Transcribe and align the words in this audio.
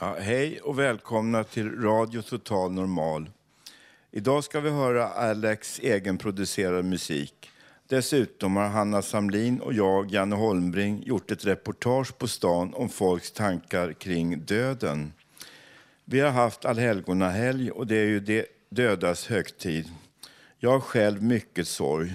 Ja, 0.00 0.16
hej 0.20 0.60
och 0.60 0.78
välkomna 0.78 1.44
till 1.44 1.82
Radio 1.82 2.22
Total 2.22 2.72
Normal. 2.72 3.30
Idag 4.10 4.44
ska 4.44 4.60
vi 4.60 4.70
höra 4.70 5.08
Alex 5.08 5.78
egenproducerad 5.78 6.84
musik. 6.84 7.50
Dessutom 7.88 8.56
har 8.56 8.68
Hanna 8.68 9.02
Samlin 9.02 9.60
och 9.60 9.72
jag, 9.72 10.10
Janne 10.10 10.36
Holmbring, 10.36 11.02
gjort 11.06 11.30
ett 11.30 11.44
reportage 11.44 12.18
på 12.18 12.28
stan 12.28 12.74
om 12.74 12.88
folks 12.88 13.32
tankar 13.32 13.92
kring 13.92 14.40
döden. 14.40 15.12
Vi 16.04 16.20
har 16.20 16.30
haft 16.30 16.64
allhelgonahelg 16.64 17.70
och 17.70 17.86
det 17.86 17.96
är 17.96 18.06
ju 18.06 18.20
de 18.20 18.46
dödas 18.68 19.26
högtid. 19.26 19.88
Jag 20.58 20.70
har 20.70 20.80
själv 20.80 21.22
mycket 21.22 21.68
sorg. 21.68 22.12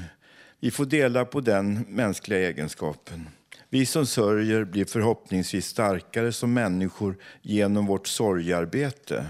Vi 0.59 0.71
får 0.71 0.85
dela 0.85 1.25
på 1.25 1.41
den 1.41 1.85
mänskliga 1.89 2.39
egenskapen. 2.39 3.27
Vi 3.73 3.85
som 3.85 4.05
sörjer 4.05 4.63
blir 4.63 4.85
förhoppningsvis 4.85 5.67
starkare 5.67 6.31
som 6.31 6.53
människor 6.53 7.17
genom 7.41 7.85
vårt 7.85 8.07
sorgarbete. 8.07 9.25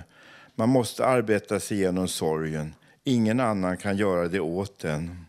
Man 0.56 0.70
måste 0.70 1.06
arbeta 1.06 1.60
sig 1.60 1.78
igenom 1.78 2.08
sorgen. 2.08 2.76
Ingen 3.04 3.40
annan 3.40 3.78
kan 3.78 3.98
göra 3.98 4.28
det 4.28 4.40
åt 4.40 4.84
en. 4.84 5.26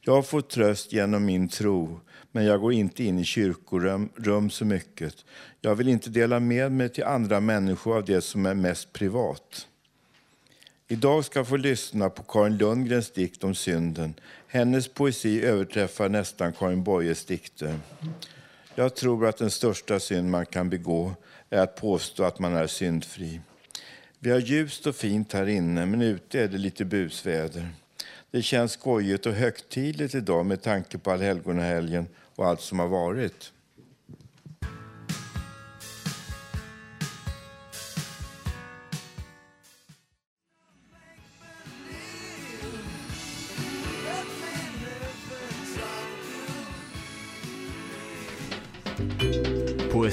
Jag 0.00 0.26
får 0.26 0.40
tröst 0.40 0.92
genom 0.92 1.24
min 1.24 1.48
tro, 1.48 2.00
men 2.32 2.44
jag 2.44 2.60
går 2.60 2.72
inte 2.72 3.04
in 3.04 3.18
i 3.18 3.24
kyrkorum 3.24 4.08
rum 4.16 4.50
så 4.50 4.64
mycket. 4.64 5.14
Jag 5.60 5.74
vill 5.74 5.88
inte 5.88 6.10
dela 6.10 6.40
med 6.40 6.72
mig 6.72 6.88
till 6.88 7.04
andra 7.04 7.40
människor 7.40 7.96
av 7.96 8.04
det 8.04 8.20
som 8.20 8.46
är 8.46 8.54
mest 8.54 8.92
privat. 8.92 9.66
Idag 10.88 11.24
ska 11.24 11.38
jag 11.38 11.48
få 11.48 11.56
lyssna 11.56 12.10
på 12.10 12.22
Karin 12.22 12.56
Lundgrens 12.56 13.10
dikt 13.10 13.44
om 13.44 13.54
synden. 13.54 14.14
Hennes 14.46 14.88
poesi 14.88 15.42
överträffar 15.42 16.08
nästan 16.08 16.52
Karin 16.52 16.84
Boyes 16.84 17.24
dikter. 17.24 17.78
Jag 18.74 18.94
tror 18.94 19.26
att 19.26 19.36
den 19.36 19.50
största 19.50 20.00
synd 20.00 20.30
man 20.30 20.46
kan 20.46 20.70
begå 20.70 21.14
är 21.50 21.58
att 21.58 21.76
påstå 21.76 22.24
att 22.24 22.38
man 22.38 22.56
är 22.56 22.66
syndfri. 22.66 23.40
Vi 24.18 24.30
har 24.30 24.38
ljust 24.38 24.86
och 24.86 24.96
fint 24.96 25.32
här 25.32 25.48
inne, 25.48 25.86
men 25.86 26.02
ute 26.02 26.40
är 26.40 26.48
det 26.48 26.58
lite 26.58 26.84
busväder. 26.84 27.68
Det 28.30 28.42
känns 28.42 28.72
skojigt 28.72 29.26
och 29.26 29.32
högtidligt 29.32 30.14
idag 30.14 30.46
med 30.46 30.62
tanke 30.62 30.98
på 30.98 31.10
allhelgonahelgen 31.10 32.06
och 32.36 32.46
allt 32.46 32.60
som 32.60 32.78
har 32.78 32.88
varit. 32.88 33.52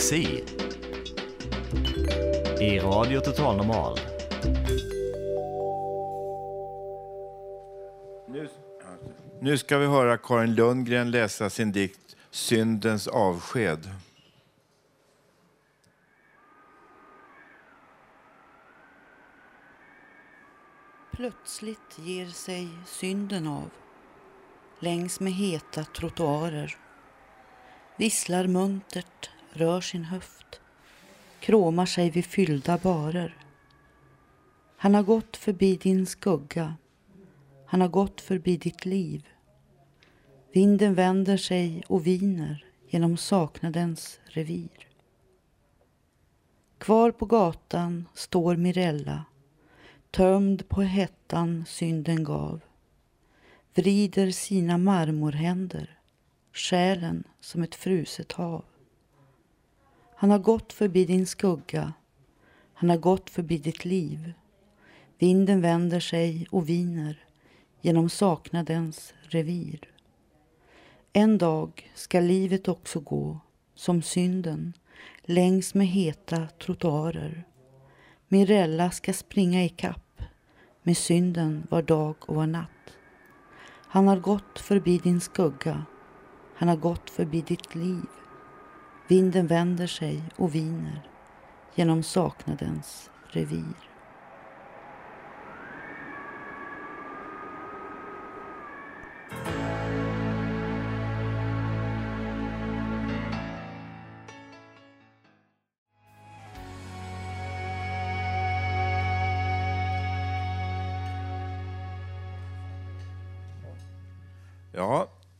Poesi 0.09 0.44
i 2.59 2.80
Radio 2.80 3.22
Total 3.22 3.58
Normal. 3.58 4.00
Nu, 8.28 8.50
nu 9.42 9.58
ska 9.58 9.78
vi 9.78 9.86
höra 9.86 10.18
Karin 10.18 10.56
Lundgren 10.56 11.12
läsa 11.12 11.50
sin 11.50 11.72
dikt 11.72 12.16
Syndens 12.30 13.08
avsked. 13.08 13.90
Plötsligt 21.12 22.00
ger 22.00 22.28
sig 22.28 22.70
synden 22.86 23.47
av 23.47 23.70
längs 24.80 25.20
med 25.20 25.34
heta 25.34 25.84
trottoarer. 25.84 26.78
Visslar 27.97 28.47
muntert, 28.47 29.30
rör 29.52 29.82
sin 29.82 30.04
höft, 30.04 30.60
kråmar 31.40 31.86
sig 31.86 32.10
vid 32.10 32.26
fyllda 32.26 32.78
barer. 32.78 33.38
Han 34.78 34.96
har 34.96 35.04
gått 35.04 35.38
förbi 35.38 35.76
din 35.76 36.06
skugga, 36.06 36.76
han 37.66 37.82
har 37.82 37.88
gått 37.88 38.22
förbi 38.22 38.58
ditt 38.58 38.86
liv. 38.86 39.28
Vinden 40.52 40.94
vänder 40.94 41.38
sig 41.38 41.84
och 41.88 42.08
viner 42.08 42.66
genom 42.88 43.18
saknadens 43.18 44.20
revir. 44.24 44.88
Kvar 46.78 47.12
på 47.12 47.26
gatan 47.26 48.06
står 48.14 48.56
Mirella, 48.56 49.26
tömd 50.12 50.70
på 50.70 50.82
hettan 50.82 51.66
synden 51.68 52.24
gav, 52.24 52.62
vrider 53.74 54.32
sina 54.32 54.78
marmorhänder, 54.78 56.00
själen 56.54 57.24
som 57.40 57.64
ett 57.64 57.76
fruset 57.76 58.32
hav. 58.32 58.64
Han 60.22 60.31
har 60.31 60.40
gått 60.40 60.74
förbi 60.74 61.06
din 61.06 61.28
skugga, 61.28 61.94
han 62.74 62.90
har 62.90 62.97
gått 62.97 63.30
förbi 63.30 63.57
ditt 63.57 63.85
liv. 63.85 64.34
Vinden 65.18 65.62
vänder 65.62 66.00
sig 66.00 66.47
och 66.52 66.69
viner 66.69 67.24
genom 67.81 68.09
saknadens 68.09 69.13
revir. 69.22 69.79
En 71.13 71.38
dag 71.38 71.91
ska 71.96 72.19
livet 72.19 72.68
också 72.68 73.00
gå 73.00 73.40
som 73.75 74.02
synden 74.02 74.74
längs 75.22 75.74
med 75.74 75.88
heta 75.88 76.47
trottoarer. 76.47 77.44
Mirella 78.28 78.91
ska 78.91 79.13
springa 79.13 79.63
i 79.63 79.69
kapp 79.69 80.22
med 80.84 80.97
synden 80.97 81.68
var 81.69 81.81
dag 81.81 82.16
och 82.19 82.35
var 82.35 82.47
natt. 82.47 82.97
Han 83.88 84.08
har 84.08 84.18
gått 84.18 84.59
förbi 84.59 84.97
din 84.97 85.22
skugga, 85.22 85.85
han 86.56 86.68
har 86.68 86.78
gått 86.78 87.09
förbi 87.09 87.41
ditt 87.41 87.75
liv. 87.75 88.19
Vinden 89.09 89.47
vänder 89.47 89.88
sig 89.88 90.24
och 90.36 90.56
viner 90.56 91.02
genom 91.75 92.03
saknadens 92.03 93.09
revir. 93.28 93.89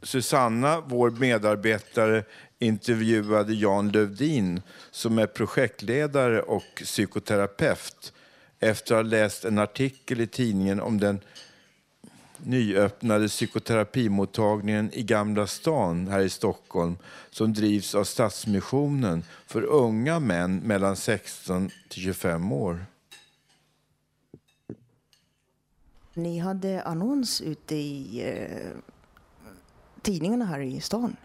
Susanna, 0.10 0.82
vår 0.82 1.10
medarbetare, 1.10 2.24
intervjuade 2.60 3.54
Jan 3.54 3.92
Lövdin 3.92 4.62
som 4.92 5.20
är 5.20 5.28
projektledare 5.28 6.42
och 6.42 6.64
psykoterapeut 6.76 8.14
efter 8.60 8.96
att 8.96 9.06
ha 9.06 9.10
läst 9.10 9.46
en 9.46 9.58
artikel 9.58 10.22
i 10.22 10.28
tidningen 10.28 10.80
om 10.80 11.00
den 11.00 11.20
nyöppnade 12.38 13.28
psykoterapimottagningen 13.28 14.94
i 14.94 15.04
Gamla 15.04 15.48
stan 15.48 16.08
här 16.08 16.20
i 16.20 16.30
Stockholm 16.30 16.98
som 17.30 17.54
drivs 17.54 17.96
av 17.96 18.04
Stadsmissionen 18.04 19.24
för 19.48 19.64
unga 19.64 20.20
män 20.20 20.56
mellan 20.56 20.96
16 20.96 21.70
till 21.90 22.02
25 22.02 22.52
år. 22.52 22.86
Ni 26.14 26.40
hade 26.40 26.84
annons 26.84 27.42
ute 27.42 27.76
i 27.76 28.24
eh, 28.26 28.78
tidningarna 30.02 30.46
här 30.46 30.60
i 30.60 30.82
stan, 30.82 31.16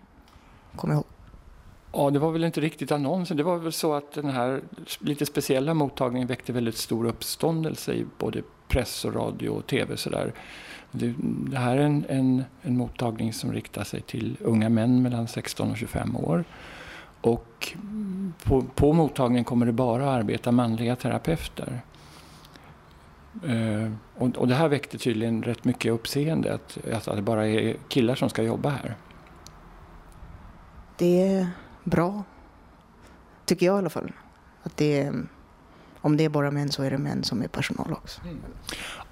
kommer 0.77 0.95
jag 0.95 0.99
ihåg. 0.99 1.07
Ja, 1.93 2.11
det 2.11 2.19
var 2.19 2.31
väl 2.31 2.45
inte 2.45 2.61
riktigt 2.61 2.93
annonsen. 2.93 3.37
Det 3.37 3.43
var 3.43 3.59
väl 3.59 3.73
så 3.73 3.95
att 3.95 4.13
den 4.13 4.31
här 4.31 4.63
lite 4.99 5.27
speciella 5.27 5.75
mottagningen 5.75 6.29
väckte 6.29 6.53
väldigt 6.53 6.77
stor 6.77 7.07
uppståndelse 7.07 7.93
i 7.93 8.07
både 8.19 8.43
press 8.69 9.05
och 9.05 9.15
radio 9.15 9.49
och 9.49 9.67
tv. 9.67 9.97
Sådär. 9.97 10.33
Det, 10.91 11.15
det 11.51 11.59
här 11.59 11.77
är 11.77 11.81
en, 11.81 12.05
en, 12.09 12.45
en 12.63 12.77
mottagning 12.77 13.33
som 13.33 13.53
riktar 13.53 13.85
sig 13.85 14.01
till 14.01 14.37
unga 14.41 14.69
män 14.69 15.03
mellan 15.03 15.29
16 15.29 15.71
och 15.71 15.77
25 15.77 16.17
år. 16.17 16.45
Och 17.21 17.73
på, 18.43 18.65
på 18.75 18.93
mottagningen 18.93 19.45
kommer 19.45 19.67
det 19.67 19.73
bara 19.73 20.03
att 20.03 20.19
arbeta 20.21 20.53
manliga 20.53 20.97
terapeuter. 20.97 21.81
Eh, 23.43 23.93
och, 24.17 24.37
och, 24.37 24.49
det 24.49 24.55
här 24.55 24.69
väckte 24.69 24.99
tydligen 24.99 25.43
rätt 25.43 25.65
mycket 25.65 25.93
uppseende, 25.93 26.55
att, 26.55 26.79
att 27.09 27.17
det 27.17 27.23
bara 27.23 27.47
är 27.47 27.77
killar 27.89 28.15
som 28.15 28.31
ska 28.31 28.43
jobba 28.43 28.69
här. 28.69 28.97
Det 30.99 31.23
är 31.23 31.49
bra, 31.85 32.25
tycker 33.45 33.67
jag 33.67 33.75
i 33.75 33.79
alla 33.79 33.91
fall. 33.91 34.13
Att 34.63 34.77
det 34.77 35.01
är, 35.01 35.15
om 36.01 36.17
det 36.17 36.25
är 36.25 36.29
bara 36.29 36.51
män 36.51 36.71
så 36.71 36.83
är 36.83 36.91
det 36.91 36.99
män 36.99 37.25
som 37.25 37.43
är 37.43 37.49
personal 37.49 37.93
också. 37.93 38.21
Mm. 38.23 38.37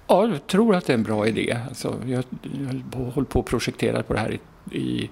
Ja, 0.07 0.27
jag 0.27 0.47
tror 0.47 0.75
att 0.75 0.85
det 0.85 0.93
är 0.93 0.97
en 0.97 1.03
bra 1.03 1.27
idé. 1.27 1.59
Alltså, 1.67 1.95
jag 2.05 2.23
har 2.93 3.11
hållit 3.11 3.29
på 3.29 3.39
och 3.39 3.45
projekterat 3.45 4.07
på 4.07 4.13
det 4.13 4.19
här 4.19 4.31
i, 4.71 4.77
i 4.77 5.09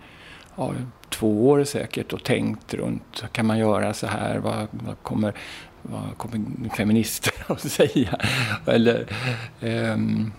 ja, 0.56 0.74
två 1.10 1.50
år 1.50 1.64
säkert 1.64 2.14
och 2.14 2.24
tänkt 2.24 2.74
runt, 2.74 3.24
kan 3.32 3.46
man 3.46 3.60
göra 3.60 3.94
så 3.94 4.08
här? 4.08 4.38
Vad, 4.40 4.68
vad 4.72 5.04
kommer, 5.04 5.34
vad 5.82 6.18
kommer 6.18 6.42
feminister 6.76 7.34
att 7.48 7.62
säga? 7.62 8.18
Eller, 8.66 9.06
um, 9.62 10.32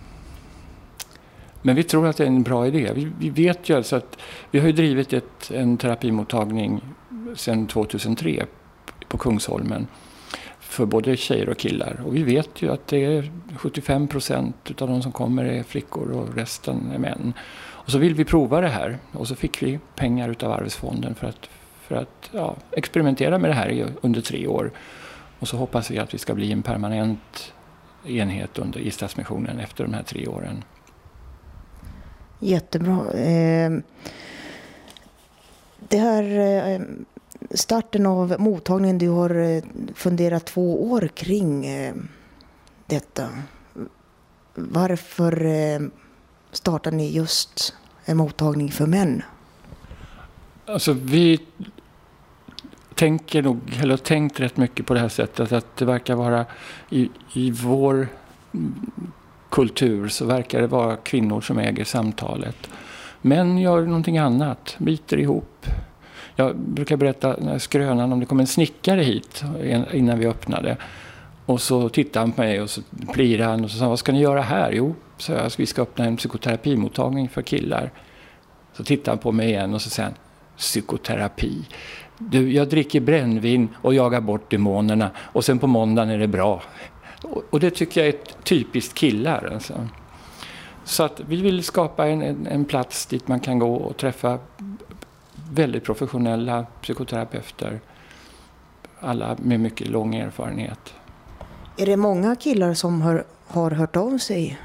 men 1.61 1.75
vi 1.75 1.83
tror 1.83 2.07
att 2.07 2.17
det 2.17 2.23
är 2.23 2.27
en 2.27 2.43
bra 2.43 2.67
idé. 2.67 2.91
Vi, 2.95 3.11
vi 3.19 3.29
vet 3.29 3.69
ju 3.69 3.77
alltså 3.77 3.95
att 3.95 4.17
vi 4.51 4.59
har 4.59 4.67
ju 4.67 4.73
drivit 4.73 5.13
ett, 5.13 5.51
en 5.51 5.77
terapimottagning 5.77 6.81
sedan 7.35 7.67
2003 7.67 8.45
på 9.07 9.17
Kungsholmen 9.17 9.87
för 10.73 10.85
både 10.85 11.17
tjejer 11.17 11.49
och 11.49 11.57
killar. 11.57 12.01
Och 12.05 12.15
vi 12.15 12.23
vet 12.23 12.61
ju 12.61 12.71
att 12.71 12.87
det 12.87 13.05
är 13.05 13.31
75 13.57 14.07
procent 14.07 14.81
av 14.81 14.87
de 14.87 15.01
som 15.01 15.11
kommer 15.11 15.45
är 15.45 15.63
flickor 15.63 16.11
och 16.11 16.35
resten 16.35 16.91
är 16.93 16.99
män. 16.99 17.33
Och 17.55 17.91
så 17.91 17.97
vill 17.97 18.15
vi 18.15 18.25
prova 18.25 18.61
det 18.61 18.67
här 18.67 18.97
och 19.11 19.27
så 19.27 19.35
fick 19.35 19.63
vi 19.63 19.79
pengar 19.95 20.29
utav 20.29 20.51
Arvsfonden 20.51 21.15
för 21.15 21.27
att, 21.27 21.49
för 21.81 21.95
att 21.95 22.29
ja, 22.31 22.55
experimentera 22.71 23.37
med 23.37 23.49
det 23.49 23.53
här 23.53 23.87
under 24.01 24.21
tre 24.21 24.47
år. 24.47 24.71
Och 25.43 25.49
så 25.49 25.57
hoppas 25.57 25.91
vi 25.91 25.97
att 25.99 26.13
vi 26.13 26.17
ska 26.17 26.33
bli 26.33 26.51
en 26.51 26.63
permanent 26.63 27.53
enhet 28.05 28.57
under, 28.57 28.79
i 28.79 28.91
Stadsmissionen 28.91 29.59
efter 29.59 29.83
de 29.83 29.93
här 29.93 30.03
tre 30.03 30.27
åren. 30.27 30.63
Jättebra. 32.39 33.11
Eh, 33.13 33.71
det 35.89 35.97
här 35.97 36.23
eh, 36.69 36.81
starten 37.51 38.05
av 38.05 38.35
mottagningen, 38.39 38.97
du 38.97 39.09
har 39.09 39.35
eh, 39.35 39.63
funderat 39.95 40.45
två 40.45 40.91
år 40.91 41.09
kring 41.15 41.67
detta. 42.85 43.29
Varför 44.55 45.91
startar 46.51 46.91
ni 46.91 47.11
just 47.11 47.73
en 48.05 48.17
mottagning 48.17 48.71
för 48.71 48.85
män? 48.85 49.23
Alltså 50.65 50.93
vi 50.93 51.39
tänker 52.95 53.41
nog, 53.41 53.59
eller 53.81 53.89
har 53.89 53.97
tänkt 53.97 54.39
rätt 54.39 54.57
mycket 54.57 54.85
på 54.85 54.93
det 54.93 54.99
här 54.99 55.09
sättet 55.09 55.51
att 55.51 55.77
det 55.77 55.85
verkar 55.85 56.15
vara 56.15 56.45
i, 56.89 57.09
i 57.33 57.51
vår 57.51 58.07
kultur 59.49 60.07
så 60.07 60.25
verkar 60.25 60.61
det 60.61 60.67
vara 60.67 60.95
kvinnor 60.95 61.41
som 61.41 61.59
äger 61.59 61.83
samtalet. 61.83 62.69
Män 63.21 63.57
gör 63.57 63.85
någonting 63.85 64.17
annat, 64.17 64.75
biter 64.77 65.17
ihop. 65.17 65.65
Jag 66.35 66.57
brukar 66.57 66.97
berätta 66.97 67.59
skrönan 67.59 68.13
om 68.13 68.19
det 68.19 68.25
kom 68.25 68.39
en 68.39 68.47
snickare 68.47 69.01
hit 69.01 69.43
innan 69.91 70.19
vi 70.19 70.27
öppnade. 70.27 70.77
Och 71.45 71.61
så 71.61 71.89
tittade 71.89 72.19
han 72.19 72.31
på 72.31 72.41
mig 72.41 72.61
och 72.61 72.69
så 72.69 72.81
plirade 73.13 73.49
han 73.49 73.63
och 73.63 73.71
så 73.71 73.77
sa 73.77 73.89
vad 73.89 73.99
ska 73.99 74.11
ni 74.11 74.19
göra 74.19 74.41
här? 74.41 74.71
Jo, 74.71 74.95
sa 75.17 75.33
jag, 75.33 75.51
vi 75.57 75.65
ska 75.65 75.81
öppna 75.81 76.05
en 76.05 76.17
psykoterapimottagning 76.17 77.29
för 77.29 77.41
killar. 77.41 77.91
Så 78.73 78.83
tittade 78.83 79.11
han 79.11 79.17
på 79.17 79.31
mig 79.31 79.49
igen 79.49 79.73
och 79.73 79.81
så 79.81 79.89
sa 79.89 80.03
han, 80.03 80.13
psykoterapi. 80.57 81.65
Du, 82.17 82.51
jag 82.51 82.69
dricker 82.69 83.01
brännvin 83.01 83.69
och 83.81 83.93
jagar 83.93 84.21
bort 84.21 84.51
demonerna 84.51 85.11
och 85.17 85.45
sen 85.45 85.59
på 85.59 85.67
måndagen 85.67 86.09
är 86.09 86.17
det 86.17 86.27
bra. 86.27 86.63
Och, 87.49 87.59
det 87.59 87.69
tycker 87.69 88.01
jag 88.01 88.07
är 88.07 88.19
typiskt 88.43 88.93
killar. 88.93 89.49
Alltså. 89.53 89.87
Så 90.83 91.03
att 91.03 91.19
vi 91.27 91.41
vill 91.41 91.63
skapa 91.63 92.07
en, 92.07 92.21
en, 92.21 92.47
en, 92.47 92.65
plats 92.65 93.05
dit 93.05 93.27
man 93.27 93.39
kan 93.39 93.59
gå 93.59 93.75
och 93.75 93.97
träffa 93.97 94.39
väldigt 95.51 95.83
professionella 95.83 96.65
psykoterapeuter. 96.81 97.79
Alla 98.99 99.37
med 99.39 99.59
mycket 99.59 99.87
lång 99.87 100.15
erfarenhet. 100.15 100.93
Är 101.77 101.85
det 101.85 101.97
många 101.97 102.35
killar 102.35 102.73
som 102.73 103.01
har, 103.01 103.23
har 103.47 103.71
hört 103.71 103.95
av 103.95 104.17
sig? 104.17 104.59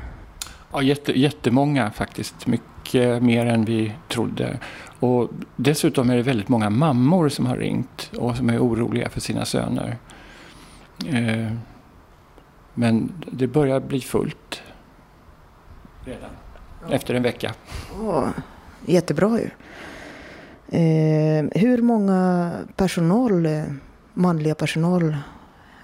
Ja, 0.72 0.82
jätte, 0.82 1.20
jättemånga 1.20 1.90
faktiskt. 1.90 2.46
Mycket 2.46 3.22
mer 3.22 3.46
än 3.46 3.64
vi 3.64 3.92
trodde. 4.08 4.58
Och 5.00 5.30
dessutom 5.56 6.10
är 6.10 6.16
det 6.16 6.22
väldigt 6.22 6.48
många 6.48 6.70
mammor 6.70 7.28
som 7.28 7.46
har 7.46 7.56
ringt 7.56 8.10
och 8.16 8.36
som 8.36 8.50
är 8.50 8.58
oroliga 8.58 9.08
för 9.08 9.20
sina 9.20 9.44
söner. 9.44 9.96
Eh, 11.06 11.52
men 12.74 13.12
det 13.32 13.46
börjar 13.46 13.80
bli 13.80 14.00
fullt 14.00 14.62
redan 16.04 16.30
efter 16.90 17.14
en 17.14 17.22
vecka. 17.22 17.54
Oh, 18.00 18.28
jättebra 18.86 19.38
ju. 19.40 19.50
Eh, 20.78 21.46
hur 21.52 21.82
många 21.82 22.52
personal, 22.76 23.46
eh, 23.46 23.64
manliga 24.14 24.54
personal 24.54 25.16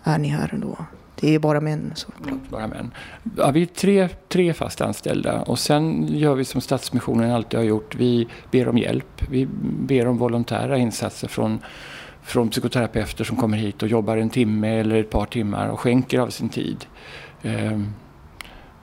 är 0.05 0.19
ni 0.19 0.29
här 0.29 0.59
då? 0.63 0.77
Det 1.25 1.35
är 1.35 1.39
bara 1.39 1.61
män 1.61 1.93
såklart. 1.95 2.27
Mm, 2.27 2.41
bara 2.49 2.67
män. 2.67 2.91
Ja, 3.37 3.51
vi 3.51 3.63
är 3.63 3.67
tre, 3.67 4.09
tre 4.29 4.53
fast 4.53 4.81
anställda 4.81 5.43
och 5.43 5.59
sen 5.59 6.09
gör 6.09 6.35
vi 6.35 6.45
som 6.45 6.61
Stadsmissionen 6.61 7.31
alltid 7.31 7.59
har 7.59 7.65
gjort. 7.65 7.95
Vi 7.95 8.29
ber 8.51 8.69
om 8.69 8.79
hjälp. 8.79 9.23
Vi 9.31 9.47
ber 9.63 10.07
om 10.07 10.19
volontära 10.19 10.79
insatser 10.79 11.29
från, 11.29 11.59
från 12.23 12.49
psykoterapeuter 12.49 13.25
som 13.25 13.37
kommer 13.37 13.59
hit 13.59 13.83
och 13.83 13.89
jobbar 13.89 14.17
en 14.17 14.31
timme 14.31 14.81
eller 14.81 14.97
ett 14.97 15.11
par 15.11 15.27
timmar 15.27 15.69
och 15.69 15.81
skänker 15.81 16.19
av 16.19 16.29
sin 16.29 16.49
tid. 16.49 16.87
Ehm, 17.43 17.93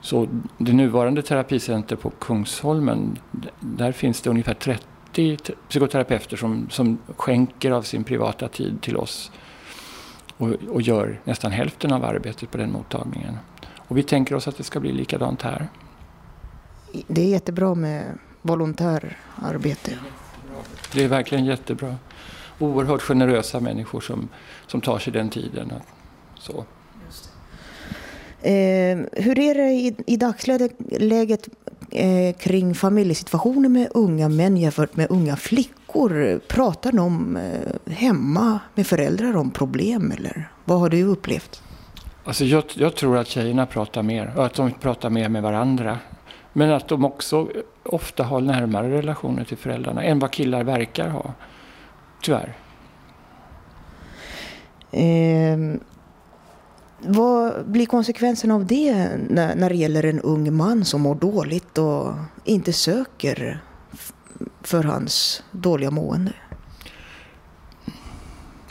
så 0.00 0.28
det 0.58 0.72
nuvarande 0.72 1.22
terapicenter 1.22 1.96
på 1.96 2.10
Kungsholmen, 2.10 3.18
där 3.60 3.92
finns 3.92 4.20
det 4.20 4.30
ungefär 4.30 4.54
30 4.54 5.36
psykoterapeuter 5.68 6.36
som, 6.36 6.66
som 6.70 6.98
skänker 7.16 7.70
av 7.70 7.82
sin 7.82 8.04
privata 8.04 8.48
tid 8.48 8.80
till 8.80 8.96
oss 8.96 9.30
och, 10.42 10.54
och 10.68 10.82
gör 10.82 11.20
nästan 11.24 11.52
hälften 11.52 11.92
av 11.92 12.04
arbetet 12.04 12.50
på 12.50 12.58
den 12.58 12.72
mottagningen. 12.72 13.38
Och 13.88 13.96
vi 13.98 14.02
tänker 14.02 14.34
oss 14.34 14.48
att 14.48 14.56
det 14.56 14.62
ska 14.62 14.80
bli 14.80 14.92
likadant 14.92 15.42
här. 15.42 15.68
Det 17.06 17.22
är 17.22 17.28
jättebra 17.28 17.74
med 17.74 18.18
volontärarbete. 18.42 19.98
Det 20.92 21.04
är 21.04 21.08
verkligen 21.08 21.44
jättebra. 21.44 21.96
Oerhört 22.58 23.02
generösa 23.02 23.60
människor 23.60 24.00
som, 24.00 24.28
som 24.66 24.80
tar 24.80 24.98
sig 24.98 25.12
den 25.12 25.30
tiden. 25.30 25.72
Så. 26.38 26.64
Eh, 28.42 28.98
hur 29.12 29.38
är 29.38 29.54
det 29.54 29.70
i, 29.70 29.96
i 30.06 30.16
dagsläget 30.16 31.48
eh, 31.90 32.36
kring 32.36 32.74
familjesituationen 32.74 33.72
med 33.72 33.88
unga 33.90 34.28
män 34.28 34.56
jämfört 34.56 34.96
med 34.96 35.06
unga 35.10 35.36
flickor? 35.36 35.81
Pratar 36.48 36.92
de 36.92 37.36
eh, 37.36 37.92
hemma 37.92 38.60
med 38.74 38.86
föräldrar 38.86 39.36
om 39.36 39.50
problem 39.50 40.12
eller 40.18 40.48
vad 40.64 40.80
har 40.80 40.88
du 40.88 41.02
upplevt? 41.02 41.62
Alltså 42.24 42.44
jag, 42.44 42.64
jag, 42.74 42.94
tror 42.96 43.18
att 43.18 43.26
tjejerna 43.26 43.66
pratar 43.66 44.02
mer 44.02 44.32
och 44.36 44.46
att 44.46 44.54
de 44.54 44.72
pratar 44.72 45.10
mer 45.10 45.28
med 45.28 45.42
varandra. 45.42 45.98
Men 46.52 46.72
att 46.72 46.88
de 46.88 47.04
också 47.04 47.48
ofta 47.82 48.24
har 48.24 48.40
närmare 48.40 48.90
relationer 48.90 49.44
till 49.44 49.56
föräldrarna 49.56 50.02
än 50.02 50.18
vad 50.18 50.30
killar 50.30 50.64
verkar 50.64 51.08
ha. 51.08 51.32
Tyvärr. 52.22 52.56
Eh, 54.90 55.58
vad 56.98 57.66
blir 57.66 57.86
konsekvensen 57.86 58.50
av 58.50 58.66
det 58.66 59.10
när, 59.28 59.54
när 59.54 59.68
det 59.68 59.76
gäller 59.76 60.04
en 60.04 60.20
ung 60.20 60.56
man 60.56 60.84
som 60.84 61.00
mår 61.00 61.14
dåligt 61.14 61.78
och 61.78 62.12
inte 62.44 62.72
söker 62.72 63.62
för 64.62 64.84
hans 64.84 65.42
dåliga 65.50 65.90
mående? 65.90 66.32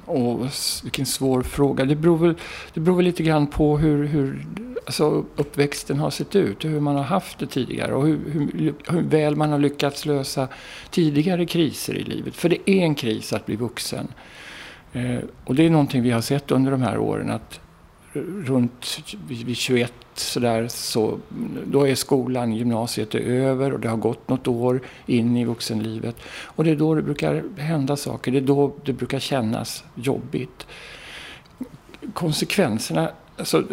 Åh, 0.05 0.47
vilken 0.83 1.05
svår 1.05 1.41
fråga. 1.41 1.85
Det 1.85 1.95
beror 1.95 2.17
väl, 2.17 2.35
det 2.73 2.79
beror 2.79 2.95
väl 2.95 3.05
lite 3.05 3.23
grann 3.23 3.47
på 3.47 3.77
hur, 3.77 4.05
hur 4.05 4.45
alltså 4.85 5.25
uppväxten 5.35 5.99
har 5.99 6.09
sett 6.09 6.35
ut. 6.35 6.65
Hur 6.65 6.79
man 6.79 6.95
har 6.95 7.03
haft 7.03 7.39
det 7.39 7.47
tidigare 7.47 7.93
och 7.93 8.07
hur, 8.07 8.19
hur, 8.31 8.73
hur, 8.87 9.01
väl 9.01 9.35
man 9.35 9.51
har 9.51 9.59
lyckats 9.59 10.05
lösa 10.05 10.47
tidigare 10.89 11.45
kriser 11.45 11.93
i 11.93 12.03
livet. 12.03 12.35
För 12.35 12.49
det 12.49 12.69
är 12.69 12.81
en 12.81 12.95
kris 12.95 13.33
att 13.33 13.45
bli 13.45 13.55
vuxen. 13.55 14.07
Eh, 14.93 15.19
och 15.45 15.55
det 15.55 15.65
är 15.65 15.69
någonting 15.69 16.01
vi 16.03 16.11
har 16.11 16.21
sett 16.21 16.51
under 16.51 16.71
de 16.71 16.81
här 16.81 16.97
åren. 16.97 17.31
att 17.31 17.59
runt 18.13 18.99
vid 19.27 19.57
21 19.57 19.93
så 20.13 20.39
där, 20.39 20.67
så 20.67 21.19
då 21.65 21.87
är 21.87 21.95
skolan, 21.95 22.53
gymnasiet 22.53 23.15
är 23.15 23.19
över 23.19 23.73
och 23.73 23.79
det 23.79 23.89
har 23.89 23.97
gått 23.97 24.29
något 24.29 24.47
år 24.47 24.81
in 25.05 25.37
i 25.37 25.45
vuxenlivet. 25.45 26.15
Och 26.43 26.63
det 26.63 26.71
är 26.71 26.75
då 26.75 26.95
det 26.95 27.01
brukar 27.01 27.43
hända 27.57 27.95
saker, 27.97 28.31
det 28.31 28.37
är 28.37 28.41
då 28.41 28.75
det 28.85 28.93
brukar 28.93 29.19
kännas 29.19 29.83
jobbigt. 29.95 30.67
Konsekvenserna, 32.13 33.11
alltså, 33.37 33.63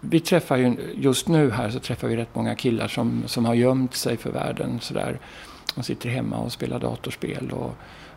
vi 0.00 0.20
träffar 0.20 0.56
ju, 0.56 0.76
just 0.94 1.28
nu 1.28 1.50
här 1.50 1.70
så 1.70 1.78
träffar 1.78 2.08
vi 2.08 2.16
rätt 2.16 2.34
många 2.34 2.54
killar 2.54 2.88
som, 2.88 3.22
som 3.26 3.44
har 3.44 3.54
gömt 3.54 3.94
sig 3.94 4.16
för 4.16 4.30
världen 4.30 4.80
sådär. 4.80 5.18
De 5.74 5.84
sitter 5.84 6.08
hemma 6.08 6.36
och 6.36 6.52
spelar 6.52 6.80
datorspel 6.80 7.50
och 7.50 7.72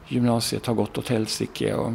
gymnasiet 0.07 0.65
har 0.65 0.73
gått 0.73 0.97
åt 0.97 1.09
helsike. 1.09 1.73
Och, 1.73 1.93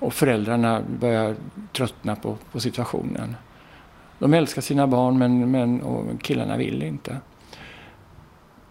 och 0.00 0.14
föräldrarna 0.14 0.82
börjar 1.00 1.36
tröttna 1.72 2.16
på, 2.16 2.36
på 2.52 2.60
situationen. 2.60 3.36
De 4.18 4.34
älskar 4.34 4.62
sina 4.62 4.86
barn 4.86 5.18
men, 5.18 5.50
men 5.50 5.82
och 5.82 6.22
killarna 6.22 6.56
vill 6.56 6.82
inte. 6.82 7.16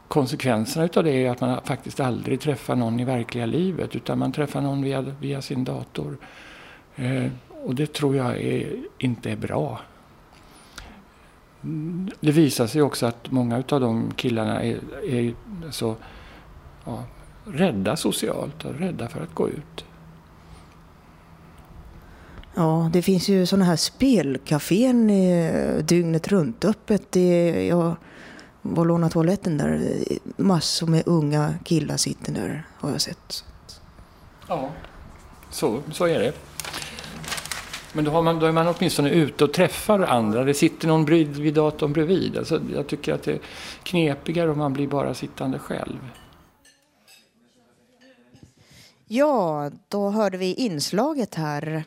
Konsekvenserna 0.08 0.90
av 0.96 1.04
det 1.04 1.12
är 1.12 1.32
att 1.32 1.42
man 1.42 1.62
faktiskt 1.64 2.00
aldrig 2.00 2.42
träffar 2.42 2.76
någon 2.76 3.00
i 3.00 3.06
verkliga 3.06 3.46
livet 3.46 3.96
utan 3.96 4.20
man 4.20 4.32
träffar 4.32 4.62
någon 4.62 4.82
via, 4.82 5.02
via 5.02 5.42
sin 5.42 5.64
dator. 5.64 6.18
Eh, 6.96 7.26
och 7.64 7.76
det 7.76 7.94
tror 7.94 8.16
jag 8.16 8.42
är, 8.42 8.76
inte 8.98 9.32
är 9.32 9.36
bra. 9.36 9.80
Det 12.20 12.32
visar 12.32 12.68
sig 12.68 12.82
också 12.82 13.06
att 13.06 13.32
många 13.32 13.64
av 13.70 13.82
de 13.82 14.12
killarna 14.16 14.64
är, 14.64 14.80
är 15.10 15.34
så 15.72 15.96
ja, 16.86 17.04
rädda 17.46 17.96
socialt 17.96 18.66
och 18.66 18.76
rädda 18.76 19.08
för 19.08 19.24
att 19.24 19.34
gå 19.34 19.50
ut. 19.50 19.86
Ja, 22.60 22.90
det 22.94 23.02
finns 23.02 23.30
ju 23.30 23.46
sådana 23.46 23.66
här 23.66 23.76
spelcafén 23.76 25.10
eh, 25.10 25.78
dygnet 25.78 26.28
runt 26.28 26.66
öppet. 26.66 27.12
Det, 27.12 27.66
jag 27.68 27.96
var 28.62 28.86
lånat 28.86 29.12
toaletten 29.12 29.58
där. 29.58 29.96
Massor 30.38 30.88
med 30.88 31.04
unga 31.06 31.54
killar 31.66 31.98
sitter 31.98 32.34
där 32.34 32.68
har 32.76 32.92
jag 32.92 33.02
sett. 33.02 33.44
Ja, 34.48 34.72
så, 35.52 35.82
så 35.92 36.06
är 36.06 36.20
det. 36.20 36.34
Men 37.94 38.06
då, 38.06 38.12
har 38.12 38.22
man, 38.22 38.40
då 38.40 38.46
är 38.46 38.52
man 38.52 38.68
åtminstone 38.68 39.10
ute 39.10 39.44
och 39.44 39.54
träffar 39.54 40.00
andra. 40.00 40.44
Det 40.44 40.54
sitter 40.54 40.88
någon 40.88 41.06
vid 41.06 41.54
datorn 41.54 41.94
bredvid. 41.94 42.38
Alltså, 42.38 42.62
jag 42.74 42.88
tycker 42.88 43.14
att 43.14 43.24
det 43.24 43.32
är 43.32 43.40
knepigare 43.84 44.52
om 44.52 44.58
man 44.58 44.74
blir 44.74 44.88
bara 44.88 45.14
sittande 45.14 45.60
själv. 45.60 46.00
Ja, 49.08 49.72
då 49.88 50.10
hörde 50.10 50.38
vi 50.38 50.54
inslaget 50.54 51.36
här. 51.36 51.84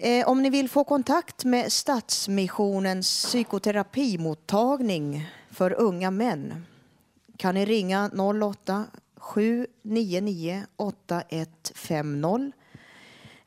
Eh, 0.00 0.28
om 0.28 0.42
ni 0.42 0.50
vill 0.50 0.68
få 0.68 0.84
kontakt 0.84 1.44
med 1.44 1.72
Stadsmissionens 1.72 3.24
psykoterapimottagning 3.24 5.30
för 5.50 5.72
unga 5.72 6.10
män 6.10 6.66
kan 7.36 7.54
ni 7.54 7.64
ringa 7.64 8.10
08 8.52 8.84
799 9.16 10.64
8150 10.76 12.52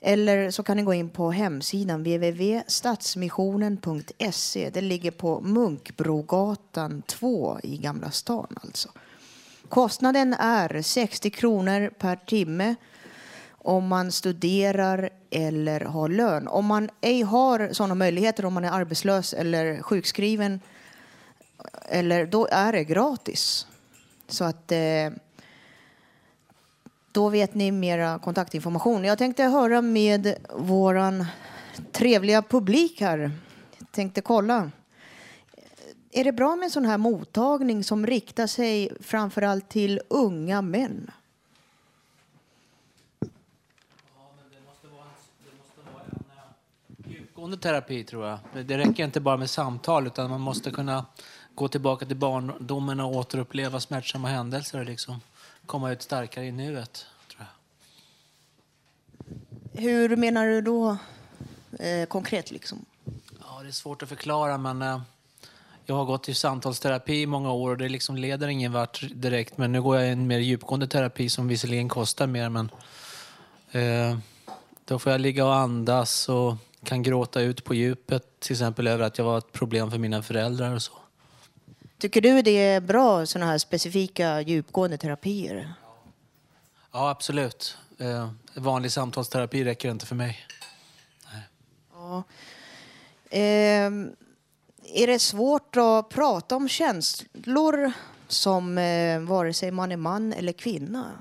eller 0.02 0.52
så 0.52 0.64
kan 0.64 0.78
ni 0.78 0.84
gå 0.84 0.94
in 0.94 1.10
på 1.10 1.32
hemsidan 1.32 2.04
www.stadsmissionen.se. 2.04 4.70
Det 4.70 4.82
ligger 4.82 5.12
på 5.12 5.42
Munkbrogatan 5.42 7.02
2 7.02 7.60
i 7.64 7.78
Gamla 7.78 8.12
stan 8.12 8.58
alltså. 8.64 8.90
Kostnaden 9.70 10.34
är 10.34 10.82
60 10.82 11.30
kronor 11.30 11.90
per 12.00 12.16
timme 12.16 12.76
om 13.64 13.88
man 13.88 14.12
studerar 14.12 15.10
eller 15.30 15.82
har 15.82 16.10
lön. 16.10 16.48
Om 16.48 16.66
man 16.66 16.90
ej 17.02 17.22
har 17.22 17.70
sådana 17.72 17.96
möjligheter, 17.96 18.46
om 18.46 18.54
man 18.54 18.66
är 18.66 18.72
arbetslös 18.72 19.34
eller 19.34 19.82
sjukskriven, 19.82 20.60
eller, 21.86 22.26
då 22.26 22.48
är 22.52 22.72
det 22.72 22.84
gratis. 22.84 23.68
Så 24.28 24.44
att 24.44 24.72
eh, 24.72 25.10
då 27.12 27.30
vet 27.30 27.56
ni 27.56 27.72
mera 27.72 28.20
kontaktinformation. 28.20 29.04
Jag 29.04 29.18
tänkte 29.18 29.44
höra 29.44 29.82
med 29.82 30.36
våran 30.56 31.26
trevliga 31.92 32.42
publik 32.42 33.02
här. 33.02 33.32
Jag 33.78 33.92
tänkte 33.92 34.22
kolla. 34.22 34.72
Är 36.12 36.24
det 36.24 36.32
bra 36.32 36.56
med 36.56 36.66
en 36.66 36.72
sån 36.72 36.86
här 36.86 36.98
mottagning 36.98 37.84
som 37.84 38.08
riktar 38.08 38.48
sig 38.48 38.92
framförallt 39.00 39.70
till 39.70 40.02
unga 40.08 40.62
män? 40.62 41.12
Djupgående 47.42 47.58
terapi 47.58 48.04
tror 48.04 48.28
jag. 48.28 48.66
Det 48.66 48.78
räcker 48.78 49.04
inte 49.04 49.20
bara 49.20 49.38
med 49.38 49.50
samtal 49.50 50.08
utan 50.08 50.30
man 50.30 50.42
måste 50.42 50.72
kunna 50.72 51.06
gå 51.56 51.68
tillbaka 51.68 52.06
till 52.06 52.16
barndomen 52.16 53.00
och 53.00 53.16
återuppleva 53.16 53.80
smärtsamma 53.80 54.28
händelser 54.28 54.80
och 54.80 54.86
liksom 54.86 55.22
komma 55.66 55.92
ut 55.92 56.02
starkare 56.02 56.46
i 56.46 56.52
nuet. 56.52 57.06
Tror 57.32 57.46
jag. 59.74 59.82
Hur 59.82 60.16
menar 60.16 60.46
du 60.46 60.62
då 60.62 60.98
eh, 61.80 62.06
konkret? 62.08 62.52
Liksom? 62.52 62.86
Ja, 63.40 63.62
det 63.62 63.68
är 63.68 63.72
svårt 63.72 64.04
att 64.04 64.10
förklara 64.10 64.58
men 64.58 64.82
eh, 64.82 65.02
jag 65.86 65.96
har 65.96 66.06
gått 66.06 66.30
i 66.30 66.34
samtalsterapi 66.34 67.22
i 67.22 67.26
många 67.26 67.52
år 67.52 67.70
och 67.70 67.78
det 67.78 67.90
liksom 67.90 68.18
leder 68.18 68.48
ingen 68.48 68.72
vart 68.72 69.04
direkt. 69.14 69.58
Men 69.58 69.72
nu 69.72 69.82
går 69.82 69.98
jag 69.98 70.08
i 70.08 70.12
en 70.12 70.28
mer 70.28 70.40
djupgående 70.40 70.88
terapi 70.88 71.30
som 71.30 71.48
visserligen 71.48 71.90
kostar 71.90 72.28
mer 72.28 72.50
men 72.50 72.70
eh, 73.72 74.18
då 74.86 75.00
får 75.00 75.12
jag 75.12 75.22
ligga 75.22 75.46
och 75.46 75.56
andas 75.56 76.30
och 76.30 76.56
kan 76.84 77.04
gråta 77.04 77.42
ut 77.42 77.64
på 77.64 77.74
djupet 77.74 78.40
till 78.40 78.52
exempel 78.52 78.88
över 78.88 79.04
att 79.04 79.18
jag 79.18 79.26
var 79.26 79.38
ett 79.38 79.52
problem 79.52 79.92
för 79.92 79.98
mina 79.98 80.24
föräldrar 80.24 80.76
och 80.76 80.82
så. 80.82 80.94
Tycker 81.98 82.22
du 82.22 82.42
det 82.42 82.52
är 82.52 82.82
bra 82.82 83.26
sådana 83.26 83.52
här 83.52 83.58
specifika 83.58 84.42
djupgående 84.42 84.98
terapier? 84.98 85.74
Ja, 86.92 87.10
absolut. 87.10 87.78
Eh, 87.98 88.30
vanlig 88.56 88.92
samtalsterapi 88.92 89.64
räcker 89.64 89.92
inte 89.92 90.06
för 90.06 90.16
mig. 90.16 90.48
Nej. 91.34 91.44
Ja. 91.94 92.24
Eh, 93.30 93.92
är 94.94 95.08
det 95.08 95.20
svårt 95.20 95.78
att 95.78 96.10
prata 96.10 96.56
om 96.56 96.70
känslor 96.70 97.92
som 98.28 98.78
eh, 98.78 99.20
vare 99.20 99.54
sig 99.54 99.72
man 99.72 99.92
är 99.92 99.98
man 99.98 100.34
eller 100.34 100.54
kvinna? 100.54 101.12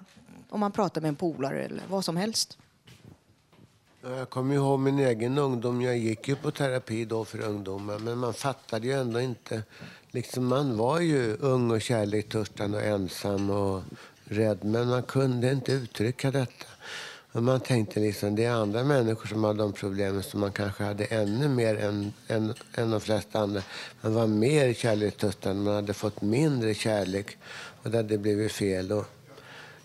Om 0.49 0.61
man 0.61 0.73
pratar 0.73 1.01
med 1.01 1.09
en 1.09 1.17
polare 1.17 1.65
eller 1.65 1.83
vad 1.89 2.05
som 2.05 2.17
helst? 2.17 2.59
Jag 4.03 4.31
kommer 4.31 4.55
ihåg 4.55 4.81
min 4.81 4.99
egen 4.99 5.39
ungdom. 5.39 5.83
Jag 5.83 5.99
gick 5.99 6.29
ju 6.29 6.37
på 6.37 6.51
terapi 6.51 7.05
då 7.05 7.25
för 7.25 7.41
ungdomar. 7.41 7.99
Men 7.99 8.19
man 8.19 8.35
fattade 8.35 8.87
ju 8.87 8.93
ändå 8.93 9.21
inte. 9.21 9.63
Liksom 10.11 10.47
man 10.47 10.77
var 10.77 11.01
ju 11.01 11.37
ung 11.37 11.71
och 11.71 11.81
kärlekstörstande 11.81 12.79
och 12.79 12.85
ensam 12.85 13.51
och 13.51 13.83
rädd. 14.25 14.65
Men 14.65 14.89
man 14.89 15.03
kunde 15.03 15.53
inte 15.53 15.73
uttrycka 15.73 16.31
detta. 16.31 16.67
Men 17.33 17.45
man 17.45 17.61
tänkte 17.61 18.01
liksom 18.01 18.37
det 18.37 18.45
är 18.45 18.51
andra 18.53 18.85
människor 18.85 19.27
som 19.27 19.45
har 19.45 19.55
de 19.55 19.73
problemen 19.73 20.23
som 20.23 20.41
man 20.41 20.53
kanske 20.53 20.85
hade 20.85 21.05
ännu 21.05 21.49
mer 21.49 21.77
än, 21.77 22.13
än, 22.29 22.55
än 22.75 22.91
de 22.91 23.01
flesta 23.01 23.39
andra. 23.39 23.63
Man 24.01 24.15
var 24.15 24.27
mer 24.27 24.75
kärlekstörstande, 24.75 25.63
man 25.63 25.75
hade 25.75 25.95
fått 25.95 26.23
mindre 26.23 26.75
kärlek 26.75 27.39
och 27.83 27.91
det 27.91 27.97
hade 27.97 28.19
blivit 28.19 28.53
fel. 28.53 28.93
Och, 28.93 29.05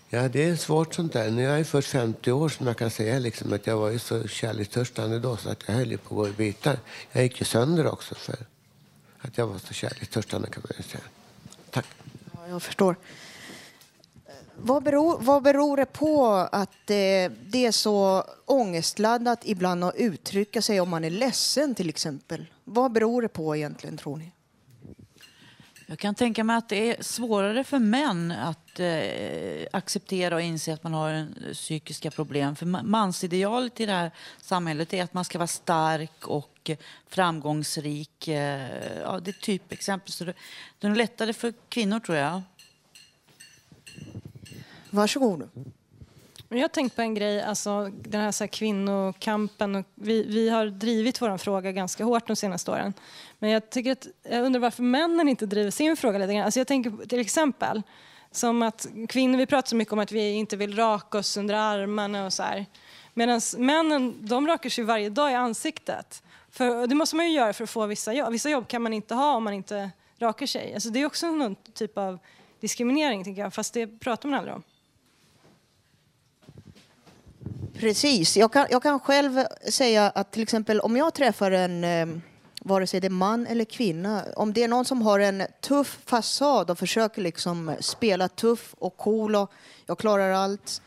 Ja, 0.08 0.28
det 0.28 0.44
är 0.44 0.56
svårt 0.56 0.94
sånt 0.94 1.12
där. 1.12 1.30
När 1.30 1.42
jag 1.42 1.60
är 1.60 1.64
först 1.64 1.88
50 1.88 2.32
år 2.32 2.48
som 2.48 2.66
jag 2.66 2.76
kan 2.76 2.90
säga 2.90 3.18
liksom 3.18 3.52
att 3.52 3.66
jag 3.66 3.76
var 3.76 3.90
ju 3.90 3.98
så 3.98 4.28
kärlekstörstande 4.28 5.18
då 5.18 5.36
så 5.36 5.48
att 5.50 5.62
jag 5.66 5.74
höll 5.74 5.98
på 5.98 6.14
att 6.14 6.16
gå 6.16 6.28
i 6.28 6.32
bitar. 6.32 6.78
Jag 7.12 7.22
gick 7.22 7.40
ju 7.40 7.44
sönder 7.44 7.86
också 7.86 8.14
för 8.14 8.36
att 9.18 9.38
jag 9.38 9.46
var 9.46 9.58
så 9.58 9.74
kärlekstörstande 9.74 10.48
kan 10.48 10.62
man 10.68 10.76
ju 10.76 10.82
säga. 10.82 11.04
Tack. 11.70 11.86
Ja, 12.32 12.48
jag 12.48 12.62
förstår. 12.62 12.96
Vad 14.58 14.82
beror, 14.82 15.18
vad 15.18 15.42
beror 15.42 15.76
det 15.76 15.86
på 15.86 16.26
att 16.52 16.72
det, 16.84 17.28
det 17.28 17.66
är 17.66 17.72
så 17.72 18.24
ångestladdat 18.44 19.40
ibland 19.42 19.84
att 19.84 19.94
uttrycka 19.96 20.62
sig 20.62 20.80
om 20.80 20.88
man 20.88 21.04
är 21.04 21.10
ledsen 21.10 21.74
till 21.74 21.88
exempel? 21.88 22.46
Vad 22.64 22.92
beror 22.92 23.22
det 23.22 23.28
på 23.28 23.56
egentligen 23.56 23.96
tror 23.96 24.16
ni? 24.16 24.32
Jag 25.88 25.98
kan 25.98 26.14
tänka 26.14 26.44
mig 26.44 26.56
att 26.56 26.68
det 26.68 26.96
är 26.96 27.02
svårare 27.02 27.64
för 27.64 27.78
män 27.78 28.32
att 28.32 28.80
eh, 28.80 29.66
acceptera 29.72 30.34
och 30.34 30.40
inse 30.40 30.72
att 30.72 30.82
man 30.82 30.94
har 30.94 31.10
en, 31.10 31.34
psykiska 31.52 32.10
problem. 32.10 32.56
För 32.56 32.66
mansidealet 32.66 33.80
i 33.80 33.86
det 33.86 33.92
här 33.92 34.10
samhället 34.40 34.92
är 34.92 35.02
att 35.02 35.14
man 35.14 35.24
ska 35.24 35.38
vara 35.38 35.46
stark 35.46 36.26
och 36.26 36.70
framgångsrik. 37.08 38.28
Eh, 38.28 39.00
ja, 39.00 39.20
det 39.20 39.30
är 39.30 39.40
typexempel. 39.40 40.12
Så 40.12 40.24
det, 40.24 40.34
det 40.78 40.86
är 40.86 40.94
lättare 40.94 41.32
för 41.32 41.54
kvinnor, 41.68 42.00
tror 42.00 42.18
jag. 42.18 42.42
Varsågod. 44.90 45.48
Men 46.48 46.58
Jag 46.58 46.64
har 46.64 46.68
tänkt 46.68 46.96
på 46.96 47.02
en 47.02 47.14
grej, 47.14 47.42
alltså 47.42 47.90
den 47.94 48.20
här, 48.20 48.32
så 48.32 48.44
här 48.44 48.48
kvinnokampen. 48.48 49.74
Och 49.74 49.84
vi, 49.94 50.22
vi 50.22 50.48
har 50.48 50.66
drivit 50.66 51.22
vår 51.22 51.38
fråga 51.38 51.72
ganska 51.72 52.04
hårt 52.04 52.26
de 52.26 52.36
senaste 52.36 52.70
åren. 52.70 52.94
Men 53.38 53.50
jag, 53.50 53.70
tycker 53.70 53.92
att, 53.92 54.06
jag 54.22 54.44
undrar 54.44 54.60
varför 54.60 54.82
männen 54.82 55.28
inte 55.28 55.46
driver 55.46 55.70
sin 55.70 55.96
fråga 55.96 56.18
lite 56.18 56.34
grann. 56.34 56.44
Alltså 56.44 56.60
jag 56.60 56.66
tänker 56.66 57.06
till 57.06 57.20
exempel 57.20 57.82
som 58.30 58.62
att 58.62 58.86
kvinnor, 59.08 59.38
vi 59.38 59.46
pratar 59.46 59.68
så 59.68 59.76
mycket 59.76 59.92
om 59.92 59.98
att 59.98 60.12
vi 60.12 60.32
inte 60.32 60.56
vill 60.56 60.76
raka 60.76 61.18
oss 61.18 61.36
under 61.36 61.54
armarna 61.54 62.26
och 62.26 62.32
så 62.32 62.42
här. 62.42 62.66
Medan 63.14 63.40
männen, 63.58 64.14
de 64.20 64.46
rakar 64.46 64.70
sig 64.70 64.84
varje 64.84 65.10
dag 65.10 65.32
i 65.32 65.34
ansiktet. 65.34 66.22
För, 66.50 66.86
det 66.86 66.94
måste 66.94 67.16
man 67.16 67.26
ju 67.26 67.36
göra 67.36 67.52
för 67.52 67.64
att 67.64 67.70
få 67.70 67.86
vissa 67.86 68.12
jobb. 68.12 68.32
Vissa 68.32 68.50
jobb 68.50 68.68
kan 68.68 68.82
man 68.82 68.92
inte 68.92 69.14
ha 69.14 69.36
om 69.36 69.44
man 69.44 69.54
inte 69.54 69.90
rakar 70.18 70.46
sig. 70.46 70.74
Alltså 70.74 70.90
det 70.90 71.00
är 71.00 71.06
också 71.06 71.30
någon 71.30 71.54
typ 71.54 71.98
av 71.98 72.18
diskriminering, 72.60 73.24
tycker 73.24 73.42
jag, 73.42 73.54
fast 73.54 73.74
det 73.74 73.86
pratar 73.86 74.28
man 74.28 74.38
aldrig 74.38 74.54
om. 74.54 74.62
Precis. 77.78 78.36
Jag 78.36 78.52
kan, 78.52 78.66
jag 78.70 78.82
kan 78.82 79.00
själv 79.00 79.40
säga 79.68 80.10
att 80.10 80.32
till 80.32 80.42
exempel 80.42 80.80
om 80.80 80.96
jag 80.96 81.14
träffar 81.14 81.50
en, 81.50 81.84
eh, 81.84 82.06
vare 82.60 82.86
sig 82.86 83.00
det 83.00 83.06
är 83.06 83.10
man 83.10 83.46
eller 83.46 83.64
kvinna, 83.64 84.24
om 84.36 84.52
det 84.52 84.62
är 84.62 84.68
någon 84.68 84.84
som 84.84 85.02
har 85.02 85.18
en 85.18 85.42
tuff 85.60 85.98
fasad 86.04 86.70
och 86.70 86.78
försöker 86.78 87.22
liksom 87.22 87.76
spela 87.80 88.28
tuff 88.28 88.74
och 88.78 88.96
cool 88.96 89.36
och 89.36 89.52
jag 89.86 89.98
klarar 89.98 90.30
allt 90.32 90.82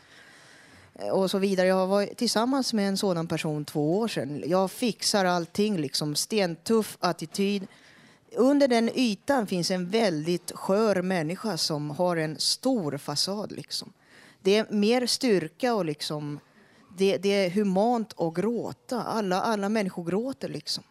eh, 0.94 1.08
och 1.08 1.30
så 1.30 1.38
vidare. 1.38 1.66
Jag 1.66 1.86
var 1.86 2.06
tillsammans 2.06 2.72
med 2.72 2.88
en 2.88 2.96
sådan 2.96 3.26
person 3.26 3.64
två 3.64 3.98
år 3.98 4.08
sedan. 4.08 4.42
Jag 4.46 4.70
fixar 4.70 5.24
allting, 5.24 5.78
liksom 5.78 6.14
stentuff 6.14 6.96
attityd. 7.00 7.66
Under 8.36 8.68
den 8.68 8.90
ytan 8.94 9.46
finns 9.46 9.70
en 9.70 9.90
väldigt 9.90 10.52
skör 10.54 11.02
människa 11.02 11.56
som 11.56 11.90
har 11.90 12.16
en 12.16 12.38
stor 12.38 12.98
fasad. 12.98 13.52
Liksom. 13.52 13.92
Det 14.42 14.56
är 14.56 14.66
mer 14.70 15.06
styrka 15.06 15.74
och 15.74 15.84
liksom 15.84 16.40
det, 17.00 17.18
det, 17.18 17.28
är 17.28 17.50
humant 17.50 18.14
att 18.20 18.34
gråta. 18.34 19.02
Alla, 19.02 19.40
alla 19.40 19.68
människor 19.68 20.04
gråter 20.04 20.48
liksom. 20.48 20.84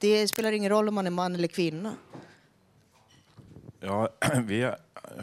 Det 0.00 0.28
spelar 0.28 0.52
ingen 0.52 0.70
roll 0.70 0.88
om 0.88 0.94
man 0.94 1.06
är 1.06 1.10
man 1.10 1.34
eller 1.34 1.48
kvinna. 1.48 1.94
Ja, 3.80 4.08
vi, 4.44 4.62
har, 4.62 4.76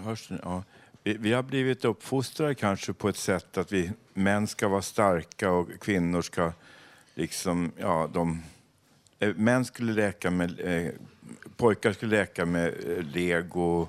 hörs, 0.03 0.29
ja, 0.43 0.63
vi, 1.03 1.17
vi, 1.17 1.33
har 1.33 1.43
blivit 1.43 1.85
uppfostrade 1.85 2.55
kanske 2.55 2.93
på 2.93 3.09
ett 3.09 3.17
sätt 3.17 3.57
att 3.57 3.71
vi 3.71 3.91
män 4.13 4.47
ska 4.47 4.67
vara 4.67 4.81
starka 4.81 5.51
och 5.51 5.69
kvinnor 5.81 6.21
ska 6.21 6.51
liksom, 7.15 7.71
ja, 7.77 8.09
de... 8.13 8.43
Eh, 9.19 9.35
män 9.35 9.65
skulle 9.65 9.93
leka 9.93 10.31
med, 10.31 10.59
eh, 10.59 10.91
pojkar 11.57 11.93
skulle 11.93 12.17
leka 12.17 12.45
med 12.45 12.67
eh, 12.67 13.03
lego, 13.03 13.87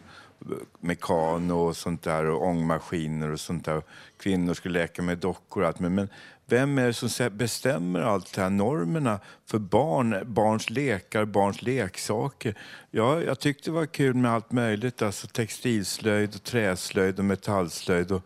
mekano 0.80 1.54
och 1.54 1.76
sånt 1.76 2.02
där 2.02 2.24
och 2.24 2.46
ångmaskiner 2.46 3.30
och 3.30 3.40
sånt 3.40 3.64
där. 3.64 3.82
Kvinnor 4.18 4.54
skulle 4.54 4.78
leka 4.80 5.02
med 5.02 5.18
dockor 5.18 5.62
och 5.62 5.68
allt. 5.68 5.80
Men, 5.80 5.94
men 5.94 6.08
vem 6.48 6.78
är 6.78 6.86
det 6.86 6.92
som 6.92 7.36
bestämmer 7.36 8.00
allt 8.00 8.34
det 8.34 8.42
här? 8.42 8.50
Normerna 8.50 9.20
för 9.46 9.58
barn, 9.58 10.22
barns 10.26 10.70
lekar, 10.70 11.24
barns 11.24 11.62
leksaker. 11.62 12.54
Ja, 12.90 13.20
jag 13.20 13.40
tyckte 13.40 13.70
det 13.70 13.74
var 13.74 13.86
kul 13.86 14.14
med 14.14 14.30
allt 14.30 14.52
möjligt. 14.52 15.02
Alltså 15.02 15.26
textilslöjd, 15.26 16.34
och 16.34 16.42
träslöjd 16.42 17.18
och 17.18 17.24
metallslöjd 17.24 18.12
och 18.12 18.22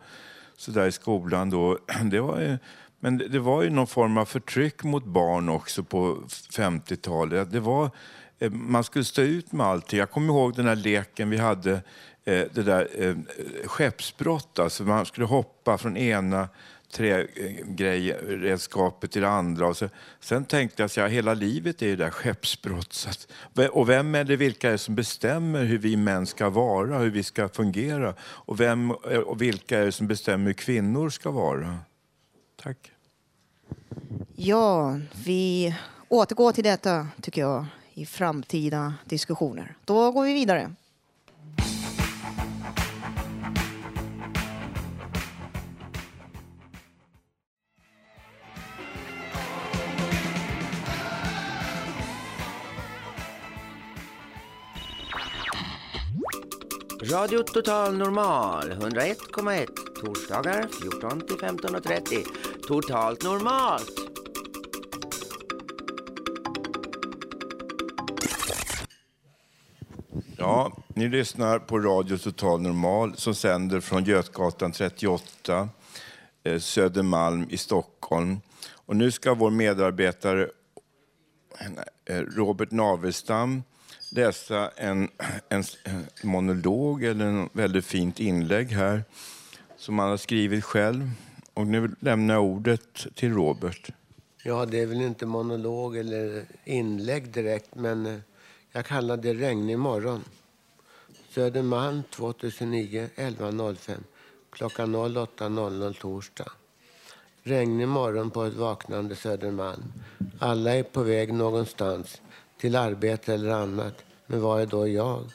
sådär 0.57 0.87
i 0.87 0.91
skolan 0.91 1.49
då. 1.49 1.77
Det 2.03 2.19
var 2.19 2.39
ju, 2.39 2.57
men 2.99 3.17
det 3.17 3.39
var 3.39 3.63
ju 3.63 3.69
någon 3.69 3.87
form 3.87 4.17
av 4.17 4.25
förtryck 4.25 4.83
mot 4.83 5.05
barn 5.05 5.49
också 5.49 5.83
på 5.83 6.15
50-talet. 6.51 7.51
Det 7.51 7.59
var 7.59 7.89
eh, 8.39 8.51
man 8.51 8.83
skulle 8.83 9.05
stå 9.05 9.21
ut 9.21 9.51
med 9.51 9.65
allting. 9.65 9.99
Jag 9.99 10.11
kommer 10.11 10.33
ihåg 10.33 10.55
den 10.55 10.67
här 10.67 10.75
leken 10.75 11.29
vi 11.29 11.37
hade, 11.37 11.81
Eh, 12.25 12.45
det 12.53 12.63
där 12.63 12.87
eh, 12.97 13.15
skeppsbrott. 13.65 14.59
Alltså 14.59 14.83
man 14.83 15.05
skulle 15.05 15.25
hoppa 15.25 15.77
från 15.77 15.97
ena 15.97 16.49
träredskapet 16.91 19.09
eh, 19.09 19.11
till 19.11 19.21
det 19.21 19.29
andra. 19.29 19.67
Och 19.67 19.77
så, 19.77 19.89
sen 20.19 20.45
tänkte 20.45 20.81
jag 20.81 20.85
att 20.85 20.97
ja, 20.97 21.07
hela 21.07 21.33
livet 21.33 21.81
är 21.81 21.85
ju 21.85 21.95
där 21.95 22.09
skeppsbrott. 22.09 22.93
Så 22.93 23.09
att, 23.09 23.27
och 23.71 23.89
vem 23.89 24.15
är 24.15 24.23
det, 24.23 24.35
vilka 24.35 24.67
är 24.67 24.71
det 24.71 24.77
som 24.77 24.95
bestämmer 24.95 25.63
hur 25.63 25.77
vi 25.77 25.97
män 25.97 26.27
ska 26.27 26.49
vara, 26.49 26.97
hur 26.97 27.09
vi 27.09 27.23
ska 27.23 27.49
fungera? 27.49 28.13
Och, 28.21 28.59
vem, 28.59 28.91
eh, 28.91 29.19
och 29.19 29.41
vilka 29.41 29.79
är 29.79 29.85
det 29.85 29.91
som 29.91 30.07
bestämmer 30.07 30.45
hur 30.45 30.53
kvinnor 30.53 31.09
ska 31.09 31.31
vara? 31.31 31.77
Tack. 32.63 32.91
Ja, 34.35 34.99
vi 35.25 35.75
återgår 36.07 36.51
till 36.51 36.63
detta 36.63 37.07
tycker 37.21 37.41
jag 37.41 37.65
i 37.93 38.05
framtida 38.05 38.93
diskussioner. 39.05 39.75
Då 39.85 40.11
går 40.11 40.23
vi 40.23 40.33
vidare. 40.33 40.71
Radio 57.11 57.43
Total 57.43 57.97
Normal 57.97 58.71
101,1 58.71 59.67
torsdagar 60.01 60.67
14 60.81 61.21
till 61.21 61.35
15.30. 61.35 62.25
Totalt 62.67 63.23
normalt. 63.23 63.91
Ja, 70.37 70.77
ni 70.87 71.09
lyssnar 71.09 71.59
på 71.59 71.79
Radio 71.79 72.17
Total 72.17 72.61
Normal 72.61 73.17
som 73.17 73.35
sänder 73.35 73.79
från 73.79 74.03
Götgatan 74.03 74.71
38, 74.71 75.69
eh, 76.43 76.59
Södermalm 76.59 77.47
i 77.49 77.57
Stockholm. 77.57 78.41
Och 78.85 78.95
nu 78.95 79.11
ska 79.11 79.33
vår 79.33 79.49
medarbetare 79.49 80.49
eh, 82.05 82.15
Robert 82.15 82.71
Navelstam 82.71 83.63
läsa 84.11 84.69
en, 84.75 85.09
en, 85.49 85.63
en 85.83 86.05
monolog 86.23 87.03
eller 87.03 87.25
en 87.25 87.49
väldigt 87.53 87.85
fint 87.85 88.19
inlägg 88.19 88.67
här 88.67 89.03
som 89.77 89.99
han 89.99 90.09
har 90.09 90.17
skrivit 90.17 90.63
själv. 90.63 91.09
Och 91.53 91.67
nu 91.67 91.95
lämnar 91.99 92.33
jag 92.33 92.43
ordet 92.43 93.15
till 93.15 93.33
Robert. 93.33 93.89
Ja, 94.43 94.65
det 94.65 94.79
är 94.79 94.85
väl 94.85 95.01
inte 95.01 95.25
monolog 95.25 95.97
eller 95.97 96.45
inlägg 96.63 97.33
direkt, 97.33 97.75
men 97.75 98.05
eh, 98.05 98.19
jag 98.71 98.85
kallar 98.85 99.17
det 99.17 99.33
Regnig 99.33 99.79
morgon. 99.79 100.23
Södermalm 101.29 102.03
2009 102.09 103.09
11.05 103.15 103.97
klockan 104.49 104.95
08.00 104.95 105.93
torsdag. 106.01 106.51
Regnig 107.43 107.87
morgon 107.87 108.31
på 108.31 108.43
ett 108.43 108.53
vaknande 108.53 109.15
Södermalm. 109.15 109.93
Alla 110.39 110.75
är 110.75 110.83
på 110.83 111.03
väg 111.03 111.33
någonstans, 111.33 112.21
till 112.61 112.75
arbete 112.75 113.33
eller 113.33 113.49
annat. 113.49 114.03
Men 114.25 114.41
vad 114.41 114.61
är 114.61 114.65
då 114.65 114.87
jag? 114.87 115.31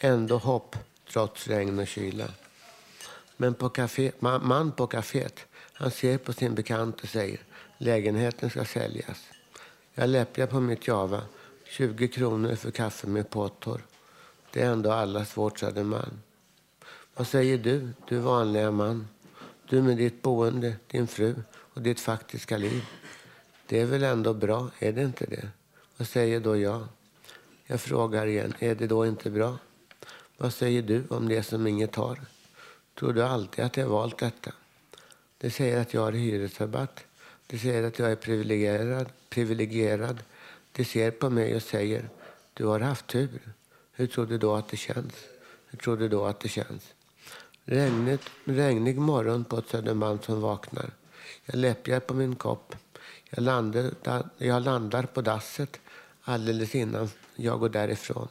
Ändå 0.00 0.38
hopp, 0.38 0.76
trots 1.12 1.46
regn 1.46 1.78
och 1.78 1.86
kyla. 1.86 2.28
Men 3.36 3.54
på 3.54 3.68
café, 3.68 4.12
man, 4.18 4.46
man 4.46 4.72
på 4.72 4.86
kaféet, 4.86 5.38
han 5.72 5.90
ser 5.90 6.18
på 6.18 6.32
sin 6.32 6.54
bekant 6.54 7.00
och 7.00 7.08
säger 7.08 7.40
lägenheten 7.78 8.50
ska 8.50 8.64
säljas. 8.64 9.28
Jag 9.94 10.08
läppjar 10.08 10.46
på 10.46 10.60
mitt 10.60 10.86
Java 10.86 11.22
20 11.64 12.08
kronor 12.08 12.54
för 12.54 12.70
kaffe 12.70 13.06
med 13.06 13.30
pottor. 13.30 13.80
Det 14.52 14.62
är 14.62 14.70
ändå 14.70 14.92
allas 14.92 15.36
vårt 15.36 15.76
man. 15.76 16.22
Vad 17.14 17.26
säger 17.26 17.58
du, 17.58 17.88
du 18.08 18.18
vanliga 18.18 18.70
man? 18.70 19.08
Du 19.68 19.82
med 19.82 19.96
ditt 19.96 20.22
boende, 20.22 20.76
din 20.86 21.06
fru 21.06 21.34
och 21.52 21.82
ditt 21.82 22.00
faktiska 22.00 22.56
liv. 22.56 22.84
Det 23.66 23.80
är 23.80 23.86
väl 23.86 24.02
ändå 24.02 24.34
bra, 24.34 24.70
är 24.78 24.92
det 24.92 25.02
inte 25.02 25.26
det? 25.26 25.48
Vad 25.98 26.08
säger 26.08 26.40
då 26.40 26.56
jag? 26.56 26.86
Jag 27.66 27.80
frågar 27.80 28.26
igen, 28.26 28.54
är 28.58 28.74
det 28.74 28.86
då 28.86 29.06
inte 29.06 29.30
bra? 29.30 29.58
Vad 30.36 30.52
säger 30.52 30.82
du 30.82 31.04
om 31.10 31.28
det 31.28 31.42
som 31.42 31.66
inget 31.66 31.94
har? 31.94 32.20
Tror 32.98 33.12
du 33.12 33.22
alltid 33.22 33.64
att 33.64 33.76
jag 33.76 33.86
valt 33.86 34.18
detta? 34.18 34.52
Det 35.38 35.50
säger 35.50 35.80
att 35.80 35.94
jag 35.94 36.00
har 36.00 36.12
hyresrabatt. 36.12 37.04
Det 37.46 37.58
säger 37.58 37.82
att 37.82 37.98
jag 37.98 38.10
är 38.10 38.16
privilegierad. 38.16 39.06
privilegierad. 39.28 40.18
De 40.72 40.84
ser 40.84 41.10
på 41.10 41.30
mig 41.30 41.56
och 41.56 41.62
säger, 41.62 42.08
du 42.54 42.66
har 42.66 42.80
haft 42.80 43.06
tur. 43.06 43.40
Hur 43.92 44.06
tror 44.06 44.26
du 44.26 44.38
då 44.38 44.54
att 44.54 44.68
det 44.68 44.76
känns? 44.76 45.14
Hur 45.66 45.78
tror 45.78 45.96
du 45.96 46.08
då 46.08 46.24
att 46.24 46.40
det 46.40 46.48
känns? 46.48 46.94
Regnet, 47.64 48.22
regnig 48.44 48.98
morgon 48.98 49.44
på 49.44 49.58
ett 49.58 49.68
Södermalm 49.68 50.18
som 50.22 50.40
vaknar. 50.40 50.90
Jag 51.44 51.56
läppjar 51.56 52.00
på 52.00 52.14
min 52.14 52.34
kopp. 52.36 52.74
Jag 53.30 53.42
landar, 53.42 53.90
jag 54.38 54.62
landar 54.62 55.02
på 55.02 55.20
dasset 55.20 55.80
alldeles 56.28 56.74
innan 56.74 57.10
jag 57.36 57.60
går 57.60 57.68
därifrån. 57.68 58.28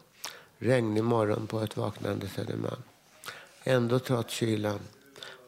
Regnig 0.58 1.04
morgon 1.04 1.48
på 1.48 1.60
ett 1.60 1.78
vaknande 1.78 2.28
Södermalm. 2.28 2.82
Ändå 3.64 4.00
trots 4.00 4.34
kylan. 4.34 4.80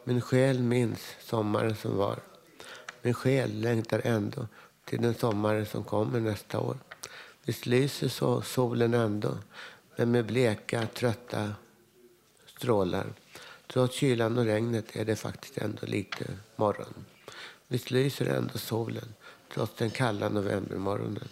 Min 0.03 0.21
själ 0.21 0.59
minns 0.59 0.99
sommaren 1.21 1.75
som 1.75 1.97
var. 1.97 2.19
Min 3.01 3.13
själ 3.13 3.61
längtar 3.61 4.01
ändå 4.03 4.47
till 4.85 5.01
den 5.01 5.15
sommaren 5.15 5.65
som 5.65 5.83
kommer 5.83 6.19
nästa 6.19 6.59
år. 6.59 6.77
Visst 7.43 7.65
lyser 7.65 8.07
så 8.07 8.41
solen 8.41 8.93
ändå, 8.93 9.37
men 9.95 10.11
med 10.11 10.25
bleka, 10.25 10.87
trötta 10.93 11.53
strålar. 12.45 13.07
Trots 13.67 13.95
kylan 13.95 14.37
och 14.37 14.45
regnet 14.45 14.95
är 14.95 15.05
det 15.05 15.15
faktiskt 15.15 15.57
ändå 15.57 15.85
lite 15.85 16.25
morgon. 16.55 16.93
Visst 17.67 17.91
lyser 17.91 18.25
ändå 18.25 18.57
solen, 18.57 19.13
trots 19.53 19.75
den 19.77 19.89
kalla 19.89 20.29
novembermorgonen. 20.29 21.27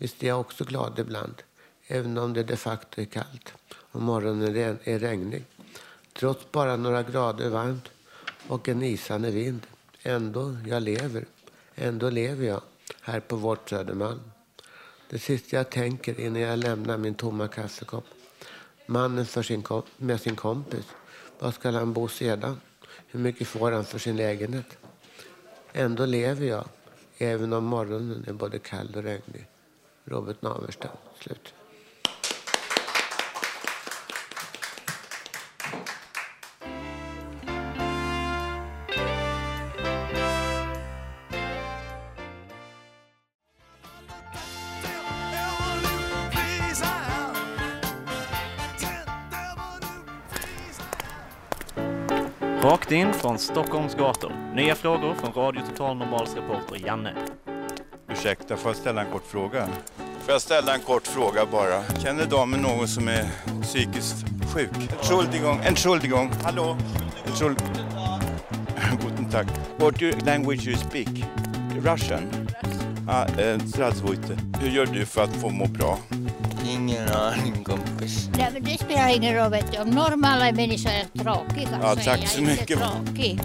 Visst 0.00 0.22
är 0.22 0.28
jag 0.28 0.40
också 0.40 0.64
glad 0.64 0.98
ibland, 0.98 1.42
även 1.86 2.18
om 2.18 2.32
det 2.32 2.42
de 2.42 2.56
facto 2.56 3.00
är 3.00 3.04
kallt 3.04 3.52
och 3.72 4.02
morgonen 4.02 4.56
är 4.84 4.98
regnig. 4.98 5.44
Trots 6.12 6.52
bara 6.52 6.76
några 6.76 7.02
grader 7.02 7.48
varmt 7.48 7.88
och 8.48 8.68
en 8.68 8.82
isande 8.82 9.30
vind 9.30 9.66
Ändå 10.02 10.56
jag 10.66 10.82
lever. 10.82 11.24
Ändå 11.74 12.10
lever 12.10 12.46
jag 12.46 12.62
här 13.00 13.20
på 13.20 13.36
vårt 13.36 13.68
Södermalm. 13.68 14.20
Det 15.10 15.18
sista 15.18 15.56
jag 15.56 15.70
tänker 15.70 16.20
innan 16.20 16.42
jag 16.42 16.58
lämnar 16.58 16.98
min 16.98 17.14
tomma 17.14 17.48
kaffekopp. 17.48 18.04
Mannen 18.86 19.26
för 19.26 19.42
sin 19.42 19.64
med 19.96 20.20
sin 20.20 20.36
kompis. 20.36 20.84
Var 21.38 21.52
ska 21.52 21.70
han 21.70 21.92
bo 21.92 22.08
sedan? 22.08 22.60
Hur 23.06 23.20
mycket 23.20 23.48
får 23.48 23.72
han 23.72 23.84
för 23.84 23.98
sin 23.98 24.16
lägenhet? 24.16 24.78
Ändå 25.72 26.06
lever 26.06 26.46
jag, 26.46 26.64
även 27.18 27.52
om 27.52 27.64
morgonen 27.64 28.24
är 28.28 28.32
både 28.32 28.58
kall 28.58 28.94
och 28.96 29.02
regnig. 29.02 29.49
Robert 30.10 30.42
Naverstam. 30.42 30.90
Slut. 31.14 31.54
Rakt 52.62 52.92
in 52.92 53.12
från 53.12 53.38
Stockholms 53.38 53.94
gator. 53.94 54.32
Nya 54.54 54.74
frågor 54.74 55.14
från 55.14 55.32
Radio 55.32 55.62
Total 55.66 55.96
Normals 55.96 56.36
reporter 56.36 56.86
Janne. 56.86 57.14
Ursäkta, 58.08 58.56
får 58.56 58.68
jag 58.68 58.76
ställa 58.76 59.04
en 59.04 59.12
kort 59.12 59.26
fråga? 59.26 59.68
Får 60.30 60.34
jag 60.34 60.42
ställa 60.42 60.74
en 60.74 60.80
kort 60.80 61.06
fråga 61.06 61.46
bara? 61.46 61.82
Känner 62.02 62.26
damen 62.26 62.60
någon 62.60 62.88
som 62.88 63.08
är 63.08 63.28
psykiskt 63.62 64.24
sjuk? 64.54 64.70
Entschuldigung, 64.98 65.60
entschuldigung. 65.64 66.30
Hallå? 66.42 66.76
Entschuldigung. 67.26 67.74
Guten 69.02 69.30
Tag. 69.30 69.46
What 69.78 70.24
language 70.26 70.66
you 70.66 70.76
speak? 70.76 71.08
Russian? 71.84 72.46
Ah, 73.08 73.24
eh, 73.24 73.58
Hur 74.60 74.70
gör 74.70 74.86
du 74.86 75.06
för 75.06 75.24
att 75.24 75.36
få 75.36 75.48
må 75.48 75.66
bra? 75.66 75.98
Ingen 76.68 77.08
aning 77.08 77.64
kompis. 77.64 78.30
Ja, 78.38 78.46
men 78.52 78.64
det 78.64 78.78
spelar 78.78 79.16
ingen 79.16 79.34
roll 79.34 79.50
vet 79.50 79.72
du. 79.72 79.78
Om 79.78 79.90
normala 79.90 80.52
människor 80.52 80.90
är 80.90 81.22
tråkiga 81.24 81.68
ja, 81.82 81.90
så 81.90 81.96
tack 81.96 82.18
är 82.18 82.22
jag 82.22 82.28
så 82.28 82.42
mycket. 82.42 82.70
inte 82.70 82.84
tråkig. 82.84 83.40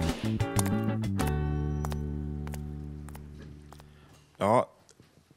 Ja, 4.38 4.75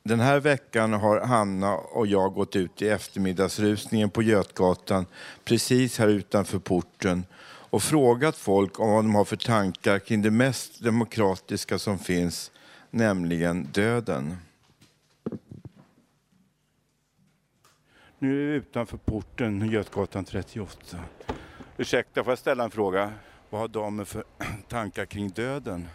den 0.09 0.21
här 0.21 0.40
veckan 0.40 0.92
har 0.92 1.21
Hanna 1.21 1.77
och 1.77 2.07
jag 2.07 2.35
gått 2.35 2.57
ut 2.57 2.83
i 2.83 2.88
eftermiddagsrusningen 2.88 4.11
på 4.11 4.23
Götgatan 4.23 5.07
precis 5.44 5.99
här 5.99 6.09
utanför 6.09 6.59
porten 6.59 7.25
och 7.71 7.83
frågat 7.83 8.37
folk 8.37 8.81
om 8.81 8.90
vad 8.90 9.05
de 9.05 9.14
har 9.14 9.25
för 9.25 9.37
tankar 9.37 9.99
kring 9.99 10.23
det 10.23 10.31
mest 10.31 10.81
demokratiska 10.81 11.79
som 11.79 11.99
finns, 11.99 12.51
nämligen 12.90 13.64
döden. 13.73 14.37
Nu 18.18 18.42
är 18.42 18.53
vi 18.53 18.57
utanför 18.57 18.97
porten, 18.97 19.71
Götgatan 19.71 20.25
38. 20.25 20.97
Ursäkta, 21.77 22.25
får 22.25 22.31
jag 22.31 22.38
ställa 22.38 22.64
en 22.64 22.71
fråga? 22.71 23.12
Vad 23.51 23.61
har 23.61 23.68
damen 23.68 24.07
för 24.07 24.25
tankar 24.68 25.07
kring 25.07 25.29
döden? 25.29 25.88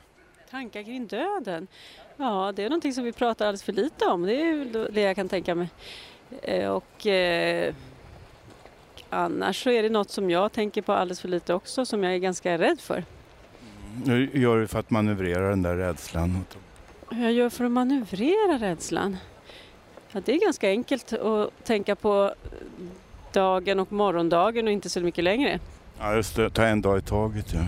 Tankar 0.52 0.84
kring 0.84 1.08
döden? 1.08 1.67
Ja, 2.17 2.52
det 2.56 2.63
är 2.63 2.69
någonting 2.69 2.93
som 2.93 3.04
vi 3.04 3.12
pratar 3.12 3.45
alldeles 3.45 3.63
för 3.63 3.73
lite 3.73 4.06
om. 4.06 4.21
Det 4.23 4.34
är 4.41 4.88
det 4.91 5.02
jag 5.02 5.15
kan 5.15 5.30
tänka 5.30 5.56
mig. 5.56 5.67
Eh, 6.41 6.69
Och 6.69 7.08
eh, 7.08 7.73
annars 9.10 9.63
så 9.63 9.69
är 9.69 9.84
det 9.84 9.89
något 9.89 10.10
som 10.10 10.30
jag 10.30 10.52
tänker 10.52 10.82
på 10.82 10.93
alldeles 10.93 11.21
för 11.21 11.28
lite 11.28 11.54
också, 11.54 11.86
som 11.86 12.04
jag 12.04 12.13
är 12.13 12.17
ganska 12.17 12.58
rädd 12.58 12.80
för. 12.80 13.04
Nu 14.06 14.30
gör 14.34 14.58
du 14.60 14.67
för 14.67 14.80
att 14.80 14.89
manövrera 14.89 15.49
den 15.49 15.62
där 15.62 15.76
rädslan. 15.76 16.45
Hur 17.10 17.23
jag 17.23 17.32
gör 17.34 17.49
för 17.49 17.65
att 17.65 17.71
manövrera 17.71 18.58
rädslan? 18.60 19.17
Ja, 20.12 20.21
det 20.26 20.34
är 20.34 20.39
ganska 20.39 20.69
enkelt 20.69 21.13
att 21.13 21.63
tänka 21.63 21.95
på 21.95 22.34
dagen 23.34 23.80
och 23.80 23.91
morgondagen 23.91 24.67
och 24.67 24.73
inte 24.73 24.89
så 24.89 24.99
mycket 25.02 25.23
längre. 25.23 25.60
Ja, 25.99 26.15
just 26.15 26.36
det. 26.36 26.49
Ta 26.49 26.63
en 26.65 26.82
dag 26.82 26.97
i 26.97 27.02
taget, 27.02 27.54
ja. 27.54 27.60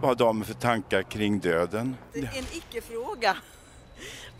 Vad 0.00 0.18
damen 0.18 0.44
för 0.44 0.54
tankar 0.54 1.02
kring 1.02 1.38
döden? 1.38 1.96
Det 2.12 2.18
är 2.18 2.22
en 2.22 2.44
icke-fråga. 2.52 3.36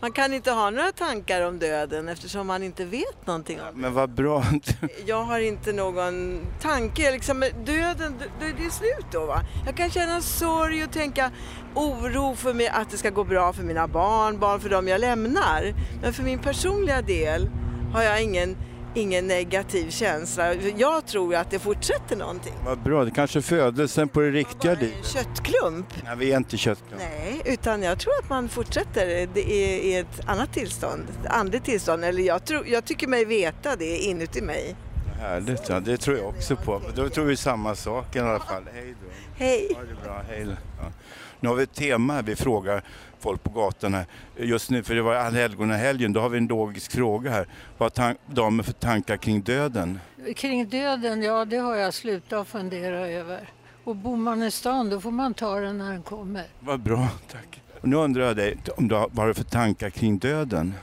Man 0.01 0.11
kan 0.11 0.33
inte 0.33 0.51
ha 0.51 0.69
några 0.69 0.91
tankar 0.91 1.41
om 1.41 1.59
döden 1.59 2.09
eftersom 2.09 2.47
man 2.47 2.63
inte 2.63 2.85
vet 2.85 3.27
någonting 3.27 3.59
om 3.61 3.81
Men 3.81 3.93
vad 3.93 4.09
bra. 4.09 4.43
Jag 5.05 5.23
har 5.23 5.39
inte 5.39 5.73
någon 5.73 6.41
tanke. 6.61 7.11
Liksom, 7.11 7.39
döden, 7.65 8.15
det, 8.39 8.53
det 8.57 8.65
är 8.65 8.69
slut 8.69 9.05
då 9.11 9.25
va? 9.25 9.41
Jag 9.65 9.77
kan 9.77 9.89
känna 9.89 10.21
sorg 10.21 10.83
och 10.83 10.91
tänka 10.91 11.31
oro 11.75 12.35
för 12.35 12.53
mig 12.53 12.67
att 12.67 12.89
det 12.89 12.97
ska 12.97 13.09
gå 13.09 13.23
bra 13.23 13.53
för 13.53 13.63
mina 13.63 13.87
barn, 13.87 14.39
barn 14.39 14.59
för 14.59 14.69
dem 14.69 14.87
jag 14.87 15.01
lämnar. 15.01 15.73
Men 16.01 16.13
för 16.13 16.23
min 16.23 16.39
personliga 16.39 17.01
del 17.01 17.49
har 17.93 18.03
jag 18.03 18.23
ingen, 18.23 18.57
ingen 18.95 19.27
negativ 19.27 19.89
känsla. 19.89 20.53
Jag 20.53 21.05
tror 21.05 21.35
att 21.35 21.51
det 21.51 21.59
fortsätter 21.59 22.15
någonting. 22.15 22.53
Vad 22.65 22.79
bra. 22.79 23.05
Det 23.05 23.11
kanske 23.11 23.39
är 23.39 23.41
födelsen 23.41 24.07
på 24.07 24.19
det 24.19 24.31
riktiga 24.31 24.73
livet. 24.73 25.05
Köttklump. 25.05 25.87
Nej, 26.03 26.15
vi 26.17 26.31
är 26.31 26.37
inte 26.37 26.57
köttklump. 26.57 27.01
Nej, 27.01 27.41
utan 27.45 27.83
jag 27.83 27.99
tror 27.99 28.13
att 28.23 28.29
man 28.29 28.49
fortsätter 28.49 29.27
det 29.33 29.51
är 29.51 29.79
i 29.79 29.95
ett 29.95 30.19
annat 30.25 30.53
tillstånd, 30.53 31.07
ett 31.21 31.31
andligt 31.31 31.65
tillstånd. 31.65 32.03
Eller 32.03 32.23
jag, 32.23 32.45
tror, 32.45 32.67
jag 32.67 32.85
tycker 32.85 33.07
mig 33.07 33.25
veta 33.25 33.75
det 33.75 33.97
inuti 33.97 34.41
mig. 34.41 34.75
Härligt, 35.19 35.69
ja. 35.69 35.79
det 35.79 35.97
tror 35.97 36.17
jag 36.17 36.27
också 36.27 36.55
på. 36.55 36.81
Då 36.95 37.09
tror 37.09 37.25
vi 37.25 37.37
samma 37.37 37.75
sak 37.75 38.15
i 38.15 38.19
alla 38.19 38.39
fall. 38.39 38.63
Hej 38.73 38.95
då. 39.01 39.07
Hej. 39.35 39.71
Ha 39.75 39.81
det 39.81 40.03
bra. 40.03 40.21
Hej. 40.29 40.47
Ja. 40.79 40.91
Nu 41.39 41.49
har 41.49 41.55
vi 41.55 41.63
ett 41.63 41.73
tema 41.73 42.13
här. 42.13 42.23
Vi 42.23 42.35
frågar 42.35 42.83
folk 43.19 43.43
på 43.43 43.49
gatan 43.49 43.93
här. 43.93 44.05
Just 44.37 44.69
nu, 44.69 44.83
för 44.83 44.95
det 44.95 45.01
var 45.01 45.15
allhelgonahelgen, 45.15 46.13
då 46.13 46.19
har 46.19 46.29
vi 46.29 46.37
en 46.37 46.47
logisk 46.47 46.91
fråga 46.91 47.31
här. 47.31 47.47
Vad 47.77 47.97
har 47.97 48.15
damen 48.25 48.65
för 48.65 48.73
tankar 48.73 49.17
kring 49.17 49.41
döden? 49.41 49.99
Kring 50.35 50.69
döden, 50.69 51.21
ja 51.23 51.45
det 51.45 51.57
har 51.57 51.75
jag 51.75 51.93
slutat 51.93 52.47
fundera 52.47 53.07
över. 53.07 53.49
Och 53.83 53.95
bor 53.95 54.17
man 54.17 54.43
i 54.43 54.51
stan 54.51 54.89
då 54.89 55.01
får 55.01 55.11
man 55.11 55.33
ta 55.33 55.59
den 55.59 55.77
när 55.77 55.91
den 55.91 56.03
kommer. 56.03 56.45
Vad 56.59 56.79
bra, 56.79 57.07
tack. 57.31 57.61
Och 57.81 57.87
nu 57.87 57.95
undrar 57.95 58.23
jag 58.23 58.35
dig, 58.35 58.57
om 58.77 58.87
du 58.87 58.95
har, 58.95 59.09
vad 59.11 59.17
har 59.17 59.27
du 59.27 59.33
för 59.33 59.43
tankar 59.43 59.89
kring 59.89 60.17
döden? 60.17 60.73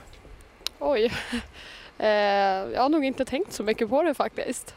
Oj. 0.78 1.12
Eh, 1.98 2.08
jag 2.74 2.82
har 2.82 2.88
nog 2.88 3.04
inte 3.04 3.24
tänkt 3.24 3.52
så 3.52 3.62
mycket 3.62 3.88
på 3.88 4.02
det 4.02 4.14
faktiskt. 4.14 4.74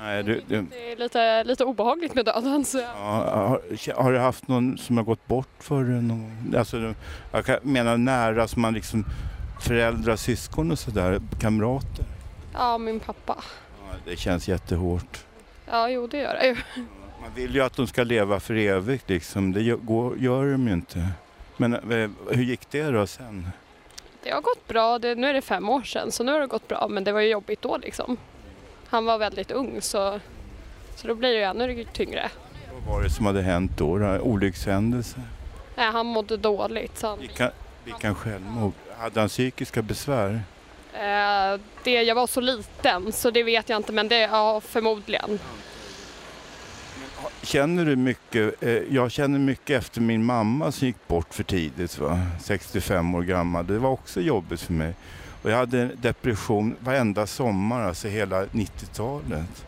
Nej, 0.00 0.22
du, 0.22 0.42
du, 0.48 0.62
Det 0.62 0.92
är 0.92 0.96
lite, 0.96 1.44
lite 1.44 1.64
obehagligt 1.64 2.14
med 2.14 2.24
döden. 2.24 2.64
Så 2.64 2.78
ja, 2.78 2.88
har, 2.94 4.02
har 4.02 4.12
du 4.12 4.18
haft 4.18 4.48
någon 4.48 4.78
som 4.78 4.96
har 4.96 5.04
gått 5.04 5.26
bort 5.26 5.48
för 5.58 5.82
någon? 5.82 6.54
Alltså, 6.58 6.94
jag 7.32 7.64
menar 7.64 7.96
nära, 7.96 8.48
som 8.48 8.62
man 8.62 8.74
liksom 8.74 9.04
föräldrar, 9.60 10.16
syskon 10.16 10.70
och 10.70 10.78
sådär, 10.78 11.20
kamrater. 11.40 12.04
Ja, 12.54 12.78
min 12.78 13.00
pappa. 13.00 13.36
Ja, 13.88 13.96
det 14.04 14.16
känns 14.16 14.48
jättehårt. 14.48 15.24
Ja, 15.66 15.88
jo 15.88 16.06
det 16.06 16.18
gör 16.18 16.34
det 16.34 16.46
ju. 16.46 16.56
Man 17.20 17.34
vill 17.34 17.54
ju 17.54 17.60
att 17.60 17.76
de 17.76 17.86
ska 17.86 18.04
leva 18.04 18.40
för 18.40 18.54
evigt 18.54 19.08
liksom. 19.08 19.52
Det 19.52 19.62
gör, 19.62 19.78
gör 20.18 20.52
de 20.52 20.68
ju 20.68 20.72
inte. 20.72 21.08
Men 21.56 21.74
eh, 21.74 22.10
hur 22.30 22.42
gick 22.42 22.70
det 22.70 22.90
då 22.90 23.06
sen? 23.06 23.48
Det 24.22 24.30
har 24.30 24.40
gått 24.40 24.68
bra. 24.68 24.98
Det, 24.98 25.14
nu 25.14 25.26
är 25.26 25.34
det 25.34 25.42
fem 25.42 25.68
år 25.68 25.82
sedan 25.82 26.12
så 26.12 26.24
nu 26.24 26.32
har 26.32 26.40
det 26.40 26.46
gått 26.46 26.68
bra 26.68 26.86
men 26.90 27.04
det 27.04 27.12
var 27.12 27.20
ju 27.20 27.28
jobbigt 27.28 27.62
då 27.62 27.76
liksom. 27.76 28.16
Han 28.90 29.04
var 29.04 29.18
väldigt 29.18 29.50
ung 29.50 29.80
så, 29.80 30.20
så 30.96 31.08
då 31.08 31.14
blir 31.14 31.28
det 31.28 31.36
ju 31.38 31.42
ännu 31.42 31.84
tyngre. 31.92 32.30
Vad 32.74 32.94
var 32.94 33.02
det 33.02 33.10
som 33.10 33.26
hade 33.26 33.42
hänt 33.42 33.70
då? 33.76 33.98
då? 33.98 34.18
Olyckshändelse? 34.18 35.20
Nej, 35.76 35.90
han 35.92 36.06
mådde 36.06 36.36
dåligt. 36.36 36.98
Så 36.98 37.06
han, 37.06 37.18
Vilka, 37.18 37.50
vilka 37.84 38.14
självmord? 38.14 38.72
Hade 38.98 39.20
han 39.20 39.28
psykiska 39.28 39.82
besvär? 39.82 40.40
eh, 40.94 41.60
det, 41.84 42.02
jag 42.02 42.14
var 42.14 42.26
så 42.26 42.40
liten 42.40 43.12
så 43.12 43.30
det 43.30 43.42
vet 43.42 43.68
jag 43.68 43.76
inte 43.76 43.92
men 43.92 44.08
det, 44.08 44.18
ja 44.20 44.60
förmodligen. 44.60 45.38
Känner 47.42 47.84
du 47.84 47.96
mycket? 47.96 48.62
Eh, 48.62 48.70
jag 48.70 49.10
känner 49.12 49.38
mycket 49.38 49.78
efter 49.78 50.00
min 50.00 50.24
mamma 50.24 50.72
som 50.72 50.86
gick 50.86 51.08
bort 51.08 51.34
för 51.34 51.42
tidigt, 51.42 51.98
va? 51.98 52.20
65 52.40 53.14
år 53.14 53.22
gammal. 53.22 53.66
Det 53.66 53.78
var 53.78 53.90
också 53.90 54.20
jobbigt 54.20 54.60
för 54.60 54.72
mig. 54.72 54.94
Och 55.42 55.50
jag 55.50 55.56
hade 55.56 55.80
en 55.80 55.92
depression 56.00 56.76
varenda 56.80 57.26
sommar, 57.26 57.80
alltså 57.80 58.08
hela 58.08 58.44
90-talet. 58.44 59.66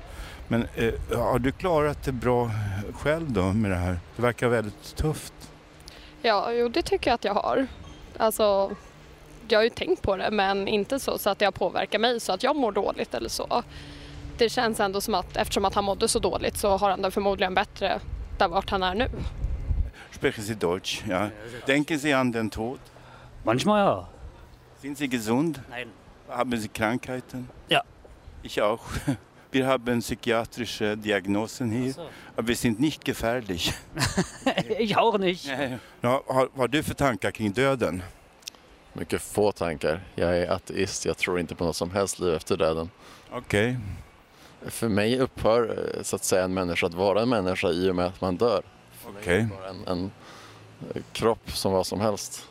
Men 0.48 0.66
eh, 0.74 0.94
har 1.18 1.38
du 1.38 1.52
klarat 1.52 2.02
det 2.02 2.12
bra 2.12 2.50
själv 2.92 3.32
då 3.32 3.52
med 3.52 3.70
det 3.70 3.76
här? 3.76 3.98
Det 4.16 4.22
verkar 4.22 4.48
väldigt 4.48 4.96
tufft. 4.96 5.34
Ja, 6.22 6.52
jo 6.52 6.68
det 6.68 6.82
tycker 6.82 7.10
jag 7.10 7.14
att 7.14 7.24
jag 7.24 7.34
har. 7.34 7.66
Alltså, 8.16 8.70
jag 9.48 9.58
har 9.58 9.64
ju 9.64 9.70
tänkt 9.70 10.02
på 10.02 10.16
det 10.16 10.30
men 10.30 10.68
inte 10.68 11.00
så, 11.00 11.18
så 11.18 11.30
att 11.30 11.38
det 11.38 11.44
har 11.44 11.52
påverkat 11.52 12.00
mig 12.00 12.20
så 12.20 12.32
att 12.32 12.42
jag 12.42 12.56
mår 12.56 12.72
dåligt 12.72 13.14
eller 13.14 13.28
så. 13.28 13.62
Det 14.38 14.48
känns 14.48 14.80
ändå 14.80 15.00
som 15.00 15.14
att 15.14 15.36
eftersom 15.36 15.64
att 15.64 15.74
han 15.74 15.84
mådde 15.84 16.08
så 16.08 16.18
dåligt 16.18 16.56
så 16.56 16.76
har 16.76 16.90
han 16.90 17.02
det 17.02 17.10
förmodligen 17.10 17.54
bättre 17.54 18.00
där 18.38 18.48
vart 18.48 18.70
han 18.70 18.82
är 18.82 18.94
nu. 18.94 19.10
Sprechen 20.10 20.44
Sie 20.44 20.54
Deutsch? 20.54 21.02
Ja. 21.08 21.28
Denken 21.66 21.98
Sie 21.98 22.12
an 22.12 22.32
den 22.32 22.50
Tod? 22.50 22.78
Manchmal 23.44 23.78
ja. 23.80 24.08
Sind 24.80 24.96
Sie 24.96 25.08
gesund? 25.08 25.60
Nein. 25.68 25.90
Haben 26.28 26.56
Sie 26.56 26.68
Krankheiten? 26.68 27.48
Ja. 27.68 27.82
Ich 28.42 28.62
auch. 28.62 28.80
Wir 29.52 29.66
haben 29.66 30.00
psychiatrische 30.00 30.96
Diagnosen 30.96 31.72
hier, 31.72 31.92
so. 31.92 32.08
aber 32.36 32.46
wir 32.46 32.54
sind 32.54 32.78
nicht 32.78 33.04
gefährlich. 33.04 33.72
ich 34.78 34.96
auch 34.96 35.18
nicht. 35.18 35.46
Ja, 35.46 35.78
har, 36.02 36.22
vad 36.26 36.56
har 36.56 36.68
du 36.68 36.82
för 36.82 36.94
tankar 36.94 37.32
kring 37.32 37.52
döden? 37.52 38.02
Mycket 38.92 39.22
få 39.22 39.52
tankar. 39.52 40.00
Jag 40.14 40.38
är 40.38 40.50
ateist. 40.50 41.04
Jag 41.04 41.18
tror 41.18 41.40
inte 41.40 41.54
på 41.54 41.64
något 41.64 41.76
som 41.76 41.90
helst 41.90 42.18
liv 42.18 42.34
efter 42.34 42.56
döden. 42.56 42.90
Okej. 43.30 43.76
För 44.66 44.88
mig 44.88 45.18
upphör 45.18 45.94
eh, 45.96 46.02
så 46.02 46.16
att 46.16 46.24
säga 46.24 46.44
en 46.44 46.54
människa 46.54 46.86
att 46.86 46.94
vara 46.94 47.22
en 47.22 47.28
människa 47.28 47.68
i 47.68 47.90
och 47.90 47.96
med 47.96 48.06
att 48.06 48.20
man 48.20 48.36
dör. 48.36 48.62
Okej. 49.08 49.48
bara 49.50 49.68
en, 49.68 49.86
en 49.86 50.10
eh, 50.94 51.02
kropp 51.12 51.50
som 51.52 51.72
vad 51.72 51.86
som 51.86 52.00
helst. 52.00 52.49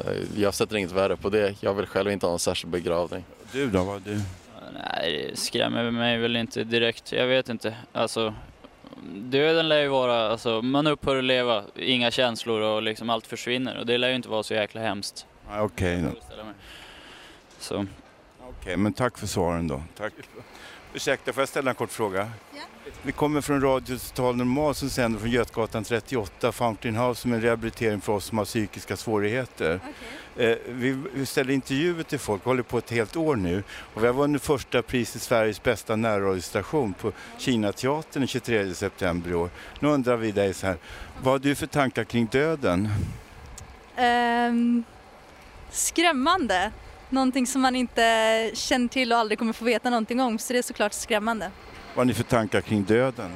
Eh, 0.00 0.12
Jag 0.36 0.54
sätter 0.54 0.76
inget 0.76 0.92
värde 0.92 1.16
på 1.16 1.28
det. 1.30 1.54
Jag 1.62 1.74
vill 1.74 1.86
själv 1.86 2.10
inte 2.10 2.26
ha 2.26 2.32
en 2.32 2.38
särskild 2.38 2.72
begravning. 2.72 3.24
Du 3.52 3.70
då? 3.70 3.84
Vad 3.84 4.02
du? 4.02 4.20
Nej, 4.72 5.28
det 5.30 5.36
skrämmer 5.38 5.90
mig 5.90 6.18
väl 6.18 6.36
inte 6.36 6.64
direkt. 6.64 7.12
Jag 7.12 7.26
vet 7.26 7.48
inte. 7.48 7.76
Alltså, 7.92 8.34
döden 9.14 9.68
lär 9.68 9.80
ju 9.80 9.88
vara, 9.88 10.30
alltså, 10.30 10.62
man 10.62 10.86
upphör 10.86 11.16
att 11.18 11.24
leva, 11.24 11.64
inga 11.76 12.10
känslor 12.10 12.60
och 12.60 12.82
liksom 12.82 13.10
allt 13.10 13.26
försvinner. 13.26 13.78
Och 13.78 13.86
det 13.86 13.98
lär 13.98 14.08
ju 14.08 14.14
inte 14.14 14.28
vara 14.28 14.42
så 14.42 14.54
jäkla 14.54 14.80
hemskt. 14.80 15.26
Okej, 15.58 15.96
då. 15.96 16.02
mig. 16.02 16.54
Så. 17.58 17.86
Okej, 18.48 18.76
men 18.76 18.92
tack 18.92 19.18
för 19.18 19.26
svaren 19.26 19.68
då. 19.68 19.82
Tack. 19.96 20.12
Ursäkta, 20.96 21.32
får 21.32 21.40
jag 21.40 21.48
ställa 21.48 21.70
en 21.70 21.74
kort 21.74 21.92
fråga? 21.92 22.30
Vi 23.02 23.12
kommer 23.12 23.40
från 23.40 23.60
Radio 23.60 23.98
Total 23.98 24.36
Normal 24.36 24.74
som 24.74 24.90
sänder 24.90 25.20
från 25.20 25.30
Götgatan 25.30 25.84
38, 25.84 26.52
Fountain 26.52 26.96
House, 26.96 27.20
som 27.20 27.32
är 27.32 27.36
en 27.36 27.42
rehabilitering 27.42 28.00
för 28.00 28.12
oss 28.12 28.24
som 28.24 28.38
har 28.38 28.44
psykiska 28.44 28.96
svårigheter. 28.96 29.80
Eh, 30.36 30.56
vi, 30.68 31.02
vi 31.14 31.26
ställer 31.26 31.54
intervjuer 31.54 32.02
till 32.02 32.18
folk, 32.18 32.44
håller 32.44 32.62
på 32.62 32.78
ett 32.78 32.90
helt 32.90 33.16
år 33.16 33.36
nu. 33.36 33.62
Och 33.94 34.02
vi 34.02 34.06
har 34.06 34.14
vunnit 34.14 34.42
första 34.42 34.82
pris 34.82 35.16
i 35.16 35.18
Sveriges 35.18 35.62
bästa 35.62 35.96
närradiostation 35.96 36.94
på 36.94 37.12
Kinateatern 37.38 38.20
den 38.20 38.28
23 38.28 38.74
september 38.74 39.30
i 39.30 39.34
år. 39.34 39.50
Nu 39.80 39.88
undrar 39.88 40.16
vi 40.16 40.32
dig 40.32 40.54
så 40.54 40.66
här, 40.66 40.76
vad 41.22 41.34
har 41.34 41.38
du 41.38 41.54
för 41.54 41.66
tankar 41.66 42.04
kring 42.04 42.26
döden? 42.26 42.88
Ehm, 43.96 44.84
skrämmande. 45.70 46.72
Någonting 47.10 47.46
som 47.46 47.60
man 47.62 47.76
inte 47.76 48.50
känner 48.54 48.88
till 48.88 49.12
och 49.12 49.18
aldrig 49.18 49.38
kommer 49.38 49.52
få 49.52 49.64
veta 49.64 49.90
någonting 49.90 50.20
om. 50.20 50.38
Så 50.38 50.52
det 50.52 50.58
är 50.58 50.62
såklart 50.62 50.92
skrämmande. 50.92 51.50
Vad 51.94 51.96
har 51.96 52.04
ni 52.04 52.14
för 52.14 52.22
tankar 52.24 52.60
kring 52.60 52.82
döden? 52.84 53.32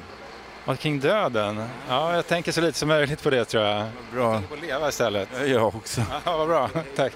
Och 0.66 0.78
kring 0.78 1.00
döden? 1.00 1.64
Ja, 1.88 2.14
jag 2.14 2.26
tänker 2.26 2.52
så 2.52 2.60
lite 2.60 2.78
som 2.78 2.88
möjligt 2.88 3.22
på 3.22 3.30
det 3.30 3.44
tror 3.44 3.64
jag. 3.64 3.86
Bra. 4.12 4.22
Jag 4.24 4.32
tänker 4.32 4.48
på 4.48 4.54
att 4.54 4.60
leva 4.68 4.88
istället. 4.88 5.28
Jag 5.46 5.66
också. 5.66 6.00
Ja, 6.24 6.36
vad 6.36 6.48
bra. 6.48 6.68
Tack. 6.96 7.12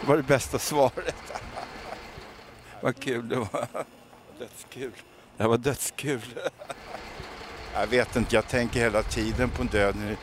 Det 0.00 0.06
var 0.06 0.16
det 0.16 0.22
bästa 0.22 0.58
svaret. 0.58 1.14
Vad 2.80 3.00
kul 3.00 3.28
det 3.28 3.36
var. 3.36 3.66
Dödskul. 4.38 4.92
Det 5.36 5.42
här 5.42 5.48
var 5.50 5.58
dödskul. 5.58 6.20
Jag 7.74 7.86
vet 7.86 8.16
inte, 8.16 8.34
jag 8.34 8.48
tänker 8.48 8.80
hela 8.80 9.02
tiden 9.02 9.50
på 9.50 9.62
döden. 9.62 10.16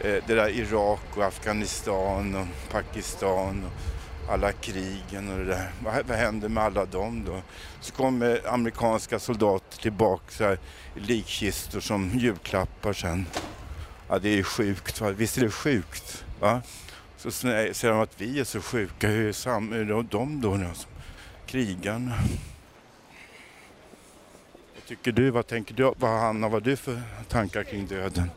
Eh, 0.00 0.14
Det 0.26 0.34
där 0.34 0.48
Irak 0.48 1.00
och 1.16 1.24
Afghanistan 1.24 2.34
och 2.34 2.72
Pakistan 2.72 3.64
och 3.64 3.72
alla 4.28 4.52
krigen 4.52 5.32
och 5.32 5.38
det 5.38 5.44
där. 5.44 5.70
Vad, 5.84 6.06
vad 6.06 6.18
händer 6.18 6.48
med 6.48 6.64
alla 6.64 6.84
dem 6.84 7.24
då? 7.26 7.42
Så 7.80 7.92
kommer 7.92 8.40
amerikanska 8.48 9.18
soldater 9.18 9.82
tillbaka 9.82 10.24
så 10.28 10.44
här, 10.44 10.58
i 10.96 11.00
likkistor 11.00 11.80
som 11.80 12.10
julklappar 12.18 12.92
sen. 12.92 13.26
Ja, 14.08 14.18
det 14.18 14.38
är 14.38 14.42
sjukt. 14.42 15.00
Va? 15.00 15.10
Visst 15.10 15.36
är 15.38 15.40
det 15.40 15.50
sjukt? 15.50 16.24
Va? 16.40 16.62
Så 17.16 17.30
säger 17.30 17.88
de 17.90 18.00
att 18.00 18.20
vi 18.20 18.40
är 18.40 18.44
så 18.44 18.60
sjuka. 18.60 19.08
Hur 19.08 19.28
är, 19.28 19.32
sam- 19.32 19.72
är 19.72 19.84
de 20.10 20.40
då? 20.40 20.52
Alltså, 20.52 20.88
krigarna? 21.46 22.12
Vad 24.74 24.86
tycker 24.86 25.12
du? 25.12 25.30
Vad 25.30 25.46
tänker 25.46 25.74
du? 25.74 25.92
Vad, 25.96 26.20
Hanna, 26.20 26.48
vad 26.48 26.52
har 26.52 26.60
du 26.60 26.76
för 26.76 27.02
tankar 27.28 27.64
kring 27.64 27.86
döden? 27.86 28.30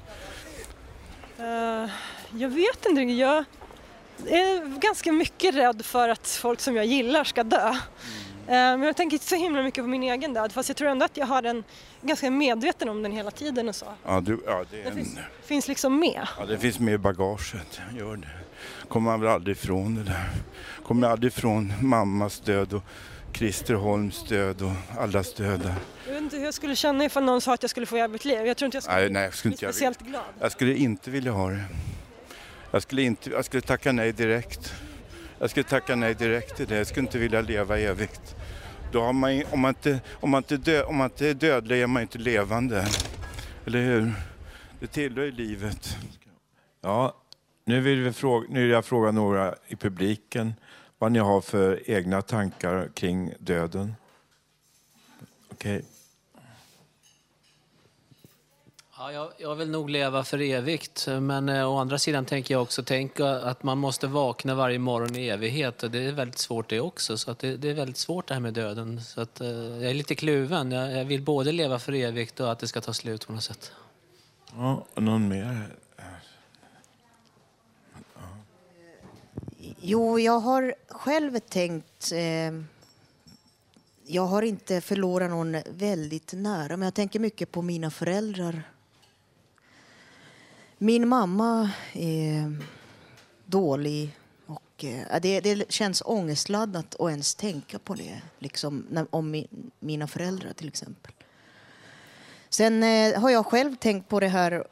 Uh, 1.40 1.90
jag 2.34 2.50
vet 2.50 2.86
inte. 2.86 3.02
Jag 3.02 3.46
är 4.28 4.80
ganska 4.80 5.12
mycket 5.12 5.56
rädd 5.56 5.86
för 5.86 6.10
att 6.10 6.28
folk 6.28 6.60
som 6.60 6.76
jag 6.76 6.86
gillar 6.86 7.24
ska 7.24 7.44
dö. 7.44 7.68
Eh, 7.70 8.54
men 8.54 8.84
jag 8.84 8.96
tänker 8.96 9.16
inte 9.16 9.26
så 9.28 9.36
himla 9.36 9.62
mycket 9.62 9.84
på 9.84 9.88
min 9.88 10.04
egen 10.04 10.34
död. 10.34 10.52
Fast 10.52 10.70
jag 10.70 10.76
tror 10.78 10.90
ändå 10.90 11.06
att 11.06 11.18
jag 11.18 11.26
har 11.26 11.42
den 11.42 11.64
ganska 12.02 12.32
medveten 12.32 12.90
om 12.90 13.04
den 13.04 13.12
hela 13.12 13.32
tiden 13.32 13.70
och 13.70 13.76
så. 13.76 13.86
Ja, 14.06 14.22
du, 14.22 14.44
ja, 14.46 14.66
det, 14.72 14.78
Det 14.78 14.84
en, 14.90 14.96
finns, 14.96 15.18
finns 15.44 15.68
liksom 15.68 16.00
med. 16.00 16.28
ja, 16.40 16.46
det 16.46 16.58
finns 16.58 16.80
med 16.80 16.94
i 16.94 16.98
bagaget. 16.98 17.80
Gör 17.98 18.16
det. 18.16 18.28
Kommer 18.88 19.12
man 19.12 19.22
väl 19.22 19.30
aldrig 19.30 19.58
ifrån 19.58 19.96
det 19.96 20.04
där. 20.04 20.30
Kommer 20.86 21.08
aldrig 21.08 21.32
ifrån 21.34 21.74
mammas 21.82 22.40
död 22.40 22.74
och 22.74 22.84
Christer 23.34 23.74
Holms 23.74 24.24
död 24.24 24.62
och 24.62 25.02
allas 25.02 25.34
död 25.34 25.60
där. 25.60 25.76
Jag 26.08 26.14
vet 26.14 26.24
inte 26.24 26.38
hur 26.38 26.46
jag 26.46 26.54
skulle 26.54 26.76
känna 26.76 27.06
ifall 27.06 27.24
någon 27.24 27.42
sa 27.42 27.54
att 27.54 27.64
jag 27.64 27.70
skulle 27.70 27.86
få 27.86 27.98
evigt 27.98 28.26
liv. 28.26 28.46
Jag 28.46 28.58
tror 28.58 28.66
inte 28.66 28.76
jag 28.76 28.84
skulle 28.84 28.98
Nej, 29.00 29.10
nej, 29.10 29.24
jag 29.24 29.34
skulle 29.34 29.50
bli 29.50 29.56
inte 29.56 29.66
jag 29.66 29.74
speciellt 29.74 30.00
glad. 30.02 30.22
Jag 30.40 30.52
skulle 30.52 30.76
inte 30.76 31.10
vilja 31.12 31.32
ha 31.32 31.50
det. 31.50 31.64
Jag 32.72 32.82
skulle, 32.82 33.02
inte, 33.02 33.30
jag 33.30 33.46
skulle 33.46 33.62
tacka 33.62 33.92
nej 33.92 34.14
direkt. 34.14 34.74
Jag 35.40 35.50
skulle 35.50 35.64
tacka 35.64 35.96
nej 35.96 36.16
direkt 36.16 36.58
till 36.58 36.68
det. 36.68 36.78
Jag 36.78 36.88
skulle 36.88 37.06
inte 37.06 37.18
vilja 37.18 37.42
leva 37.42 37.80
evigt. 37.80 38.36
Då 38.92 39.02
har 39.02 39.14
man, 39.14 39.44
om, 39.52 39.60
man 39.60 39.70
inte, 39.70 40.00
om, 40.14 40.30
man 40.30 40.38
inte 40.44 40.58
dö, 40.58 40.84
om 40.84 40.96
man 40.96 41.06
inte 41.06 41.30
är 41.30 41.34
dödlig 41.34 41.82
är 41.82 41.88
man 41.88 42.02
inte 42.02 42.18
levande. 42.18 42.86
Eller 43.66 43.82
hur? 43.82 44.14
Det 44.80 44.88
tillhör 44.88 45.24
ju 45.24 45.32
livet. 45.32 45.98
Ja, 46.82 47.16
nu 47.66 47.82
vill, 47.82 48.02
vi 48.02 48.14
fråga, 48.14 48.48
nu 48.50 48.62
vill 48.62 48.72
jag 48.72 48.86
fråga 48.86 49.12
några 49.12 49.56
i 49.68 49.76
publiken 49.76 50.54
vad 50.98 51.12
ni 51.12 51.20
har 51.20 51.42
för 51.42 51.90
egna 51.90 52.22
tankar 52.22 52.90
kring 52.94 53.34
döden. 53.40 53.96
Okej. 55.52 55.78
Okay. 55.78 55.97
Ja, 59.00 59.12
jag, 59.12 59.32
jag 59.38 59.56
vill 59.56 59.70
nog 59.70 59.90
leva 59.90 60.24
för 60.24 60.42
evigt, 60.42 61.08
men 61.22 61.50
eh, 61.50 61.72
å 61.72 61.78
andra 61.78 62.00
sidan 62.00 62.26
tänker 62.26 62.54
jag 62.54 62.62
också 62.62 62.84
tänka 62.84 63.30
att 63.30 63.64
man 63.64 63.78
måste 63.78 64.08
vakna 64.08 64.56
varje 64.56 64.80
morgon 64.80 65.16
i 65.16 65.28
evighet 65.28 65.84
och 65.84 65.92
det 65.92 66.00
är 66.00 66.12
väldigt 66.12 66.38
svårt 66.38 66.70
det 66.70 66.80
också. 66.80 67.18
Så 67.18 67.32
att 67.32 67.40
det, 67.40 67.58
det 67.58 67.70
är 67.70 67.74
väldigt 67.74 67.98
svårt 67.98 68.28
det 68.28 68.34
här 68.34 68.42
med 68.42 68.54
döden. 68.54 69.02
Så 69.02 69.22
att, 69.22 69.42
eh, 69.42 69.48
jag 69.48 69.90
är 69.90 69.94
lite 69.94 70.16
kluven. 70.16 70.72
Jag, 70.72 70.92
jag 70.92 71.06
vill 71.06 71.22
både 71.22 71.52
leva 71.52 71.80
för 71.80 71.94
evigt 71.94 72.40
och 72.40 72.52
att 72.52 72.60
det 72.60 72.68
ska 72.68 72.82
ta 72.82 72.94
slut 72.94 73.28
på 73.28 73.34
något 73.34 73.44
sätt. 73.44 73.72
Ja, 74.56 74.86
någon 74.96 75.28
mer? 75.28 75.68
Jo, 79.82 80.20
jag 80.20 80.40
har 80.40 80.76
själv 80.88 81.40
tänkt... 81.40 82.12
Eh, 82.12 82.62
jag 84.06 84.26
har 84.26 84.42
inte 84.42 84.82
förlorat 84.82 85.30
någon 85.30 85.58
väldigt 85.70 86.34
nära, 86.34 86.78
men 86.78 86.86
jag 86.86 86.94
tänker 86.94 87.20
mycket 87.20 87.52
på 87.52 87.62
mina 87.62 87.92
föräldrar. 87.92 88.64
Min 90.80 91.08
mamma 91.08 91.72
är 91.94 92.58
dålig 93.46 94.18
och 94.46 94.84
eh, 94.84 95.22
det, 95.22 95.40
det 95.40 95.72
känns 95.72 96.04
ångestladdat 96.06 96.96
att 97.00 97.10
ens 97.10 97.36
tänka 97.36 97.80
på 97.80 97.94
det, 97.94 98.22
liksom, 98.40 98.86
när, 98.90 99.08
om 99.10 99.32
min, 99.32 99.72
mina 99.80 100.08
föräldrar 100.08 100.54
till 100.54 100.68
exempel. 100.68 101.12
Sen 102.50 102.84
eh, 102.84 103.22
har 103.22 103.30
jag 103.30 103.46
själv 103.46 103.76
tänkt 103.76 104.10
på 104.10 104.20
det 104.20 104.28
här 104.28 104.68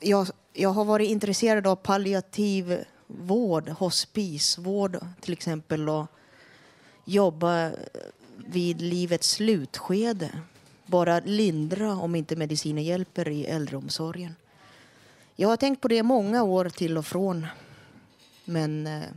jag, 0.00 0.26
jag 0.52 0.70
har 0.70 0.84
varit 0.84 1.10
intresserad 1.10 1.66
av 1.66 1.76
palliativ 1.76 2.84
vård, 3.06 3.68
hospisvård 3.68 4.98
till 5.20 5.32
exempel 5.32 5.88
och 5.88 6.06
jobba 7.04 7.70
vid 8.36 8.80
livets 8.80 9.30
slutskede. 9.30 10.30
Bara 10.86 11.20
lindra 11.20 11.96
om 11.96 12.14
inte 12.14 12.36
mediciner 12.36 12.82
hjälper 12.82 13.28
i 13.28 13.44
äldreomsorgen. 13.44 14.34
Jag 15.42 15.48
har 15.48 15.56
tänkt 15.56 15.80
på 15.80 15.88
det 15.88 16.02
många 16.02 16.42
år 16.42 16.68
till 16.68 16.98
och 16.98 17.06
från. 17.06 17.46
Men 18.44 18.86
eh, 18.86 19.08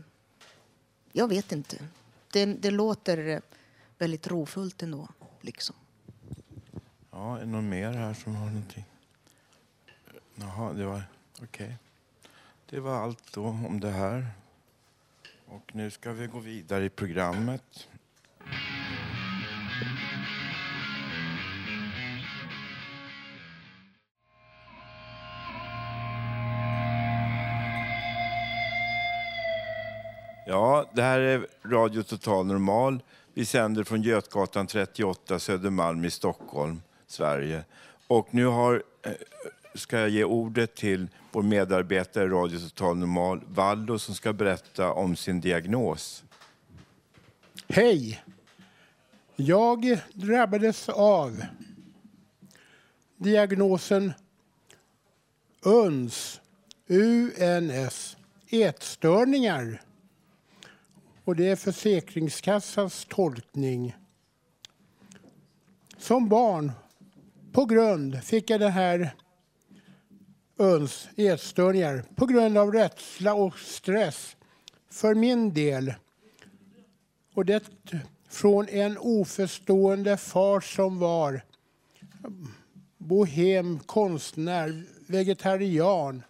jag 1.11 1.27
vet 1.27 1.51
inte. 1.51 1.77
Det, 2.31 2.45
det 2.45 2.71
låter 2.71 3.41
väldigt 3.97 4.27
rofullt 4.27 4.83
ändå. 4.83 5.07
Liksom. 5.41 5.75
Ja, 7.11 7.37
är 7.37 7.39
det 7.39 7.45
någon 7.45 7.69
mer 7.69 7.91
här 7.91 8.13
som 8.13 8.35
har 8.35 8.45
någonting? 8.45 8.85
Jaha, 10.35 10.73
det 10.73 10.85
var 10.85 11.03
okej. 11.41 11.77
Det 12.69 12.79
var 12.79 12.95
allt 12.95 13.33
då 13.33 13.45
om 13.45 13.79
det 13.79 13.91
här. 13.91 14.27
Och 15.45 15.75
nu 15.75 15.91
ska 15.91 16.11
vi 16.11 16.27
gå 16.27 16.39
vidare 16.39 16.85
i 16.85 16.89
programmet. 16.89 17.87
Ja, 30.55 30.89
det 30.93 31.01
här 31.01 31.19
är 31.19 31.47
Radio 31.65 32.03
Total 32.03 32.45
Normal. 32.45 32.99
Vi 33.33 33.45
sänder 33.45 33.83
från 33.83 34.01
Götgatan 34.01 34.67
38, 34.67 35.39
Södermalm 35.39 36.05
i 36.05 36.11
Stockholm, 36.11 36.81
Sverige. 37.07 37.63
Och 38.07 38.27
nu 38.31 38.45
har, 38.45 38.83
eh, 39.03 39.11
ska 39.73 39.99
jag 39.99 40.09
ge 40.09 40.23
ordet 40.23 40.75
till 40.75 41.07
vår 41.31 41.41
medarbetare 41.41 42.23
i 42.23 42.27
Radio 42.27 42.59
Total 42.59 42.97
Normal, 42.97 43.41
Vallo, 43.47 43.99
som 43.99 44.15
ska 44.15 44.33
berätta 44.33 44.91
om 44.91 45.15
sin 45.15 45.41
diagnos. 45.41 46.23
Hej! 47.67 48.23
Jag 49.35 49.99
drabbades 50.13 50.89
av 50.89 51.43
diagnosen 53.17 54.13
UNS, 55.61 56.41
UNS, 56.87 58.17
ätstörningar. 58.49 59.81
Och 61.25 61.35
det 61.35 61.49
är 61.49 61.55
Försäkringskassans 61.55 63.05
tolkning. 63.09 63.95
Som 65.97 66.29
barn, 66.29 66.71
på 67.51 67.65
grund, 67.65 68.23
fick 68.23 68.49
jag 68.49 68.59
den 68.59 68.71
här 68.71 69.15
UNS, 70.57 71.07
ätstörningar, 71.15 72.03
på 72.15 72.25
grund 72.25 72.57
av 72.57 72.71
rädsla 72.71 73.33
och 73.33 73.59
stress 73.59 74.35
för 74.89 75.15
min 75.15 75.53
del. 75.53 75.93
Och 77.33 77.45
det 77.45 77.63
från 78.29 78.69
en 78.69 78.97
oförstående 78.97 80.17
far 80.17 80.59
som 80.59 80.99
var 80.99 81.41
bohem, 82.97 83.79
konstnär, 83.79 84.83
vegetarian. 85.07 86.23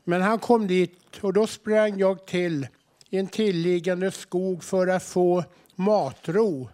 Men 0.05 0.23
han 0.23 0.39
kom 0.39 0.67
dit 0.67 1.19
och 1.21 1.33
då 1.33 1.47
sprang 1.47 1.99
jag 1.99 2.27
till 2.27 2.67
i 3.11 3.19
en 3.19 3.29
tillliggande 3.29 4.11
skog 4.11 4.65
för 4.65 4.87
att 4.87 5.03
få 5.03 5.45
matro 5.75 6.69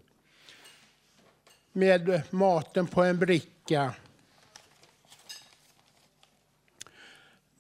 med 1.77 2.23
maten 2.31 2.87
på 2.87 3.03
en 3.03 3.19
bricka. 3.19 3.95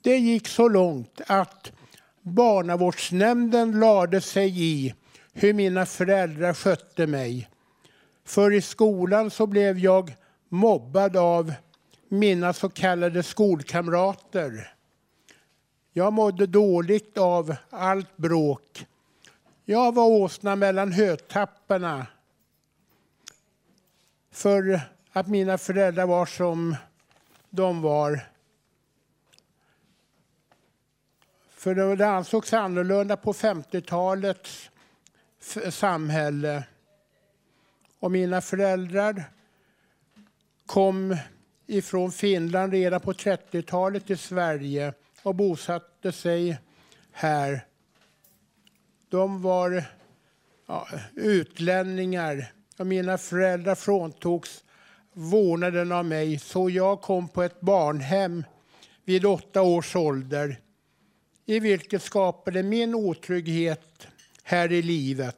Det 0.02 0.16
gick 0.16 0.48
så 0.48 0.68
långt 0.68 1.20
att 1.26 1.72
barnavårdsnämnden 2.22 3.81
lade 3.81 4.20
sig 4.20 4.62
i 4.62 4.94
hur 5.33 5.52
mina 5.52 5.87
föräldrar 5.87 6.55
skötte 6.55 7.07
mig. 7.07 7.48
För 8.24 8.52
i 8.52 8.61
skolan 8.61 9.31
så 9.31 9.46
blev 9.46 9.79
jag 9.79 10.14
mobbad 10.48 11.16
av 11.16 11.52
mina 12.09 12.52
så 12.52 12.68
kallade 12.68 13.22
skolkamrater. 13.22 14.72
Jag 15.92 16.12
mådde 16.12 16.46
dåligt 16.46 17.18
av 17.18 17.57
allt 17.70 18.16
bråk. 18.16 18.87
Jag 19.64 19.94
var 19.94 20.05
åsna 20.05 20.57
mellan 20.57 20.92
hötapparna 20.92 22.07
för 24.37 24.81
att 25.12 25.29
mina 25.29 25.59
föräldrar 25.59 26.07
var 26.07 26.27
som 26.27 26.77
de 27.51 27.83
var. 27.83 28.20
För 31.51 31.96
det 31.96 32.09
ansågs 32.09 32.53
annorlunda 32.53 33.16
på 33.16 33.33
50-talets 33.33 34.70
samhälle. 35.70 36.64
Och 37.99 38.11
mina 38.11 38.40
föräldrar 38.40 39.25
kom 40.66 41.16
ifrån 41.66 42.12
Finland 42.12 42.72
redan 42.72 43.01
på 43.01 43.12
30-talet 43.12 44.07
till 44.07 44.18
Sverige 44.18 44.92
och 45.22 45.35
bosatte 45.35 46.12
sig 46.12 46.59
här. 47.12 47.66
De 49.09 49.42
var 49.42 49.85
ja, 50.66 50.88
utlänningar 51.14 52.56
och 52.77 52.87
mina 52.87 53.19
föräldrar 53.19 53.75
fråntogs 53.75 54.65
vårdnaden 55.12 55.93
av 55.93 56.05
mig 56.05 56.39
så 56.39 56.71
jag 56.71 57.01
kom 57.01 57.29
på 57.29 57.43
ett 57.43 57.61
barnhem 57.61 58.45
vid 59.05 59.27
åtta 59.27 59.62
års 59.62 59.97
ålder 59.97 60.61
i 61.47 61.61
vilket 61.61 62.03
skapade 62.03 62.62
min 62.62 62.95
otrygghet 62.95 64.07
här 64.43 64.73
i 64.73 64.83
livet. 64.83 65.37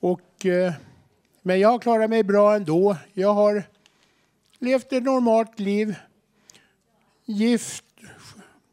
Och 0.00 0.46
eh, 0.46 0.72
men 1.46 1.60
jag 1.60 1.68
har 1.68 1.78
klarat 1.78 2.10
mig 2.10 2.22
bra 2.22 2.56
ändå. 2.56 2.96
Jag 3.12 3.34
har 3.34 3.62
levt 4.58 4.92
ett 4.92 5.02
normalt 5.02 5.58
liv. 5.58 5.96
Gift, 7.24 7.84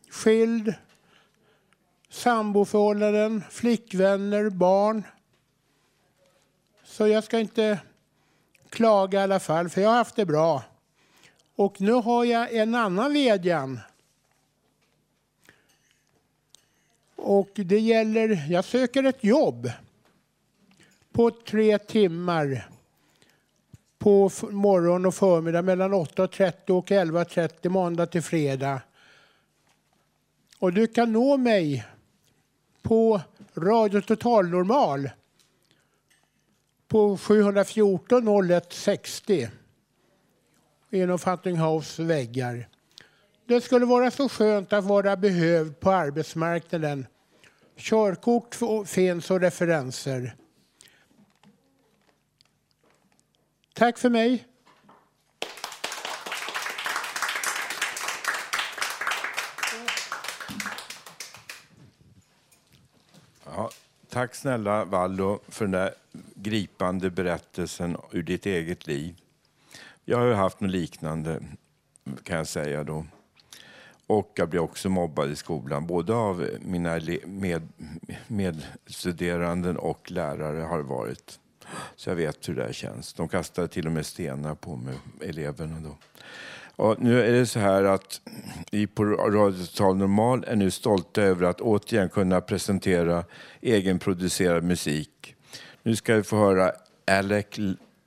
skild, 0.10 0.74
samboförhållanden, 2.12 3.44
flickvänner, 3.50 4.50
barn. 4.50 5.04
Så 6.84 7.08
jag 7.08 7.24
ska 7.24 7.40
inte 7.40 7.80
klaga 8.70 9.20
i 9.20 9.24
alla 9.24 9.40
fall, 9.40 9.70
för 9.70 9.82
jag 9.82 9.90
har 9.90 9.96
haft 9.96 10.16
det 10.16 10.26
bra. 10.26 10.64
Och 11.56 11.82
nu 11.82 11.92
har 11.92 12.26
jag 12.26 12.56
en 12.56 12.76
annan 12.76 13.14
vädjan. 13.14 13.80
Och 17.16 17.50
det 17.54 17.80
gäller, 17.80 18.46
jag 18.50 18.66
söker 18.66 19.04
ett 19.04 19.24
jobb 19.24 19.72
på 21.12 21.32
tre 21.32 21.78
timmar 21.78 22.68
på 23.98 24.32
morgon 24.50 25.06
och 25.06 25.16
förmiddag 25.16 25.62
mellan 25.62 25.94
8.30 25.94 26.72
och 26.72 26.88
11.30 26.88 27.70
måndag 27.70 28.06
till 28.06 28.22
fredag. 28.22 28.82
Och 30.60 30.74
du 30.74 30.88
kan 30.88 31.12
nå 31.12 31.38
mig 31.38 31.86
på 32.82 33.22
Radio 33.56 34.02
Total 34.02 34.50
Normal 34.50 35.10
på 36.88 37.18
714 37.18 38.52
01 38.52 38.74
60 38.74 39.50
genom 40.90 41.20
Fattinghouse 41.20 42.04
väggar. 42.04 42.68
Det 43.46 43.62
skulle 43.62 43.86
vara 43.86 44.12
så 44.12 44.30
skönt 44.30 44.74
att 44.74 44.84
vara 44.84 45.18
behövd 45.18 45.80
på 45.80 45.92
arbetsmarknaden. 45.92 47.08
Körkort 47.78 48.58
finns 48.86 49.32
och 49.32 49.40
referenser. 49.42 50.36
Tack 53.74 53.98
för 53.98 54.10
mig. 54.10 54.51
Tack 64.12 64.36
snälla 64.36 64.86
Vallo 64.86 65.40
för 65.48 65.66
den 65.66 65.72
där 65.72 65.94
gripande 66.36 67.10
berättelsen 67.10 67.98
ur 68.12 68.24
ditt 68.24 68.46
eget 68.46 68.88
liv. 68.88 69.16
Jag 70.06 70.18
har 70.18 70.26
ju 70.26 70.34
haft 70.34 70.60
något 70.60 70.72
liknande 70.72 71.40
kan 72.24 72.38
jag 72.38 72.48
säga 72.48 72.84
då. 72.84 73.06
Och 74.08 74.32
jag 74.36 74.50
blev 74.50 74.62
också 74.62 74.90
mobbad 74.90 75.32
i 75.32 75.36
skolan, 75.36 75.88
både 75.88 76.14
av 76.14 76.50
mina 76.62 77.00
med, 77.26 78.64
och 79.78 80.12
lärare 80.12 80.62
har 80.62 80.78
det 80.78 80.84
varit. 80.84 81.40
Så 81.96 82.10
jag 82.10 82.16
vet 82.16 82.50
hur 82.50 82.56
det 82.56 82.74
känns. 82.74 83.14
De 83.14 83.28
kastade 83.28 83.68
till 83.68 83.86
och 83.86 83.92
med 83.92 84.06
stenar 84.06 84.56
på 84.56 84.76
mig, 84.76 84.96
eleverna 85.22 85.80
då. 85.80 85.98
Och 86.76 87.02
nu 87.02 87.22
är 87.22 87.32
det 87.32 87.46
så 87.46 87.60
här 87.60 87.84
att 87.84 88.22
vi 88.72 88.88
på 88.88 89.06
Radio 89.06 89.66
Total 89.66 89.98
Normal 89.98 90.44
är 90.48 90.56
nu 90.56 90.72
stolta 90.72 91.22
över 91.22 91.46
att 91.46 91.62
återigen 91.62 92.10
kunna 92.10 92.42
presentera 92.42 93.24
egenproducerad 93.62 94.64
musik. 94.64 95.36
Nu 95.84 95.96
ska 95.96 96.16
vi 96.16 96.24
få 96.24 96.38
höra 96.38 96.72
Alec, 97.08 97.46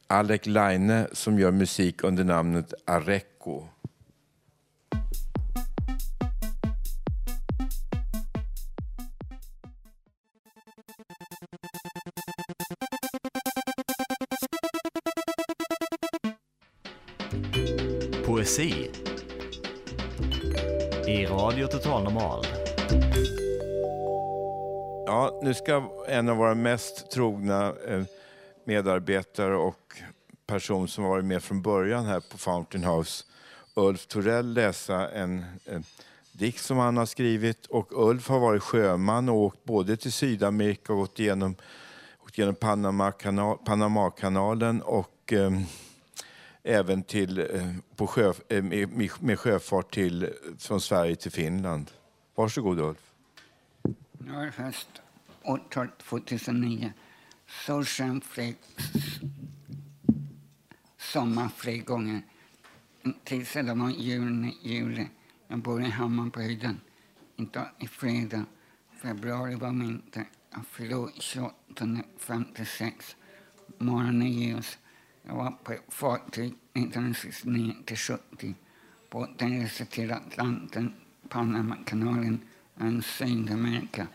Alec 0.07 0.47
Laine 0.47 1.07
som 1.12 1.39
gör 1.39 1.51
musik 1.51 2.05
under 2.05 2.25
namnet 2.25 2.75
Areco. 2.85 3.69
Poesi 18.57 18.91
i 21.07 21.27
Radio 21.27 21.67
Total 21.67 22.05
Normal. 22.05 22.47
Ja, 25.07 25.41
nu 25.43 25.55
ska 25.55 25.91
en 26.09 26.29
av 26.29 26.37
våra 26.37 26.55
mest 26.55 27.11
trogna 27.11 27.75
eh, 27.89 28.03
medarbetare 28.65 29.57
och 29.57 30.03
person 30.47 30.89
som 30.89 31.05
har 31.05 31.11
varit 31.11 31.25
med 31.25 31.43
från 31.43 31.63
början 31.63 32.05
här 32.05 32.21
på 32.21 32.39
Fountain 32.39 32.85
House, 32.85 33.25
Ulf 33.75 34.07
Torell, 34.07 34.53
läsa 34.53 35.11
en, 35.11 35.45
en 35.65 35.85
dikt 36.33 36.61
som 36.61 36.79
han 36.79 36.97
har 36.97 37.07
skrivit. 37.07 37.67
Och 37.67 38.09
Ulf 38.09 38.29
har 38.29 38.39
varit 38.39 38.63
sjöman 38.63 39.29
och 39.29 39.37
åkt 39.37 39.65
både 39.65 39.97
till 39.97 40.13
Sydamerika 40.13 40.93
och 40.93 40.99
gått 40.99 41.21
igenom, 41.21 41.57
åkt 42.23 42.39
igenom 42.39 42.55
Panamakanal, 42.55 43.59
Panamakanalen 43.65 44.83
och 44.83 45.33
eh, 45.33 45.51
även 46.65 47.03
till, 47.03 47.39
eh, 47.39 47.75
på 47.97 48.07
sjö, 48.07 48.33
eh, 48.49 48.62
med, 48.62 49.23
med 49.23 49.39
sjöfart 49.39 49.95
till, 49.95 50.31
från 50.59 50.81
Sverige 50.81 51.17
till 51.17 51.33
Finland. 51.33 51.91
Varsågod 52.35 52.81
Ulf. 52.81 53.12
Nu 54.19 54.35
är 54.35 54.47
höst 54.47 54.89
2009. 55.99 56.93
Solsken, 57.67 58.21
fri, 58.21 58.55
sommar, 60.99 61.49
frigången. 61.49 62.23
Tills 63.25 63.53
det 63.53 63.75
var 63.75 63.91
juni, 63.91 64.59
juli. 64.62 65.09
Jag 65.49 65.59
bor 65.59 65.83
i 65.83 65.91
Hammarbyhöjden. 65.91 66.81
Inte 67.37 67.71
i 67.79 67.89
fredag. 67.89 68.45
Februari 69.03 69.55
var 69.55 69.71
vinter. 69.71 70.25
Jag 70.51 70.67
fyllde 70.67 71.09
28 71.19 71.55
56. 72.19 73.17
Morgonen 73.79 74.33
ljus. 74.33 74.79
Jag 75.27 75.35
var 75.35 75.51
på 75.51 75.72
ett 75.72 75.83
fartyg 75.89 76.55
1969 76.72 77.75
till 77.85 77.97
70. 77.97 78.55
Båten 79.11 79.62
reste 79.62 79.85
till 79.85 80.12
Atlanten, 80.12 80.95
Panamakanalen 81.29 82.41
och 82.75 83.05
Sydamerika. 83.05 84.07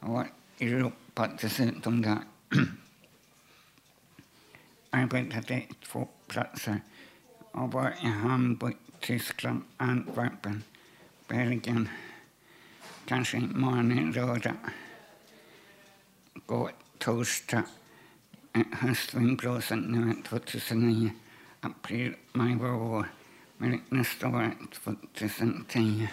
Jag 0.00 0.08
var 0.08 0.26
i 0.58 0.68
Europa 0.68 1.28
dessutom 1.40 2.02
där. 2.02 2.18
Arbetade 4.90 5.54
i 5.54 5.68
två 5.84 6.08
platser. 6.26 6.80
Jag 7.52 7.72
var 7.72 7.94
i 8.02 8.06
Hamburg, 8.06 8.76
Tyskland, 9.00 9.62
Antwerpen, 9.76 10.62
Belgien. 11.28 11.88
Kanske 13.06 13.36
imorgon 13.36 14.12
lördag. 14.12 14.54
Går 16.46 16.70
torsdag. 16.98 17.62
Höstvindblåsen 18.72 19.78
nu 19.80 20.22
2009. 20.22 21.10
April, 21.60 22.14
maj 22.32 22.56
var. 22.56 23.06
Men 23.56 23.80
nästa 23.88 24.28
år 24.28 24.50
2010. 24.72 26.08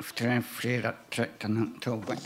Efter 0.00 0.40
fredag 0.40 0.94
13 1.10 1.74
oktober. 1.76 2.16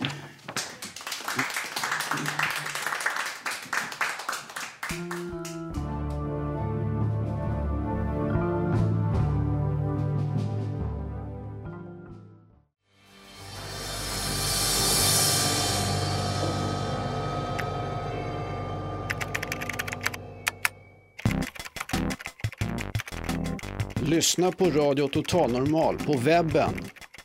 Lyssna 24.23 24.53
på 24.53 24.65
Radio 24.65 25.09
Total 25.09 25.53
Normal 25.53 25.99
på 25.99 26.17
webben 26.17 26.75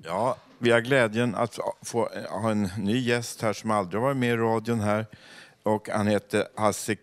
Ja, 0.03 0.37
vi 0.59 0.71
har 0.71 0.81
glädjen 0.81 1.35
att 1.35 1.59
få 1.81 2.09
ha 2.29 2.51
en 2.51 2.69
ny 2.77 2.99
gäst 2.99 3.41
här 3.41 3.53
som 3.53 3.71
aldrig 3.71 4.01
varit 4.01 4.17
med 4.17 4.33
i 4.33 4.37
radion 4.37 4.79
här. 4.79 5.05
Och 5.63 5.89
han 5.89 6.07
heter 6.07 6.47
Hasse... 6.55 6.95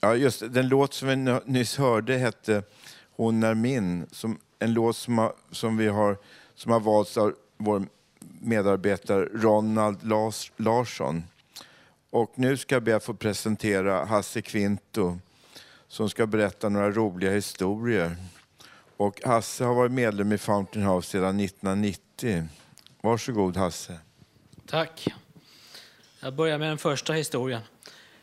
Ja, 0.00 0.14
just 0.14 0.54
Den 0.54 0.68
låt 0.68 0.94
som 0.94 1.08
vi 1.08 1.16
nyss 1.44 1.76
hörde 1.76 2.16
hette 2.16 2.62
Hon 3.16 3.42
är 3.42 3.54
min. 3.54 4.06
Som, 4.10 4.38
en 4.58 4.72
låt 4.72 4.96
som, 4.96 5.18
har, 5.18 5.32
som, 5.50 5.76
vi 5.76 5.88
har, 5.88 6.18
som 6.54 6.72
har 6.72 6.80
valts 6.80 7.16
av 7.16 7.34
vår 7.56 7.86
medarbetare 8.46 9.28
Ronald 9.34 10.04
Lars, 10.04 10.52
Larsson. 10.56 11.24
Och 12.10 12.32
nu 12.34 12.56
ska 12.56 12.74
jag 12.74 12.82
be 12.82 12.96
att 12.96 13.04
få 13.04 13.14
presentera 13.14 14.04
Hasse 14.04 14.42
Kvinto 14.42 15.18
som 15.88 16.10
ska 16.10 16.26
berätta 16.26 16.68
några 16.68 16.90
roliga 16.90 17.30
historier. 17.30 18.16
Och 18.96 19.20
Hasse 19.24 19.64
har 19.64 19.74
varit 19.74 19.92
medlem 19.92 20.32
i 20.32 20.38
Fountain 20.38 20.86
House 20.86 21.10
sedan 21.10 21.40
1990. 21.40 22.48
Varsågod 23.00 23.56
Hasse. 23.56 23.98
Tack. 24.66 25.14
Jag 26.20 26.34
börjar 26.34 26.58
med 26.58 26.68
den 26.68 26.78
första 26.78 27.12
historien. 27.12 27.62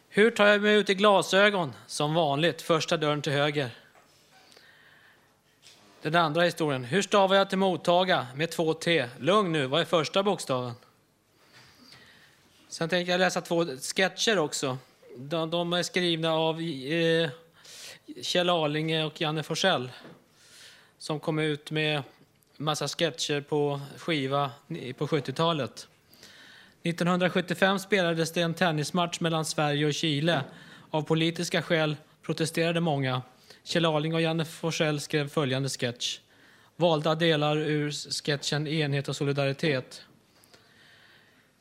Hur 0.09 0.31
tar 0.31 0.45
jag 0.45 0.61
mig 0.61 0.75
ut 0.75 0.89
i 0.89 0.95
glasögon? 0.95 1.73
Som 1.87 2.13
vanligt, 2.13 2.61
första 2.61 2.97
dörren 2.97 3.21
till 3.21 3.33
höger. 3.33 3.69
Den 6.03 6.15
andra 6.15 6.41
historien. 6.41 6.83
Hur 6.83 7.01
stavar 7.01 7.35
jag 7.35 7.49
till 7.49 7.57
mottaga 7.57 8.27
med 8.35 8.51
två 8.51 8.73
T? 8.73 9.05
Lugn 9.19 9.51
nu, 9.51 9.67
vad 9.67 9.81
är 9.81 9.85
första 9.85 10.23
bokstaven? 10.23 10.73
Sen 12.67 12.89
tänker 12.89 13.11
jag 13.11 13.19
läsa 13.19 13.41
två 13.41 13.65
sketcher 13.65 14.37
också. 14.37 14.77
De, 15.17 15.49
de 15.49 15.73
är 15.73 15.83
skrivna 15.83 16.33
av 16.33 16.61
eh, 16.61 17.29
Kjell 18.21 18.49
Arlinge 18.49 19.03
och 19.03 19.21
Janne 19.21 19.43
Forsell 19.43 19.91
som 20.97 21.19
kom 21.19 21.39
ut 21.39 21.71
med 21.71 22.03
massa 22.57 22.87
sketcher 22.87 23.41
på 23.41 23.81
skiva 23.97 24.51
på 24.97 25.07
70-talet. 25.07 25.87
1975 26.83 27.79
spelades 27.79 28.31
det 28.31 28.41
en 28.41 28.53
tennismatch 28.53 29.19
mellan 29.19 29.45
Sverige 29.45 29.85
och 29.85 29.93
Chile. 29.93 30.43
Av 30.89 31.01
politiska 31.01 31.61
skäl 31.61 31.95
protesterade 32.21 32.79
många. 32.79 33.21
Kjell 33.63 33.85
Arling 33.85 34.13
och 34.13 34.21
Janne 34.21 34.45
Forsell 34.45 34.99
skrev 34.99 35.29
följande 35.29 35.69
sketch. 35.69 36.19
Valda 36.75 37.15
delar 37.15 37.57
ur 37.57 37.91
sketchen 37.91 38.67
Enhet 38.67 39.09
och 39.09 39.15
solidaritet. 39.15 40.05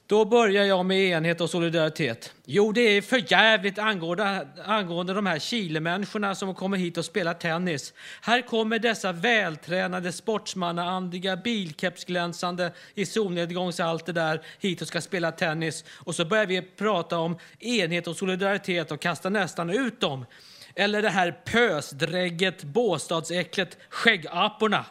Då 0.07 0.25
börjar 0.25 0.65
jag 0.65 0.87
med 0.87 0.99
enhet 0.99 1.41
och 1.41 1.51
solidaritet. 1.51 2.35
Jo, 2.45 2.73
det 2.73 2.81
är 2.81 3.03
för 3.03 3.33
jävligt 3.33 3.79
angående, 3.79 4.49
angående 4.65 5.15
de 5.15 5.27
här 5.27 5.39
Chile-människorna 5.39 6.35
som 6.35 6.55
kommer 6.55 6.77
hit 6.77 6.99
och 6.99 7.05
spelar 7.05 7.35
tennis. 7.35 7.95
Här 8.21 8.43
kommer 8.43 8.79
dessa 8.79 9.13
vältränade, 9.13 10.13
sportsmannaandiga, 10.13 11.37
bilkepsglänsande 11.37 12.73
i 12.95 13.07
solnedgångs 13.07 13.81
allt 13.81 14.07
det 14.07 14.13
där 14.13 14.43
hit 14.61 14.83
och 14.83 14.89
ska 14.89 15.01
spela 15.01 15.33
tennis. 15.33 15.85
Och 15.99 16.15
så 16.15 16.25
börjar 16.25 16.47
vi 16.47 16.63
prata 16.63 17.19
om 17.19 17.39
enhet 17.59 18.07
och 18.07 18.17
solidaritet 18.17 18.93
och 18.93 19.01
kasta 19.01 19.29
nästan 19.29 19.71
ut 19.71 20.01
dem. 20.01 20.25
Eller 20.75 21.03
det 21.03 21.11
här 21.11 21.33
pösdrägget, 21.45 22.65
båstadsäcklet, 22.65 23.79
skäggaporna. 23.89 24.85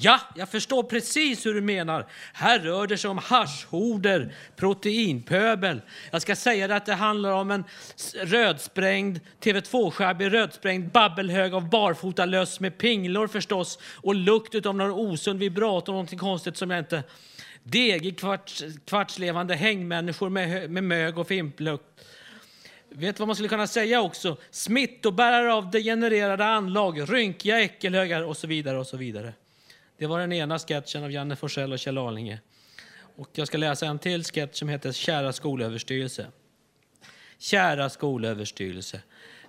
Ja, 0.00 0.20
jag 0.34 0.48
förstår 0.48 0.82
precis 0.82 1.46
hur 1.46 1.54
du 1.54 1.60
menar. 1.60 2.06
Här 2.32 2.58
rör 2.58 2.86
det 2.86 2.98
sig 2.98 3.10
om 3.10 3.18
haschhorder, 3.18 4.34
proteinpöbel. 4.56 5.80
Jag 6.10 6.22
ska 6.22 6.36
säga 6.36 6.76
att 6.76 6.86
det 6.86 6.94
handlar 6.94 7.32
om 7.32 7.50
en 7.50 7.64
rödsprängd, 8.22 9.20
TV2-sjabbig 9.40 10.32
rödsprängd 10.32 10.92
babbelhög 10.92 11.54
av 11.54 11.70
barfotalöss 11.70 12.60
med 12.60 12.78
pinglor 12.78 13.26
förstås 13.26 13.78
och 13.94 14.14
lukt 14.14 14.66
av 14.66 14.76
någon 14.76 14.90
osund 14.90 15.40
vibrator, 15.40 15.92
någonting 15.92 16.18
konstigt 16.18 16.56
som 16.56 16.70
jag 16.70 16.78
inte... 16.78 17.02
Degig 17.62 18.18
kvarts, 18.18 18.64
kvartslevande 18.86 19.54
hängmänniskor 19.54 20.28
med, 20.28 20.70
med 20.70 20.84
mög 20.84 21.18
och 21.18 21.28
fimplukt. 21.28 21.84
Vet 22.90 23.16
du 23.16 23.20
vad 23.20 23.28
man 23.28 23.36
skulle 23.36 23.48
kunna 23.48 23.66
säga 23.66 24.00
också? 24.00 24.36
Smittobärare 24.50 25.54
av 25.54 25.70
degenererade 25.70 26.44
anlag, 26.44 27.12
rynkiga 27.12 27.60
äckelhögar 27.60 28.22
och 28.22 28.36
så 28.36 28.46
vidare 28.46 28.78
och 28.78 28.86
så 28.86 28.96
vidare. 28.96 29.32
Det 29.98 30.06
var 30.06 30.20
den 30.20 30.32
ena 30.32 30.58
sketchen 30.58 31.04
av 31.04 31.12
Janne 31.12 31.36
Forsell 31.36 31.72
och 31.72 31.78
Kjell 31.78 31.98
Arlinge. 31.98 32.40
Och 33.16 33.28
jag 33.32 33.46
ska 33.46 33.58
läsa 33.58 33.86
en 33.86 33.98
till 33.98 34.24
sketch 34.24 34.58
som 34.58 34.68
heter 34.68 34.92
Kära 34.92 35.32
skolöverstyrelse. 35.32 36.26
Kära 37.38 37.90
skolöverstyrelse. 37.90 39.00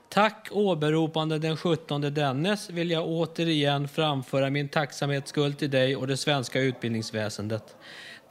Tack 0.09 0.47
åberopande 0.51 1.39
den 1.39 1.57
17 1.57 2.01
dennes 2.01 2.69
vill 2.69 2.91
jag 2.91 3.07
återigen 3.07 3.87
framföra 3.87 4.49
min 4.49 4.69
tacksamhetsskuld 4.69 5.57
till 5.57 5.69
dig 5.69 5.95
och 5.95 6.07
det 6.07 6.17
svenska 6.17 6.59
utbildningsväsendet. 6.59 7.75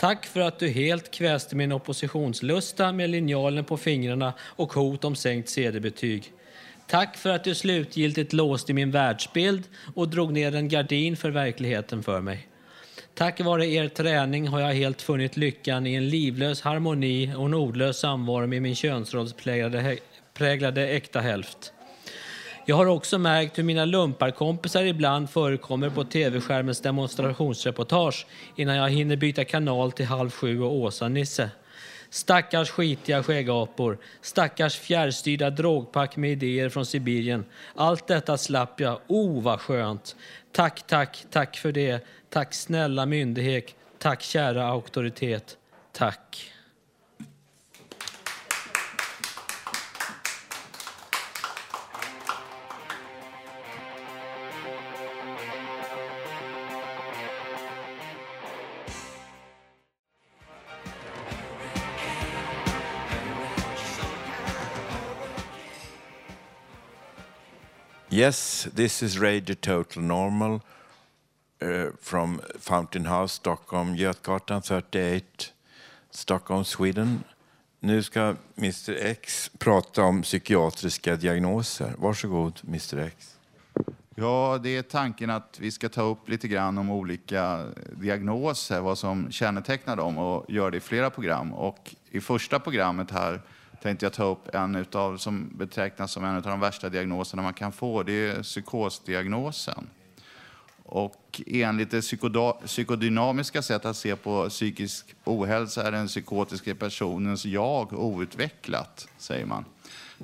Tack 0.00 0.26
för 0.26 0.40
att 0.40 0.58
du 0.58 0.68
helt 0.68 1.10
kväste 1.10 1.56
min 1.56 1.72
oppositionslusta 1.72 2.92
med 2.92 3.10
linjalen 3.10 3.64
på 3.64 3.76
fingrarna 3.76 4.32
och 4.40 4.72
hot 4.72 5.04
om 5.04 5.16
sänkt 5.16 5.48
CD-betyg. 5.48 6.32
Tack 6.86 7.16
för 7.16 7.30
att 7.30 7.44
du 7.44 7.54
slutgiltigt 7.54 8.32
låste 8.32 8.72
min 8.72 8.90
världsbild 8.90 9.64
och 9.94 10.08
drog 10.08 10.32
ner 10.32 10.54
en 10.54 10.68
gardin 10.68 11.16
för 11.16 11.30
verkligheten 11.30 12.02
för 12.02 12.20
mig. 12.20 12.48
Tack 13.14 13.40
vare 13.40 13.66
er 13.66 13.88
träning 13.88 14.48
har 14.48 14.60
jag 14.60 14.74
helt 14.74 15.02
funnit 15.02 15.36
lyckan 15.36 15.86
i 15.86 15.94
en 15.94 16.08
livlös 16.08 16.60
harmoni 16.60 17.34
och 17.36 17.46
en 17.46 17.54
ordlös 17.54 17.98
samvaro 17.98 18.46
med 18.46 18.62
min 18.62 18.74
könsrollspräglade 18.74 19.98
präglade 20.34 20.88
äkta 20.88 21.20
hälft. 21.20 21.72
Jag 22.70 22.76
har 22.76 22.86
också 22.86 23.18
märkt 23.18 23.58
hur 23.58 23.62
mina 23.62 23.84
lumparkompisar 23.84 24.84
ibland 24.84 25.30
förekommer 25.30 25.90
på 25.90 26.04
tv-skärmens 26.04 26.80
demonstrationsreportage 26.80 28.26
innan 28.56 28.76
jag 28.76 28.90
hinner 28.90 29.16
byta 29.16 29.44
kanal 29.44 29.92
till 29.92 30.06
Halv 30.06 30.30
sju 30.30 30.62
och 30.62 30.74
Åsa-Nisse. 30.74 31.50
Stackars 32.10 32.70
skitiga 32.70 33.22
skäggapor, 33.22 33.98
stackars 34.20 34.78
fjärrstyrda 34.78 35.50
drogpack 35.50 36.16
med 36.16 36.30
idéer 36.30 36.68
från 36.68 36.86
Sibirien. 36.86 37.44
Allt 37.74 38.06
detta 38.06 38.38
slapp 38.38 38.80
jag. 38.80 39.00
Oh, 39.06 39.42
vad 39.42 39.60
skönt! 39.60 40.16
Tack, 40.52 40.86
tack, 40.86 41.24
tack 41.30 41.56
för 41.56 41.72
det. 41.72 42.06
Tack 42.30 42.54
snälla 42.54 43.06
myndighet. 43.06 43.74
Tack 43.98 44.22
kära 44.22 44.66
auktoritet. 44.66 45.56
Tack. 45.92 46.52
Yes, 68.18 68.68
this 68.74 69.02
is 69.02 69.20
Radio 69.20 69.54
Total 69.54 70.02
Normal 70.02 70.60
uh, 71.62 71.90
from 72.00 72.40
Fountain 72.58 73.04
House, 73.04 73.34
Stockholm, 73.34 73.94
Götgatan 73.94 74.62
38, 74.62 75.52
Stockholm, 76.10 76.64
Sweden. 76.64 77.24
Nu 77.80 78.02
ska 78.02 78.36
Mr 78.56 78.96
X 79.06 79.50
prata 79.58 80.02
om 80.02 80.22
psykiatriska 80.22 81.16
diagnoser. 81.16 81.94
Varsågod, 81.98 82.60
Mr 82.66 82.98
X. 82.98 83.36
Ja, 84.14 84.60
det 84.62 84.76
är 84.76 84.82
tanken 84.82 85.30
att 85.30 85.58
vi 85.60 85.70
ska 85.70 85.88
ta 85.88 86.02
upp 86.02 86.28
lite 86.28 86.48
grann 86.48 86.78
om 86.78 86.90
olika 86.90 87.66
diagnoser, 87.92 88.80
vad 88.80 88.98
som 88.98 89.30
kännetecknar 89.30 89.96
dem 89.96 90.18
och 90.18 90.44
göra 90.48 90.70
det 90.70 90.76
i 90.76 90.80
flera 90.80 91.10
program. 91.10 91.54
Och 91.54 91.94
i 92.10 92.20
första 92.20 92.60
programmet 92.60 93.10
här 93.10 93.40
tänkte 93.82 94.06
jag 94.06 94.12
ta 94.12 94.24
upp 94.24 94.54
en 94.54 94.74
utav, 94.74 95.16
som 95.16 95.50
betecknas 95.54 96.12
som 96.12 96.24
en 96.24 96.36
av 96.36 96.42
de 96.42 96.60
värsta 96.60 96.88
diagnoserna 96.88 97.42
man 97.42 97.54
kan 97.54 97.72
få. 97.72 98.02
Det 98.02 98.12
är 98.12 98.42
psykosdiagnosen. 98.42 99.86
Och 100.84 101.40
enligt 101.46 101.90
det 101.90 102.02
psykodynamiska 102.66 103.62
sättet 103.62 103.86
att 103.86 103.96
se 103.96 104.16
på 104.16 104.48
psykisk 104.48 105.14
ohälsa 105.24 105.86
är 105.86 105.92
den 105.92 106.06
psykotiska 106.06 106.74
personens 106.74 107.44
jag 107.44 107.92
outvecklat, 107.92 109.08
säger 109.18 109.46
man. 109.46 109.64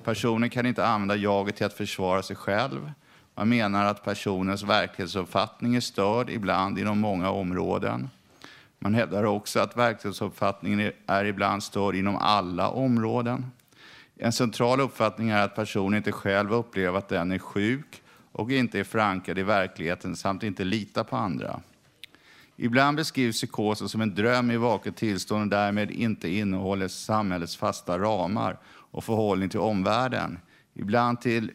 Personen 0.05 0.51
kan 0.51 0.67
inte 0.67 0.87
använda 0.87 1.17
jaget 1.17 1.57
till 1.57 1.67
att 1.67 1.75
försvara 1.75 2.23
sig 2.23 2.37
själv. 2.37 2.93
Man 3.35 3.49
menar 3.49 3.85
att 3.85 4.05
personens 4.05 4.63
verklighetsuppfattning 4.63 5.75
är 5.75 5.81
störd, 5.81 6.31
ibland 6.31 6.79
inom 6.79 7.01
många 7.01 7.31
områden. 7.31 8.11
Man 8.85 8.95
hävdar 8.95 9.25
också 9.25 9.61
att 9.61 9.77
verklighetsuppfattningen 9.77 10.81
är- 10.81 10.93
är 11.07 11.25
ibland 11.25 11.63
störd 11.63 11.95
inom 11.95 12.17
alla 12.17 12.69
områden. 12.71 13.47
En 14.17 14.33
central 14.33 14.81
uppfattning 14.81 15.31
är 15.31 15.43
att 15.43 15.55
personen 15.55 15.97
inte 15.97 16.13
själv 16.13 16.53
upplever 16.53 16.99
att 16.99 17.09
den 17.09 17.33
är 17.33 17.39
sjuk 17.39 18.03
och 18.33 18.51
inte 18.53 18.81
är 18.81 18.85
förankrad 18.85 19.39
i 19.39 19.43
verkligheten 19.43 20.17
samt 20.17 20.43
inte 20.43 20.65
litar 20.65 21.05
på 21.05 21.17
andra. 21.17 21.61
Ibland 22.57 22.97
beskrivs 22.97 23.37
psykosen 23.37 23.89
som 23.89 24.01
en 24.01 24.15
dröm 24.15 24.51
i 24.51 24.57
vaket 24.57 24.97
tillstånd 24.97 25.43
och 25.43 25.59
därmed 25.59 25.91
inte 25.91 26.29
innehåller 26.29 26.89
samhällets 26.89 27.57
fasta 27.57 27.99
ramar 27.99 28.59
och 28.67 29.05
förhållning 29.05 29.49
till 29.49 29.61
omvärlden. 29.61 30.39
Ibland 30.75 31.21
till, 31.21 31.51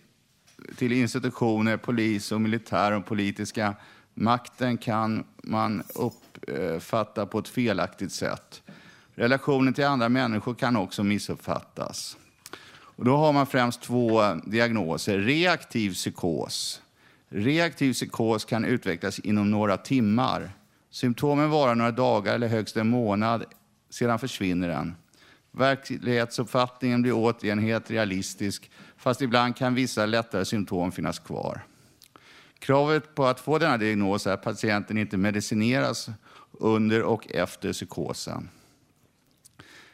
till 0.76 0.92
institutioner, 0.92 1.78
polis 1.78 2.32
och 2.32 2.42
militär 2.42 2.92
och 2.92 3.06
politiska 3.06 3.76
makten 4.14 4.78
kan 4.78 5.24
man 5.44 5.84
Eh, 6.48 6.54
missuppfatta 6.54 7.26
på 7.26 7.40
ett 7.40 7.48
felaktigt 7.48 8.12
sätt. 8.12 8.62
Relationen 9.16 9.74
till 9.74 9.86
andra 9.86 10.10
människor 10.10 10.54
kan 10.54 10.76
också 10.76 11.04
missuppfattas. 11.04 12.18
Och 12.98 13.06
då 13.06 13.18
har 13.18 13.34
man 13.34 13.46
främst 13.46 13.82
två 13.82 14.22
diagnoser. 14.46 15.18
Reaktiv 15.18 15.94
psykos. 15.94 16.82
Reaktiv 17.30 17.94
psykos 17.94 18.46
kan 18.46 18.66
utvecklas 18.66 19.20
inom 19.20 19.52
några 19.52 19.78
timmar. 19.78 20.52
Symptomen 20.92 21.50
varar 21.50 21.76
några 21.76 21.92
dagar 21.92 22.36
eller 22.36 22.48
högst 22.48 22.78
en 22.78 22.90
månad, 22.90 23.46
sedan 23.90 24.20
försvinner 24.20 24.68
den. 24.68 24.96
Verklighetsuppfattningen 25.52 27.02
blir 27.02 27.14
återigen 27.16 27.60
helt 27.60 27.92
realistisk, 27.92 28.72
fast 28.98 29.22
ibland 29.22 29.56
kan 29.56 29.76
vissa 29.76 30.06
lättare 30.06 30.46
symptom 30.46 30.92
finnas 30.92 31.20
kvar. 31.20 31.62
Kravet 32.60 33.16
på 33.16 33.26
att 33.26 33.40
få 33.40 33.58
denna 33.58 33.78
diagnos 33.78 34.28
är 34.28 34.34
att 34.34 34.44
patienten 34.44 34.98
inte 34.98 35.18
medicineras 35.18 36.10
under 36.52 37.04
och 37.04 37.32
efter 37.32 37.74
psykosen. 37.74 38.50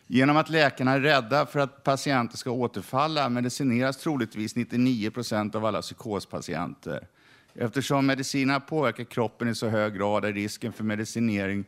Genom 0.07 0.37
att 0.37 0.49
läkarna 0.49 0.91
är 0.91 0.99
rädda 0.99 1.45
för 1.45 1.59
att 1.59 1.83
patienter 1.83 2.37
ska 2.37 2.51
återfalla 2.51 3.29
medicineras 3.29 3.97
troligtvis 3.97 4.55
99 4.55 5.11
procent 5.11 5.55
av 5.55 5.65
alla 5.65 5.81
psykospatienter. 5.81 7.07
Eftersom 7.53 8.05
medicinerna 8.05 8.59
påverkar 8.59 9.03
kroppen 9.03 9.47
i 9.47 9.55
så 9.55 9.67
hög 9.67 9.93
grad 9.93 10.25
är 10.25 10.33
risken 10.33 10.73
för 10.73 10.83
medicinering 10.83 11.65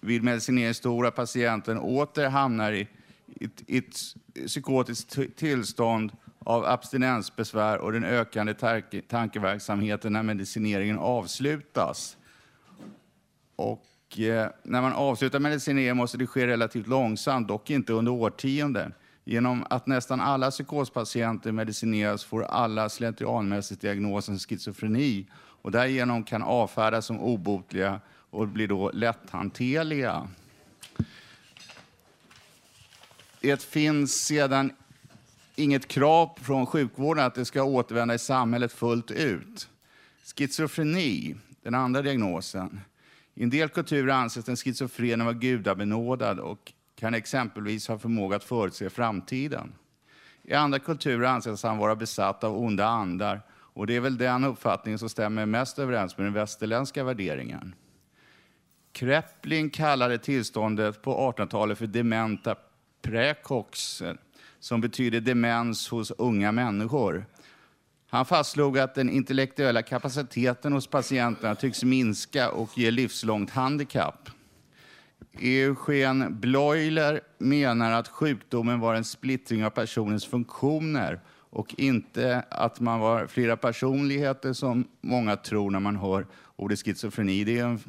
vid 0.00 0.22
medicinering 0.22 0.74
stor 0.74 1.06
att 1.06 1.14
patienten 1.14 1.78
åter 1.78 2.28
hamnar 2.28 2.72
i 2.72 2.88
ett, 3.40 3.62
ett 3.66 3.96
psykotiskt 4.46 5.18
tillstånd 5.36 6.12
av 6.38 6.64
abstinensbesvär 6.64 7.78
och 7.78 7.92
den 7.92 8.04
ökande 8.04 8.54
tanke, 8.54 9.02
tankeverksamheten 9.08 10.12
när 10.12 10.22
medicineringen 10.22 10.98
avslutas. 10.98 12.16
Och 13.56 13.84
Eh, 14.18 14.46
när 14.62 14.82
man 14.82 14.92
avslutar 14.92 15.38
medicinering 15.38 15.96
måste 15.96 16.18
det 16.18 16.26
ske 16.26 16.46
relativt 16.46 16.86
långsamt, 16.86 17.48
dock 17.48 17.70
inte 17.70 17.92
under 17.92 18.12
årtionden. 18.12 18.94
Genom 19.24 19.64
att 19.70 19.86
nästan 19.86 20.20
alla 20.20 20.50
psykospatienter 20.50 21.52
medicineras 21.52 22.24
får 22.24 22.42
alla 22.42 22.88
slentrianmässigt 22.88 23.80
diagnosen 23.80 24.38
schizofreni 24.38 25.26
och 25.62 25.70
därigenom 25.70 26.24
kan 26.24 26.42
avfärdas 26.42 27.06
som 27.06 27.20
obotliga 27.20 28.00
och 28.30 28.48
blir 28.48 28.68
då 28.68 28.90
lätthanterliga. 28.90 30.28
Det 33.40 33.62
finns 33.62 34.14
sedan 34.14 34.72
inget 35.56 35.88
krav 35.88 36.38
från 36.42 36.66
sjukvården 36.66 37.24
att 37.24 37.34
det 37.34 37.44
ska 37.44 37.62
återvända 37.62 38.14
i 38.14 38.18
samhället 38.18 38.72
fullt 38.72 39.10
ut. 39.10 39.68
Schizofreni, 40.36 41.36
den 41.62 41.74
andra 41.74 42.02
diagnosen. 42.02 42.80
I 43.40 43.42
en 43.42 43.50
del 43.50 43.68
kulturer 43.68 44.12
anses 44.12 44.44
den 44.44 44.56
schizofrene 44.56 45.24
vara 45.24 45.34
gudabenådad 45.34 46.38
och 46.38 46.72
kan 46.94 47.14
exempelvis 47.14 47.88
ha 47.88 47.98
förmåga 47.98 48.36
att 48.36 48.44
förutse 48.44 48.90
framtiden. 48.90 49.72
I 50.42 50.54
andra 50.54 50.78
kulturer 50.78 51.26
anses 51.26 51.62
han 51.62 51.78
vara 51.78 51.96
besatt 51.96 52.44
av 52.44 52.58
onda 52.58 52.86
andar 52.86 53.40
och 53.50 53.86
det 53.86 53.96
är 53.96 54.00
väl 54.00 54.18
den 54.18 54.44
uppfattningen 54.44 54.98
som 54.98 55.08
stämmer 55.08 55.46
mest 55.46 55.78
överens 55.78 56.18
med 56.18 56.26
den 56.26 56.32
västerländska 56.32 57.04
värderingen. 57.04 57.74
Kreppling 58.92 59.70
kallade 59.70 60.18
tillståndet 60.18 61.02
på 61.02 61.32
1800-talet 61.32 61.78
för 61.78 61.86
dementa 61.86 62.56
praecox, 63.02 64.02
som 64.58 64.80
betyder 64.80 65.20
demens 65.20 65.88
hos 65.88 66.10
unga 66.10 66.52
människor. 66.52 67.24
Han 68.10 68.26
fastslog 68.26 68.78
att 68.78 68.94
den 68.94 69.10
intellektuella 69.10 69.82
kapaciteten 69.82 70.72
hos 70.72 70.86
patienterna 70.86 71.54
tycks 71.54 71.84
minska 71.84 72.50
och 72.50 72.78
ge 72.78 72.90
livslångt 72.90 73.50
handikapp. 73.50 74.30
Eugen 75.40 76.40
Bleuler 76.40 77.20
menar 77.38 77.92
att 77.92 78.08
sjukdomen 78.08 78.80
var 78.80 78.94
en 78.94 79.04
splittring 79.04 79.64
av 79.64 79.70
personens 79.70 80.26
funktioner 80.26 81.20
och 81.50 81.74
inte 81.78 82.44
att 82.48 82.80
man 82.80 83.00
var 83.00 83.26
flera 83.26 83.56
personligheter 83.56 84.52
som 84.52 84.88
många 85.00 85.36
tror 85.36 85.70
när 85.70 85.80
man 85.80 85.96
hör 85.96 86.26
ordet 86.56 86.78
schizofreni. 86.84 87.44
Det 87.44 87.58
är 87.58 87.64
en 87.64 87.80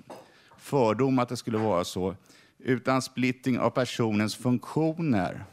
fördom 0.57 1.19
att 1.19 1.29
det 1.29 1.37
skulle 1.37 1.57
vara 1.57 1.83
så. 1.83 2.15
Utan 2.59 3.01
splittring 3.01 3.59
av 3.59 3.69
personens 3.69 4.35
funktioner. 4.35 5.45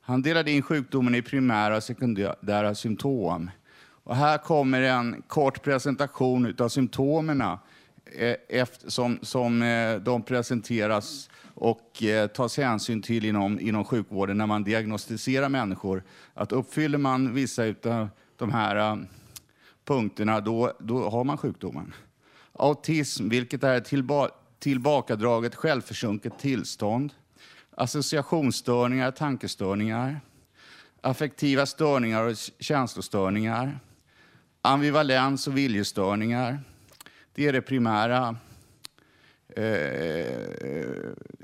Han 0.00 0.22
delade 0.22 0.50
in 0.50 0.62
sjukdomen 0.62 1.14
i 1.14 1.22
primära 1.22 1.76
och 1.76 1.82
sekundära 1.82 2.74
symptom. 2.74 3.50
Och 4.04 4.16
här 4.16 4.38
kommer 4.38 4.82
en 4.82 5.22
kort 5.26 5.62
presentation 5.62 6.54
av 6.58 6.68
symptomen 6.68 7.40
eh, 7.40 8.66
som, 8.86 9.18
som 9.22 9.62
eh, 9.62 9.96
de 9.96 10.22
presenteras 10.22 11.30
och 11.54 12.02
eh, 12.02 12.26
tas 12.26 12.56
hänsyn 12.56 13.02
till 13.02 13.24
inom, 13.24 13.60
inom 13.60 13.84
sjukvården 13.84 14.38
när 14.38 14.46
man 14.46 14.64
diagnostiserar 14.64 15.48
människor. 15.48 16.02
Att 16.34 16.52
uppfyller 16.52 16.98
man 16.98 17.34
vissa 17.34 17.62
av 17.84 18.08
de 18.36 18.52
här 18.52 19.06
punkterna, 19.84 20.40
då, 20.40 20.72
då 20.78 21.10
har 21.10 21.24
man 21.24 21.38
sjukdomen. 21.38 21.94
Autism, 22.52 23.28
vilket 23.28 23.64
är 23.64 23.76
ett 23.76 23.88
tillba- 23.88 24.30
tillbakadraget 24.58 25.54
självförsjunket 25.54 26.38
tillstånd, 26.38 27.12
associationsstörningar, 27.76 29.10
tankestörningar, 29.10 30.20
affektiva 31.00 31.66
störningar 31.66 32.24
och 32.24 32.36
känslostörningar, 32.58 33.80
ambivalens 34.62 35.46
och 35.46 35.56
viljestörningar. 35.56 36.60
Det 37.34 37.46
är 37.46 37.52
det 37.52 37.62
primära 37.62 38.36
eh, 39.56 39.64
eh 39.64 40.86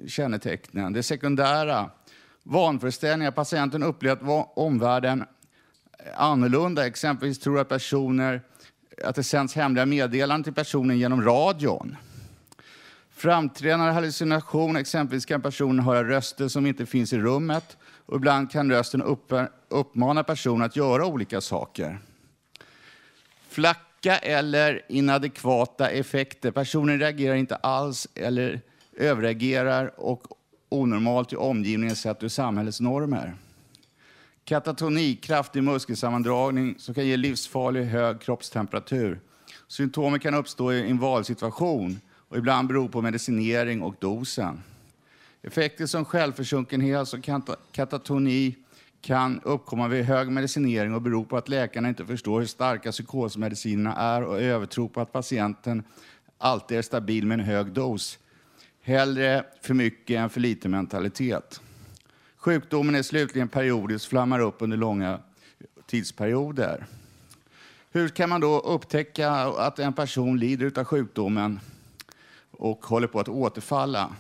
kännetecknen. 0.07 0.93
Det 0.93 1.03
sekundära, 1.03 1.91
vanföreställningar. 2.43 3.31
Patienten 3.31 3.83
upplever 3.83 4.41
att 4.41 4.53
omvärlden 4.57 5.25
är 5.99 6.13
annorlunda. 6.17 6.87
Exempelvis 6.87 7.39
tror 7.39 7.61
att 7.61 7.69
personer 7.69 8.41
att 9.05 9.15
det 9.15 9.23
sänds 9.23 9.55
hemliga 9.55 9.87
meddelanden 9.87 10.45
till 10.45 10.55
personen 10.55 10.99
genom 10.99 11.23
radion. 11.23 11.97
Framträdande 13.11 13.93
hallucination, 13.93 14.77
exempelvis 14.77 15.27
kan 15.27 15.43
personen 15.43 15.85
höra 15.85 16.09
röster 16.09 16.49
som 16.49 16.67
inte 16.67 16.87
finns 16.87 17.13
i 17.13 17.19
rummet 17.19 17.77
och 18.07 18.17
ibland 18.17 18.51
kan 18.51 18.71
rösten 18.71 19.03
upp, 19.03 19.33
uppmana 19.69 20.25
personen 20.25 20.63
att 20.63 20.77
göra 20.77 21.07
olika 21.07 21.41
saker. 21.41 21.99
Flacka 23.57 24.19
eller 24.19 24.83
inadekvata 24.89 25.91
effekter. 25.91 26.51
Personen 26.51 26.99
reagerar 26.99 27.35
inte 27.35 27.57
alls 27.57 28.09
eller 28.15 28.61
överreagerar 28.97 30.01
och 30.01 30.23
onormalt 30.69 31.33
i 31.33 31.37
omgivningen 31.37 31.97
sett 31.97 32.23
ur 32.23 32.29
samhällets 32.29 32.81
normer. 32.81 33.35
Katatoni, 34.45 35.17
kraftig 35.17 35.63
muskelsammandragning 35.63 36.75
som 36.79 36.95
kan 36.95 37.07
ge 37.07 37.17
livsfarlig 37.17 37.85
hög 37.85 38.21
kroppstemperatur. 38.21 39.21
Symptomen 39.69 40.21
kan 40.21 40.35
uppstå 40.35 40.73
i 40.73 40.91
en 40.91 40.99
valsituation 40.99 42.01
och 42.29 42.37
ibland 42.37 42.69
bero 42.69 42.89
på 42.89 43.03
medicinering 43.03 43.83
och 43.83 43.95
dosen. 43.99 44.63
Effekter 45.43 45.87
som 45.87 46.05
självförsjunkenhet 46.05 47.13
och 47.13 47.29
katatoni 47.73 48.57
kan 49.07 49.41
uppkomma 49.45 49.89
vid 49.89 50.05
hög 50.05 50.29
medicinering 50.29 50.95
och 50.95 51.03
bero 51.03 51.25
på 51.25 51.37
att 51.37 51.49
läkarna 51.49 51.89
inte 51.89 52.07
förstår 52.07 52.41
hur 52.41 52.47
starka 52.47 52.93
psykosmedicinerna 52.93 53.97
är 53.97 54.23
och 54.23 54.41
övertro 54.41 54.89
på 54.89 55.01
att 55.01 55.13
patienten 55.13 55.83
alltid 56.39 56.79
är 56.79 56.83
stabil 56.83 57.27
med 57.27 57.41
en 57.41 57.47
hög 57.47 57.73
dos. 57.73 58.19
Hellre 58.83 59.45
för 59.63 59.75
mycket 59.75 60.19
än 60.19 60.31
för 60.31 60.41
lite 60.41 60.69
mentalitet. 60.69 61.61
Sjukdomen 62.37 62.95
är 62.95 63.03
slutligen 63.03 63.49
periodisk, 63.49 64.09
flammar 64.09 64.41
upp 64.41 64.57
under 64.59 64.77
långa 64.77 65.21
tidsperioder. 65.87 66.87
Hur 67.91 68.09
kan 68.09 68.29
man 68.29 68.41
då 68.41 68.61
upptäcka 68.61 69.31
att 69.33 69.79
en 69.79 69.93
person 69.93 70.39
lider 70.39 70.79
av 70.79 70.85
sjukdomen 70.85 71.61
och 72.51 72.87
håller 72.87 73.07
på 73.07 73.21
att 73.21 73.29
återfalla? 73.29 74.13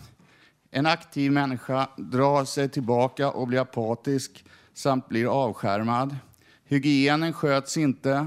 En 0.70 0.86
aktiv 0.86 1.32
människa 1.32 1.88
drar 1.96 2.44
sig 2.44 2.68
tillbaka 2.68 3.30
och 3.30 3.48
blir 3.48 3.60
apatisk 3.60 4.44
samt 4.76 5.08
blir 5.08 5.26
avskärmad. 5.26 6.16
Hygienen 6.64 7.32
sköts 7.32 7.76
inte. 7.76 8.26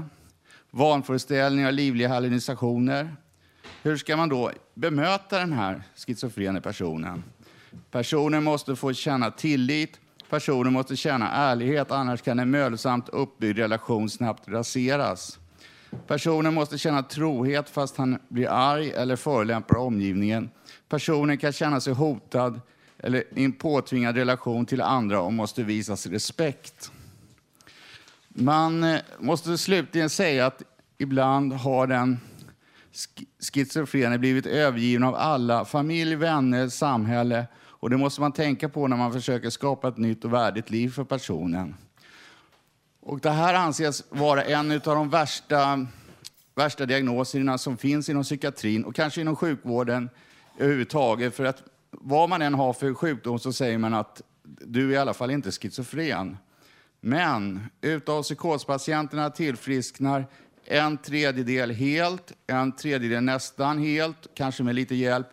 Vanföreställningar 0.70 1.68
och 1.68 1.74
livliga 1.74 2.08
hallucinationer. 2.08 3.16
Hur 3.82 3.96
ska 3.96 4.16
man 4.16 4.28
då 4.28 4.50
bemöta 4.74 5.38
den 5.38 5.52
här 5.52 5.82
schizofrena 5.96 6.60
personen? 6.60 7.22
Personen 7.90 8.44
måste 8.44 8.76
få 8.76 8.92
känna 8.92 9.30
tillit. 9.30 10.00
Personen 10.30 10.72
måste 10.72 10.96
känna 10.96 11.30
ärlighet, 11.32 11.90
annars 11.90 12.22
kan 12.22 12.38
en 12.38 12.50
mödosamt 12.50 13.08
uppbyggd 13.08 13.58
relation 13.58 14.10
snabbt 14.10 14.48
raseras. 14.48 15.38
Personen 16.06 16.54
måste 16.54 16.78
känna 16.78 17.02
trohet 17.02 17.70
fast 17.70 17.96
han 17.96 18.18
blir 18.28 18.48
arg 18.48 18.90
eller 18.90 19.16
förolämpar 19.16 19.76
omgivningen. 19.76 20.50
Personen 20.88 21.38
kan 21.38 21.52
känna 21.52 21.80
sig 21.80 21.92
hotad 21.92 22.60
eller 23.02 23.24
i 23.38 23.44
en 23.44 23.52
påtvingad 23.52 24.16
relation 24.16 24.66
till 24.66 24.80
andra 24.80 25.20
och 25.20 25.32
måste 25.32 25.62
visas 25.62 26.06
respekt. 26.06 26.90
Man 28.28 28.84
eh, 28.84 29.00
måste 29.18 29.58
slutligen 29.58 30.10
säga 30.10 30.46
att 30.46 30.62
ibland 30.98 31.52
har 31.52 31.86
den 31.86 32.20
schizofrene 33.52 34.18
blivit 34.18 34.46
övergiven 34.46 35.04
av 35.04 35.14
alla, 35.14 35.64
familj, 35.64 36.14
vänner, 36.14 36.68
samhälle. 36.68 37.46
Och 37.56 37.90
det 37.90 37.96
måste 37.96 38.20
man 38.20 38.32
tänka 38.32 38.68
på 38.68 38.88
när 38.88 38.96
man 38.96 39.12
försöker 39.12 39.50
skapa 39.50 39.88
ett 39.88 39.96
nytt 39.96 40.24
och 40.24 40.32
värdigt 40.32 40.70
liv 40.70 40.88
för 40.88 41.04
personen. 41.04 41.74
Och 43.00 43.20
det 43.20 43.30
här 43.30 43.54
anses 43.54 44.04
vara 44.08 44.42
en 44.42 44.72
av 44.72 44.80
de 44.80 45.10
värsta, 45.10 45.86
värsta 46.54 46.86
diagnoserna 46.86 47.58
som 47.58 47.76
finns 47.76 48.08
inom 48.08 48.22
psykiatrin 48.22 48.84
och 48.84 48.94
kanske 48.94 49.20
inom 49.20 49.36
sjukvården 49.36 50.10
överhuvudtaget. 50.58 51.34
För 51.34 51.44
att 51.44 51.62
vad 51.90 52.28
man 52.28 52.42
än 52.42 52.54
har 52.54 52.72
för 52.72 52.94
sjukdom 52.94 53.38
så 53.38 53.52
säger 53.52 53.78
man 53.78 53.94
att 53.94 54.22
du 54.42 54.88
är 54.88 54.92
i 54.92 54.96
alla 54.96 55.14
fall 55.14 55.30
inte 55.30 55.50
schizofren. 55.50 56.36
Men 57.00 57.60
utav 57.80 58.22
psykospatienterna 58.22 59.30
tillfrisknar 59.30 60.26
en 60.64 60.98
tredjedel 60.98 61.70
helt, 61.70 62.32
en 62.46 62.72
tredjedel 62.72 63.22
nästan 63.22 63.78
helt, 63.78 64.26
kanske 64.34 64.62
med 64.62 64.74
lite 64.74 64.94
hjälp. 64.94 65.26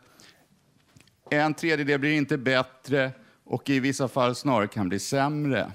En 1.29 1.53
tredjedel 1.53 1.99
blir 1.99 2.11
inte 2.11 2.37
bättre 2.37 3.11
och 3.43 3.69
i 3.69 3.79
vissa 3.79 4.07
fall 4.07 4.35
snarare 4.35 4.67
kan 4.67 4.89
bli 4.89 4.99
sämre. 4.99 5.71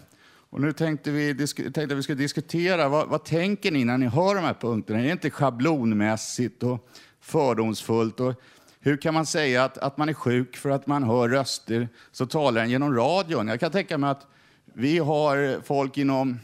Och 0.51 0.61
nu 0.61 0.73
tänkte 0.73 1.11
vi, 1.11 1.47
tänkte 1.47 1.83
att 1.83 1.91
vi 1.91 2.03
skulle 2.03 2.19
diskutera, 2.19 2.89
vad, 2.89 3.09
vad 3.09 3.25
tänker 3.25 3.71
ni 3.71 3.85
när 3.85 3.99
ni 3.99 4.07
hör 4.07 4.35
de 4.35 4.41
här 4.41 4.55
punkterna? 4.55 5.01
Är 5.01 5.05
det 5.05 5.13
inte 5.13 5.31
schablonmässigt 5.31 6.63
och 6.63 6.89
fördomsfullt? 7.21 8.21
Och 8.21 8.43
hur 8.85 8.97
kan 8.97 9.15
man 9.15 9.27
säga 9.27 9.65
att, 9.65 9.79
att 9.79 9.97
man 9.97 10.09
är 10.09 10.15
sjuk 10.15 10.57
för 10.57 10.71
att 10.71 10.87
man 10.87 11.03
hör 11.03 11.29
röster 11.29 11.89
så 12.13 12.27
talar 12.27 12.61
den 12.61 12.71
genom 12.71 12.97
radion? 12.97 13.49
Jag 13.49 13.61
kan 13.61 13.71
tänka 13.71 13.99
mig 13.99 14.11
att 14.11 14.27
vi 14.65 14.99
har 14.99 15.61
folk 15.63 15.99
inom 15.99 16.39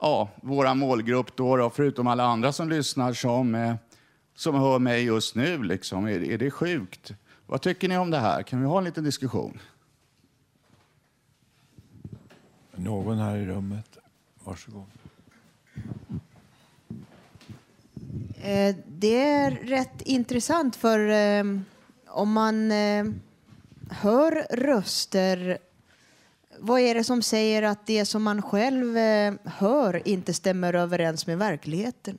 ja, 0.00 0.28
vår 0.36 0.74
målgrupp, 0.74 1.36
då, 1.36 1.56
då, 1.56 1.70
förutom 1.70 2.06
alla 2.06 2.24
andra 2.24 2.52
som 2.52 2.68
lyssnar, 2.68 3.12
som, 3.12 3.54
eh, 3.54 3.74
som 4.34 4.54
hör 4.54 4.78
mig 4.78 5.04
just 5.04 5.34
nu. 5.34 5.62
Liksom. 5.62 6.04
Är, 6.06 6.22
är 6.22 6.38
det 6.38 6.50
sjukt? 6.50 7.12
Vad 7.46 7.60
tycker 7.60 7.88
ni 7.88 7.98
om 7.98 8.10
det 8.10 8.18
här? 8.18 8.42
Kan 8.42 8.60
vi 8.60 8.66
ha 8.66 8.78
en 8.78 8.84
liten 8.84 9.04
diskussion? 9.04 9.58
Någon 12.76 13.18
här 13.18 13.36
i 13.36 13.46
rummet? 13.46 13.98
Varsågod. 14.44 14.86
Eh, 18.44 18.76
det 18.88 19.22
är 19.22 19.50
rätt 19.50 20.02
intressant 20.02 20.76
för 20.76 20.98
ehm, 21.08 21.64
om 22.08 22.32
man 22.32 22.72
ehm, 22.72 23.20
hör 23.90 24.46
röster 24.50 25.58
vad 26.58 26.80
är 26.80 26.94
det 26.94 27.04
som 27.04 27.22
säger 27.22 27.62
att 27.62 27.86
det 27.86 28.04
som 28.04 28.22
man 28.22 28.42
själv 28.42 28.96
ehm, 28.96 29.38
hör 29.44 30.08
inte 30.08 30.34
stämmer 30.34 30.74
överens 30.74 31.26
med 31.26 31.38
verkligheten? 31.38 32.18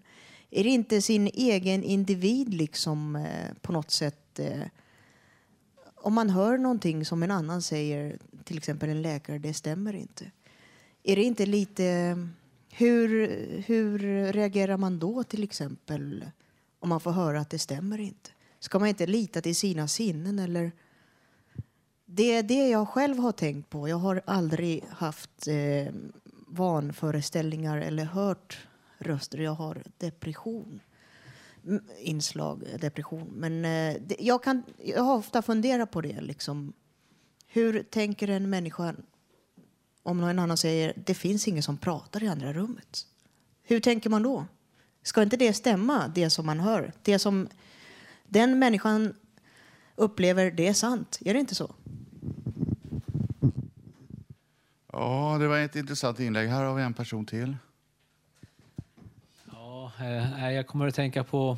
Är 0.49 0.63
det 0.63 0.69
inte 0.69 1.01
sin 1.01 1.27
egen 1.27 1.83
individ 1.83 2.53
liksom 2.53 3.15
eh, 3.15 3.53
på 3.61 3.71
något 3.71 3.91
sätt 3.91 4.39
eh, 4.39 4.61
om 5.95 6.13
man 6.13 6.29
hör 6.29 6.57
någonting 6.57 7.05
som 7.05 7.23
en 7.23 7.31
annan 7.31 7.61
säger, 7.61 8.17
till 8.43 8.57
exempel 8.57 8.89
en 8.89 9.01
läkare, 9.01 9.37
det 9.37 9.53
stämmer 9.53 9.93
inte. 9.93 10.31
Är 11.03 11.15
det 11.15 11.23
inte 11.23 11.45
lite... 11.45 12.17
Hur, 12.77 13.27
hur 13.65 13.99
reagerar 14.33 14.77
man 14.77 14.99
då 14.99 15.23
till 15.23 15.43
exempel 15.43 16.31
om 16.79 16.89
man 16.89 16.99
får 16.99 17.11
höra 17.11 17.39
att 17.39 17.49
det 17.49 17.59
stämmer 17.59 17.99
inte? 17.99 18.29
Ska 18.59 18.79
man 18.79 18.87
inte 18.87 19.07
lita 19.07 19.41
till 19.41 19.55
sina 19.55 19.87
sinnen 19.87 20.39
eller? 20.39 20.71
Det 22.05 22.33
är 22.35 22.43
det 22.43 22.69
jag 22.69 22.87
själv 22.87 23.17
har 23.17 23.31
tänkt 23.31 23.69
på. 23.69 23.89
Jag 23.89 23.97
har 23.97 24.21
aldrig 24.25 24.83
haft 24.89 25.47
eh, 25.47 25.93
vanföreställningar 26.47 27.77
eller 27.77 28.05
hört 28.05 28.67
röster. 28.97 29.37
Jag 29.37 29.53
har 29.53 29.83
depression. 29.97 30.79
Inslag 31.99 32.63
depression. 32.79 33.31
Men 33.35 33.65
eh, 33.65 34.01
det, 34.01 34.15
jag, 34.19 34.43
kan, 34.43 34.63
jag 34.77 35.03
har 35.03 35.15
ofta 35.15 35.41
funderat 35.41 35.91
på 35.91 36.01
det. 36.01 36.21
Liksom. 36.21 36.73
Hur 37.47 37.83
tänker 37.83 38.27
en 38.27 38.49
människa 38.49 38.95
om 40.05 40.21
någon 40.21 40.39
annan 40.39 40.57
säger 40.57 40.93
det 40.95 41.13
finns 41.13 41.47
ingen 41.47 41.63
som 41.63 41.77
pratar 41.77 42.23
i 42.23 42.27
andra 42.27 42.53
rummet? 42.53 43.07
Hur 43.63 43.79
tänker 43.79 44.09
man 44.09 44.23
då? 44.23 44.45
Ska 45.03 45.21
inte 45.21 45.37
det 45.37 45.53
stämma, 45.53 46.07
det 46.07 46.29
som 46.29 46.45
man 46.45 46.59
hör? 46.59 46.93
Det 47.01 47.19
som 47.19 47.47
den 48.25 48.59
människan 48.59 49.13
upplever, 49.95 50.51
det 50.51 50.67
är 50.67 50.73
sant. 50.73 51.19
Är 51.25 51.33
det 51.33 51.39
inte 51.39 51.55
så? 51.55 51.75
Ja, 54.91 55.37
det 55.39 55.47
var 55.47 55.57
ett 55.57 55.75
intressant 55.75 56.19
inlägg. 56.19 56.49
Här 56.49 56.63
har 56.63 56.75
vi 56.75 56.83
en 56.83 56.93
person 56.93 57.25
till. 57.25 57.57
Ja, 59.51 59.91
eh, 59.99 60.51
jag 60.51 60.67
kommer 60.67 60.87
att 60.87 60.95
tänka 60.95 61.23
på... 61.23 61.57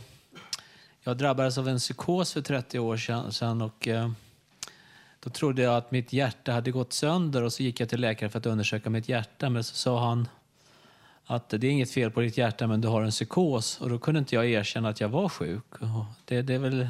Jag 1.03 1.17
drabbades 1.17 1.57
av 1.57 1.67
en 1.67 1.77
psykos 1.77 2.33
för 2.33 2.41
30 2.41 2.79
år 2.79 2.97
sedan, 2.97 3.31
sedan 3.31 3.61
och 3.61 3.87
eh, 3.87 4.11
då 5.28 5.32
trodde 5.32 5.61
jag 5.61 5.75
att 5.75 5.91
mitt 5.91 6.13
hjärta 6.13 6.51
hade 6.51 6.71
gått 6.71 6.93
sönder 6.93 7.43
och 7.43 7.53
så 7.53 7.63
gick 7.63 7.80
jag 7.80 7.89
till 7.89 8.01
läkaren 8.01 8.32
för 8.32 8.39
att 8.39 8.45
undersöka 8.45 8.89
mitt 8.89 9.09
hjärta 9.09 9.49
men 9.49 9.63
så 9.63 9.75
sa 9.75 9.99
han 9.99 10.28
att 11.25 11.49
det 11.49 11.67
är 11.67 11.71
inget 11.71 11.91
fel 11.91 12.11
på 12.11 12.21
ditt 12.21 12.38
hjärta 12.38 12.67
men 12.67 12.82
du 12.82 12.88
har 12.88 13.01
en 13.01 13.11
psykos. 13.11 13.82
Och 13.82 13.89
då 13.89 13.99
kunde 13.99 14.19
inte 14.19 14.36
jag 14.36 14.45
erkänna 14.45 14.89
att 14.89 15.01
jag 15.01 15.09
var 15.09 15.30
sjuk. 15.30 15.63
Det, 16.25 16.41
det 16.41 16.53
är 16.53 16.59
väl 16.59 16.88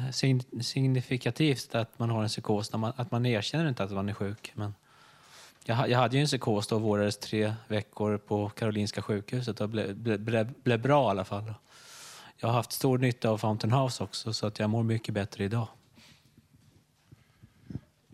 signifikativt 0.62 1.74
att 1.74 1.98
man 1.98 2.10
har 2.10 2.22
en 2.22 2.28
psykos, 2.28 2.72
när 2.72 2.78
man, 2.78 2.92
att 2.96 3.10
man 3.10 3.26
erkänner 3.26 3.68
inte 3.68 3.84
att 3.84 3.90
man 3.90 4.08
är 4.08 4.14
sjuk. 4.14 4.52
Men 4.54 4.74
jag, 5.64 5.90
jag 5.90 5.98
hade 5.98 6.16
ju 6.16 6.20
en 6.20 6.26
psykos 6.26 6.66
då 6.66 6.76
och 6.76 6.82
vårdades 6.82 7.18
tre 7.18 7.54
veckor 7.68 8.18
på 8.18 8.48
Karolinska 8.48 9.02
sjukhuset 9.02 9.60
och 9.60 9.68
blev 9.68 9.94
ble, 9.94 10.18
ble, 10.18 10.44
ble 10.64 10.78
bra 10.78 11.06
i 11.06 11.10
alla 11.10 11.24
fall. 11.24 11.54
Jag 12.36 12.48
har 12.48 12.54
haft 12.54 12.72
stor 12.72 12.98
nytta 12.98 13.30
av 13.30 13.38
Fountain 13.38 13.72
House 13.72 14.04
också 14.04 14.32
så 14.32 14.46
att 14.46 14.58
jag 14.58 14.70
mår 14.70 14.82
mycket 14.82 15.14
bättre 15.14 15.44
idag. 15.44 15.68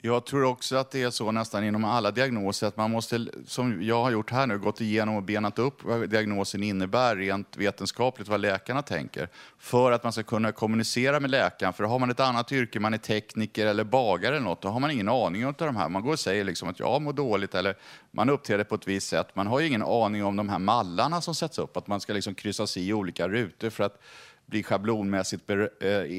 Jag 0.07 0.27
tror 0.27 0.45
också 0.45 0.77
att 0.77 0.91
det 0.91 1.03
är 1.03 1.11
så 1.11 1.33
nästan 1.33 1.65
inom 1.65 1.85
alla 1.85 2.11
diagnoser 2.11 2.67
att 2.67 2.77
man 2.77 2.91
måste, 2.91 3.27
som 3.47 3.83
jag 3.83 4.03
har 4.03 4.11
gjort 4.11 4.31
här 4.31 4.47
nu, 4.47 4.59
gått 4.59 4.81
igenom 4.81 5.17
och 5.17 5.23
benat 5.23 5.59
upp 5.59 5.85
vad 5.85 6.11
diagnosen 6.11 6.63
innebär 6.63 7.17
rent 7.17 7.57
vetenskapligt, 7.57 8.29
vad 8.29 8.41
läkarna 8.41 8.83
tänker, 8.83 9.29
för 9.59 9.93
att 9.93 10.03
man 10.03 10.13
ska 10.13 10.23
kunna 10.23 10.53
kommunicera 10.53 11.21
med 11.21 11.31
läkaren. 11.31 11.73
För 11.73 11.85
har 11.85 11.99
man 11.99 12.11
ett 12.11 12.21
annat 12.21 12.53
yrke, 12.53 12.81
man 12.81 12.95
är 12.95 12.99
tekniker 12.99 13.67
eller 13.67 13.85
bagare 13.85 14.37
eller 14.37 14.45
något, 14.45 14.63
då 14.63 14.69
har 14.69 14.81
man 14.81 14.91
ingen 14.91 15.09
aning 15.09 15.47
om 15.47 15.55
de 15.59 15.77
här. 15.77 15.89
Man 15.89 16.03
går 16.03 16.13
och 16.13 16.21
säger 16.21 16.45
liksom 16.45 16.69
att 16.69 16.79
jag 16.79 17.03
mår 17.03 17.13
dåligt 17.13 17.55
eller 17.55 17.77
man 18.11 18.31
uppträder 18.31 18.65
på 18.65 18.75
ett 18.75 18.89
visst 18.89 19.09
sätt. 19.09 19.37
Man 19.37 19.47
har 19.47 19.61
ju 19.61 19.67
ingen 19.67 19.83
aning 19.83 20.25
om 20.25 20.37
de 20.37 20.49
här 20.49 20.59
mallarna 20.59 21.21
som 21.21 21.35
sätts 21.35 21.59
upp, 21.59 21.77
att 21.77 21.87
man 21.87 22.01
ska 22.01 22.13
liksom 22.13 22.35
kryssas 22.35 22.77
i 22.77 22.93
olika 22.93 23.29
rutor 23.29 23.71
för 23.71 23.85
att 23.85 24.03
bli 24.47 24.63
schablonmässigt 24.63 25.51
eh, 25.51 25.59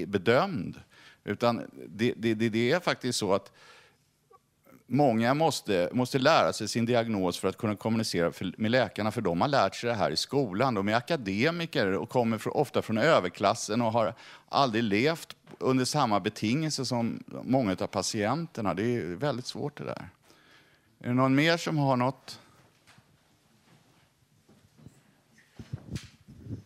bedömd. 0.07 0.79
Utan 1.23 1.61
det, 1.87 2.13
det, 2.17 2.33
det 2.33 2.71
är 2.71 2.79
faktiskt 2.79 3.19
så 3.19 3.33
att 3.33 3.51
många 4.87 5.33
måste, 5.33 5.89
måste 5.93 6.19
lära 6.19 6.53
sig 6.53 6.67
sin 6.67 6.85
diagnos 6.85 7.39
för 7.39 7.47
att 7.47 7.57
kunna 7.57 7.75
kommunicera 7.75 8.31
för, 8.31 8.53
med 8.57 8.71
läkarna, 8.71 9.11
för 9.11 9.21
de 9.21 9.41
har 9.41 9.47
lärt 9.47 9.75
sig 9.75 9.89
det 9.89 9.95
här 9.95 10.11
i 10.11 10.15
skolan. 10.15 10.73
De 10.73 10.89
är 10.89 10.95
akademiker 10.95 11.91
och 11.91 12.09
kommer 12.09 12.37
för, 12.37 12.57
ofta 12.57 12.81
från 12.81 12.97
överklassen 12.97 13.81
och 13.81 13.91
har 13.91 14.13
aldrig 14.49 14.83
levt 14.83 15.35
under 15.59 15.85
samma 15.85 16.19
betingelser 16.19 16.83
som 16.83 17.23
många 17.43 17.71
av 17.71 17.87
patienterna. 17.87 18.73
Det 18.73 18.95
är 18.95 19.15
väldigt 19.15 19.45
svårt 19.45 19.77
det 19.77 19.83
där. 19.83 20.09
Är 20.99 21.07
det 21.07 21.13
någon 21.13 21.35
mer 21.35 21.57
som 21.57 21.77
har 21.77 21.97
något? 21.97 22.39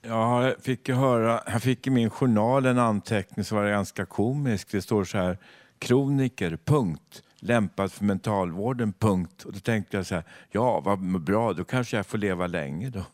Jag 0.01 0.55
fick 0.61 0.87
ju 0.87 0.95
höra, 0.95 1.43
jag 1.45 1.61
fick 1.61 1.87
i 1.87 1.89
min 1.89 2.09
journal 2.09 2.65
en 2.65 2.77
anteckning 2.77 3.45
som 3.45 3.57
var 3.57 3.69
ganska 3.69 4.05
komisk. 4.05 4.67
Det 4.71 4.81
står 4.81 5.03
så 5.03 5.17
här, 5.17 5.37
kroniker, 5.79 6.57
punkt. 6.65 7.23
Lämpad 7.39 7.91
för 7.91 8.05
mentalvården, 8.05 8.93
punkt. 8.93 9.43
Och 9.43 9.53
då 9.53 9.59
tänkte 9.59 9.97
jag 9.97 10.05
så 10.05 10.15
här, 10.15 10.23
ja 10.51 10.79
vad 10.79 11.21
bra, 11.21 11.53
då 11.53 11.63
kanske 11.63 11.97
jag 11.97 12.05
får 12.05 12.17
leva 12.17 12.47
länge 12.47 12.89
då. 12.89 13.05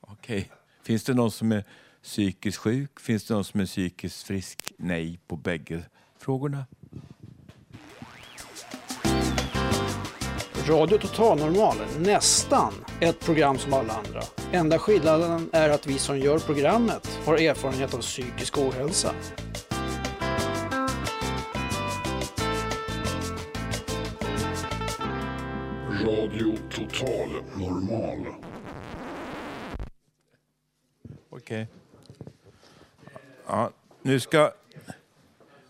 Okej. 0.00 0.50
Finns 0.82 1.04
det 1.04 1.14
någon 1.14 1.30
som 1.30 1.52
är 1.52 1.64
psykiskt 2.02 2.58
sjuk? 2.58 3.00
Finns 3.00 3.24
det 3.24 3.34
någon 3.34 3.44
som 3.44 3.60
är 3.60 3.66
psykiskt 3.66 4.22
frisk? 4.22 4.72
Nej 4.76 5.20
på 5.26 5.36
bägge 5.36 5.82
frågorna. 6.18 6.66
Radio 10.68 10.98
Total 10.98 11.38
Normal, 11.38 11.76
nästan 11.98 12.72
ett 13.00 13.20
program 13.20 13.58
som 13.58 13.72
alla 13.72 13.92
andra. 13.92 14.22
Enda 14.52 14.78
skillnaden 14.78 15.50
är 15.52 15.70
att 15.70 15.86
vi 15.86 15.98
som 15.98 16.18
gör 16.18 16.38
programmet 16.38 17.20
har 17.24 17.34
erfarenhet 17.34 17.94
av 17.94 17.98
psykisk 17.98 18.58
ohälsa. 18.58 19.14
Radio 26.06 26.56
Total 26.70 27.28
Normal. 27.56 28.26
Okej. 31.30 31.66
Ja, 33.46 33.70
nu, 34.02 34.20
ska, 34.20 34.52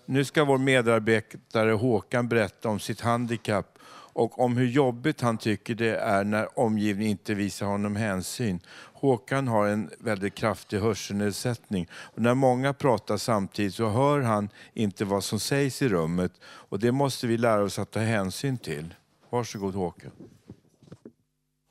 nu 0.05 0.25
ska 0.25 0.45
vår 0.45 0.59
medarbetare 0.59 1.71
Håkan 1.71 2.29
berätta 2.29 2.69
om 2.69 2.81
sitt 2.81 3.01
handikapp 3.01 3.79
och 3.89 4.39
om 4.39 4.57
hur 4.57 4.67
jobbigt 4.67 5.21
han 5.21 5.39
tycker 5.39 5.75
det 5.75 5.97
är 5.97 6.25
när 6.25 6.59
omgivningen 6.59 7.11
inte 7.11 7.35
visar 7.35 7.67
honom 7.67 7.97
hänsyn. 7.97 8.61
Håkan 8.93 9.49
har 9.49 9.67
en 9.67 9.91
väldigt 9.99 10.35
kraftig 10.35 10.79
hörselnedsättning 10.79 11.89
och 11.93 12.23
när 12.23 12.35
många 12.35 12.75
pratar 12.75 13.17
samtidigt 13.17 13.75
så 13.75 13.89
hör 13.89 14.21
han 14.21 14.49
inte 14.75 15.05
vad 15.05 15.25
som 15.25 15.41
sägs 15.41 15.83
i 15.83 15.89
rummet 15.89 16.33
och 16.45 16.79
det 16.79 16.93
måste 16.93 17.27
vi 17.27 17.37
lära 17.37 17.63
oss 17.63 17.79
att 17.79 17.91
ta 17.91 18.01
hänsyn 18.01 18.59
till. 18.59 18.95
Varsågod 19.31 19.75
Håkan. 19.75 20.13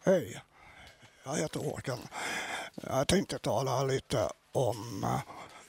Hej, 0.03 0.41
jag 1.23 1.35
heter 1.35 1.59
Håkan. 1.59 1.99
Jag 2.75 3.07
tänkte 3.07 3.39
tala 3.39 3.83
lite 3.83 4.29
om 4.51 5.07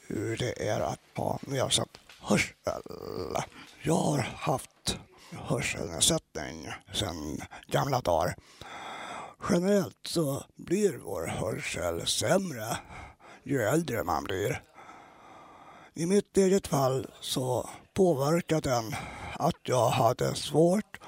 hur 0.07 0.37
det 0.37 0.69
är 0.69 0.81
att 0.81 1.01
ha 1.15 1.39
nedsatt 1.43 1.99
hörsel. 2.21 2.57
Jag 3.83 3.95
har 3.95 4.19
haft 4.19 4.99
hörselnedsättning 5.33 6.69
sedan 6.93 7.41
gamla 7.67 8.01
dagar. 8.01 8.37
Generellt 9.51 10.07
så 10.07 10.45
blir 10.57 10.99
vår 10.99 11.27
hörsel 11.27 12.07
sämre 12.07 12.77
ju 13.43 13.63
äldre 13.63 14.05
man 14.05 14.25
blir. 14.25 14.63
I 15.95 16.07
mitt 16.07 16.37
eget 16.37 16.67
fall 16.67 17.07
så 17.21 17.69
påverkade 17.95 18.71
den 18.71 18.95
att 19.33 19.57
jag 19.63 19.89
hade 19.89 20.35
svårt 20.35 21.01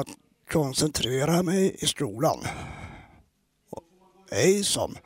att 0.00 0.08
koncentrera 0.50 1.42
mig 1.42 1.76
i 1.78 1.86
skolan. 1.86 2.38
Ej 4.30 4.64
som 4.64 4.96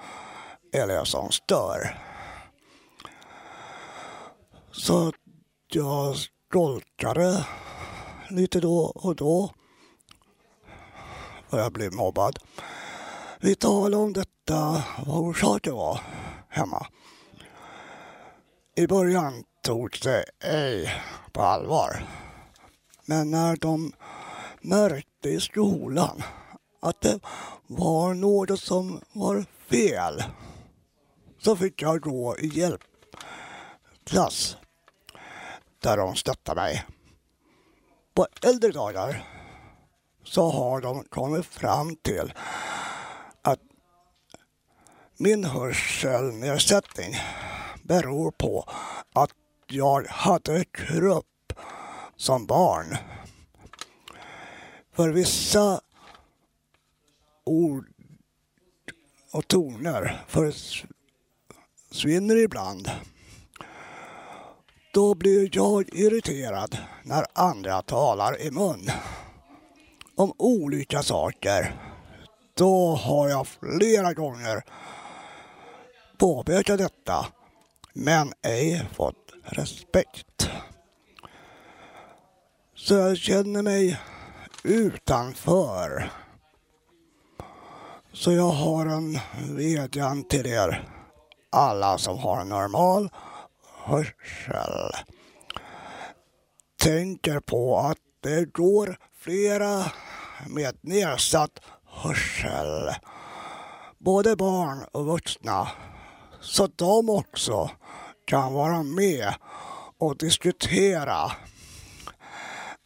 elev 0.73 1.05
som 1.05 1.31
stör. 1.31 1.99
Så 4.73 5.13
jag 5.73 6.17
skolkade 6.17 7.47
lite 8.31 8.61
då 8.61 8.79
och 8.79 9.17
då. 9.17 9.51
Och 11.51 11.59
jag 11.59 11.73
blev 11.73 11.93
mobbad. 11.93 12.39
Vi 13.41 13.55
talade 13.55 13.97
om 13.97 14.13
detta, 14.13 14.85
vad 15.07 15.19
orsaken 15.19 15.75
var 15.75 16.01
hemma. 16.49 16.87
I 18.77 18.87
början 18.87 19.45
togs 19.63 20.01
det 20.01 20.25
ej 20.41 21.03
på 21.33 21.43
allvar. 21.43 22.07
Men 23.05 23.31
när 23.31 23.57
de 23.57 23.93
märkte 24.69 25.29
i 25.29 25.41
skolan 25.41 26.23
att 26.81 27.01
det 27.01 27.21
var 27.67 28.15
något 28.15 28.61
som 28.61 29.01
var 29.13 29.45
fel 29.69 30.23
så 31.39 31.57
fick 31.57 31.83
jag 31.83 32.01
gå 32.01 32.37
i 32.39 32.47
hjälpklass 32.59 34.57
där 35.83 35.97
de 35.97 36.17
stöttade 36.17 36.61
mig. 36.61 36.85
På 38.15 38.27
äldre 38.43 38.71
dagar 38.71 39.25
så 40.25 40.51
har 40.51 40.81
de 40.81 41.05
kommit 41.05 41.47
fram 41.47 41.97
till 41.97 42.33
att 43.43 43.61
min 45.17 45.45
hörselnedsättning 45.45 47.15
beror 47.83 48.31
på 48.31 48.65
att 49.13 49.31
jag 49.67 50.07
hade 50.07 50.65
kropp 50.65 51.53
som 52.17 52.47
barn. 52.47 52.97
För 54.99 55.09
vissa 55.09 55.81
ord 57.45 57.87
och 59.33 59.49
toner 59.49 60.25
försvinner 61.89 62.37
ibland. 62.37 62.91
Då 64.95 65.15
blir 65.15 65.51
jag 65.53 65.95
irriterad 65.95 66.79
när 67.03 67.27
andra 67.33 67.83
talar 67.83 68.43
i 68.43 68.51
mun 68.51 68.91
om 70.17 70.33
olika 70.39 71.03
saker. 71.03 71.75
Då 72.55 72.95
har 72.95 73.29
jag 73.29 73.47
flera 73.47 74.13
gånger 74.13 74.63
påpekat 76.19 76.79
detta 76.79 77.27
men 77.93 78.33
ej 78.43 78.87
fått 78.93 79.33
respekt. 79.45 80.51
Så 82.75 82.95
jag 82.95 83.19
känner 83.19 83.63
mig 83.63 83.99
utanför. 84.69 86.11
Så 88.13 88.33
jag 88.33 88.51
har 88.51 88.87
en 88.87 89.19
vädjan 89.57 90.25
till 90.25 90.47
er 90.47 90.89
alla 91.51 91.99
som 91.99 92.19
har 92.19 92.45
normal 92.45 93.11
hörsel. 93.85 94.93
Tänker 96.81 97.41
på 97.41 97.79
att 97.79 97.99
det 98.23 98.53
går 98.53 98.97
flera 99.19 99.85
med 100.49 100.79
nedsatt 100.81 101.61
hörsel. 101.85 102.95
Både 103.99 104.37
barn 104.37 104.85
och 104.93 105.07
vuxna. 105.07 105.69
Så 106.41 106.67
de 106.67 107.11
också 107.11 107.71
kan 108.25 108.53
vara 108.53 108.83
med 108.83 109.35
och 109.99 110.17
diskutera 110.17 111.33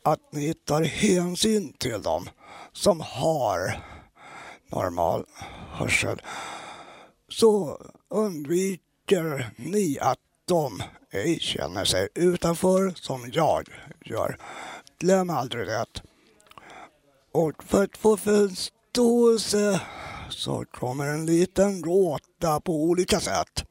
att 0.04 0.32
ni 0.32 0.54
tar 0.54 0.82
hänsyn 0.82 1.72
till 1.72 2.02
dem 2.02 2.28
som 2.72 3.00
har 3.00 3.82
normal 4.72 5.24
hörsel 5.72 6.22
så 7.28 7.80
undviker 8.10 9.50
ni 9.56 9.98
att 10.00 10.18
de 10.44 10.82
ej 11.10 11.40
känner 11.40 11.84
sig 11.84 12.08
utanför 12.14 12.92
som 12.96 13.30
jag 13.32 13.68
gör. 14.04 14.38
Glöm 14.98 15.30
aldrig 15.30 15.66
det. 15.66 15.86
Och 17.32 17.64
för 17.64 17.84
att 17.84 17.96
få 17.96 18.16
förståelse 18.16 19.80
så 20.28 20.64
kommer 20.64 21.06
en 21.06 21.26
liten 21.26 21.82
gåta 21.82 22.60
på 22.60 22.82
olika 22.82 23.20
sätt. 23.20 23.64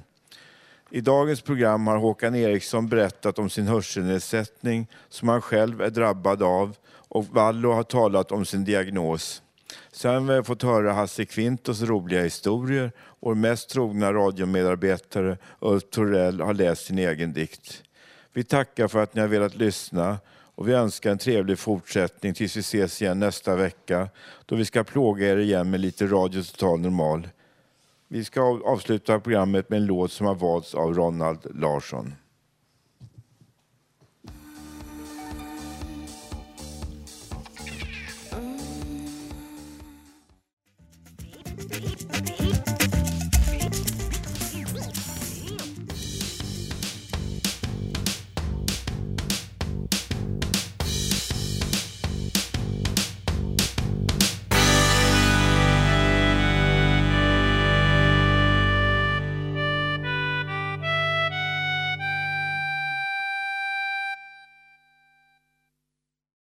I 0.91 1.01
dagens 1.01 1.41
program 1.41 1.87
har 1.87 1.97
Håkan 1.97 2.35
Eriksson 2.35 2.89
berättat 2.89 3.39
om 3.39 3.51
sin 3.51 3.67
hörselnedsättning 3.67 4.87
som 5.09 5.29
han 5.29 5.43
själv 5.43 5.81
är 5.81 5.91
drabbad 5.91 6.43
av 6.43 6.77
och 7.17 7.27
Vallo 7.31 7.73
har 7.73 7.83
talat 7.83 8.33
om 8.33 8.45
sin 8.45 8.65
diagnos. 8.65 9.43
Sen 9.93 10.29
har 10.29 10.37
vi 10.37 10.43
fått 10.43 10.63
höra 10.63 10.93
Hasse 10.93 11.25
Kvintos 11.25 11.83
roliga 11.83 12.23
historier 12.23 12.93
och 12.99 13.29
vår 13.29 13.35
mest 13.35 13.71
trogna 13.71 14.13
radiomedarbetare 14.13 15.39
Ulf 15.61 15.83
Torell 15.91 16.41
har 16.41 16.55
läst 16.55 16.87
sin 16.87 16.99
egen 16.99 17.33
dikt. 17.33 17.83
Vi 18.33 18.45
tackar 18.45 18.89
för 18.89 19.03
att 19.03 19.15
ni 19.15 19.21
har 19.21 19.29
velat 19.29 19.57
lyssna 19.57 20.19
och 20.55 20.69
vi 20.69 20.73
önskar 20.73 21.11
en 21.11 21.19
trevlig 21.19 21.59
fortsättning 21.59 22.35
tills 22.35 22.57
vi 22.57 22.61
ses 22.61 23.03
igen 23.03 23.19
nästa 23.19 23.57
vecka 23.57 24.09
då 24.47 24.57
vi 24.57 24.65
ska 24.65 24.85
plåga 24.85 25.29
er 25.33 25.37
igen 25.37 25.71
med 25.71 25.81
lite 25.81 26.07
Radio 26.07 26.43
Total 26.43 26.81
Normal. 26.81 27.29
Vi 28.09 28.25
ska 28.25 28.41
avsluta 28.65 29.21
programmet 29.21 29.71
med 29.71 29.77
en 29.77 29.87
låt 29.87 30.13
som 30.13 30.27
har 30.27 30.35
valts 30.35 30.75
av 30.75 30.95
Ronald 30.95 31.41
Larsson. 31.55 32.15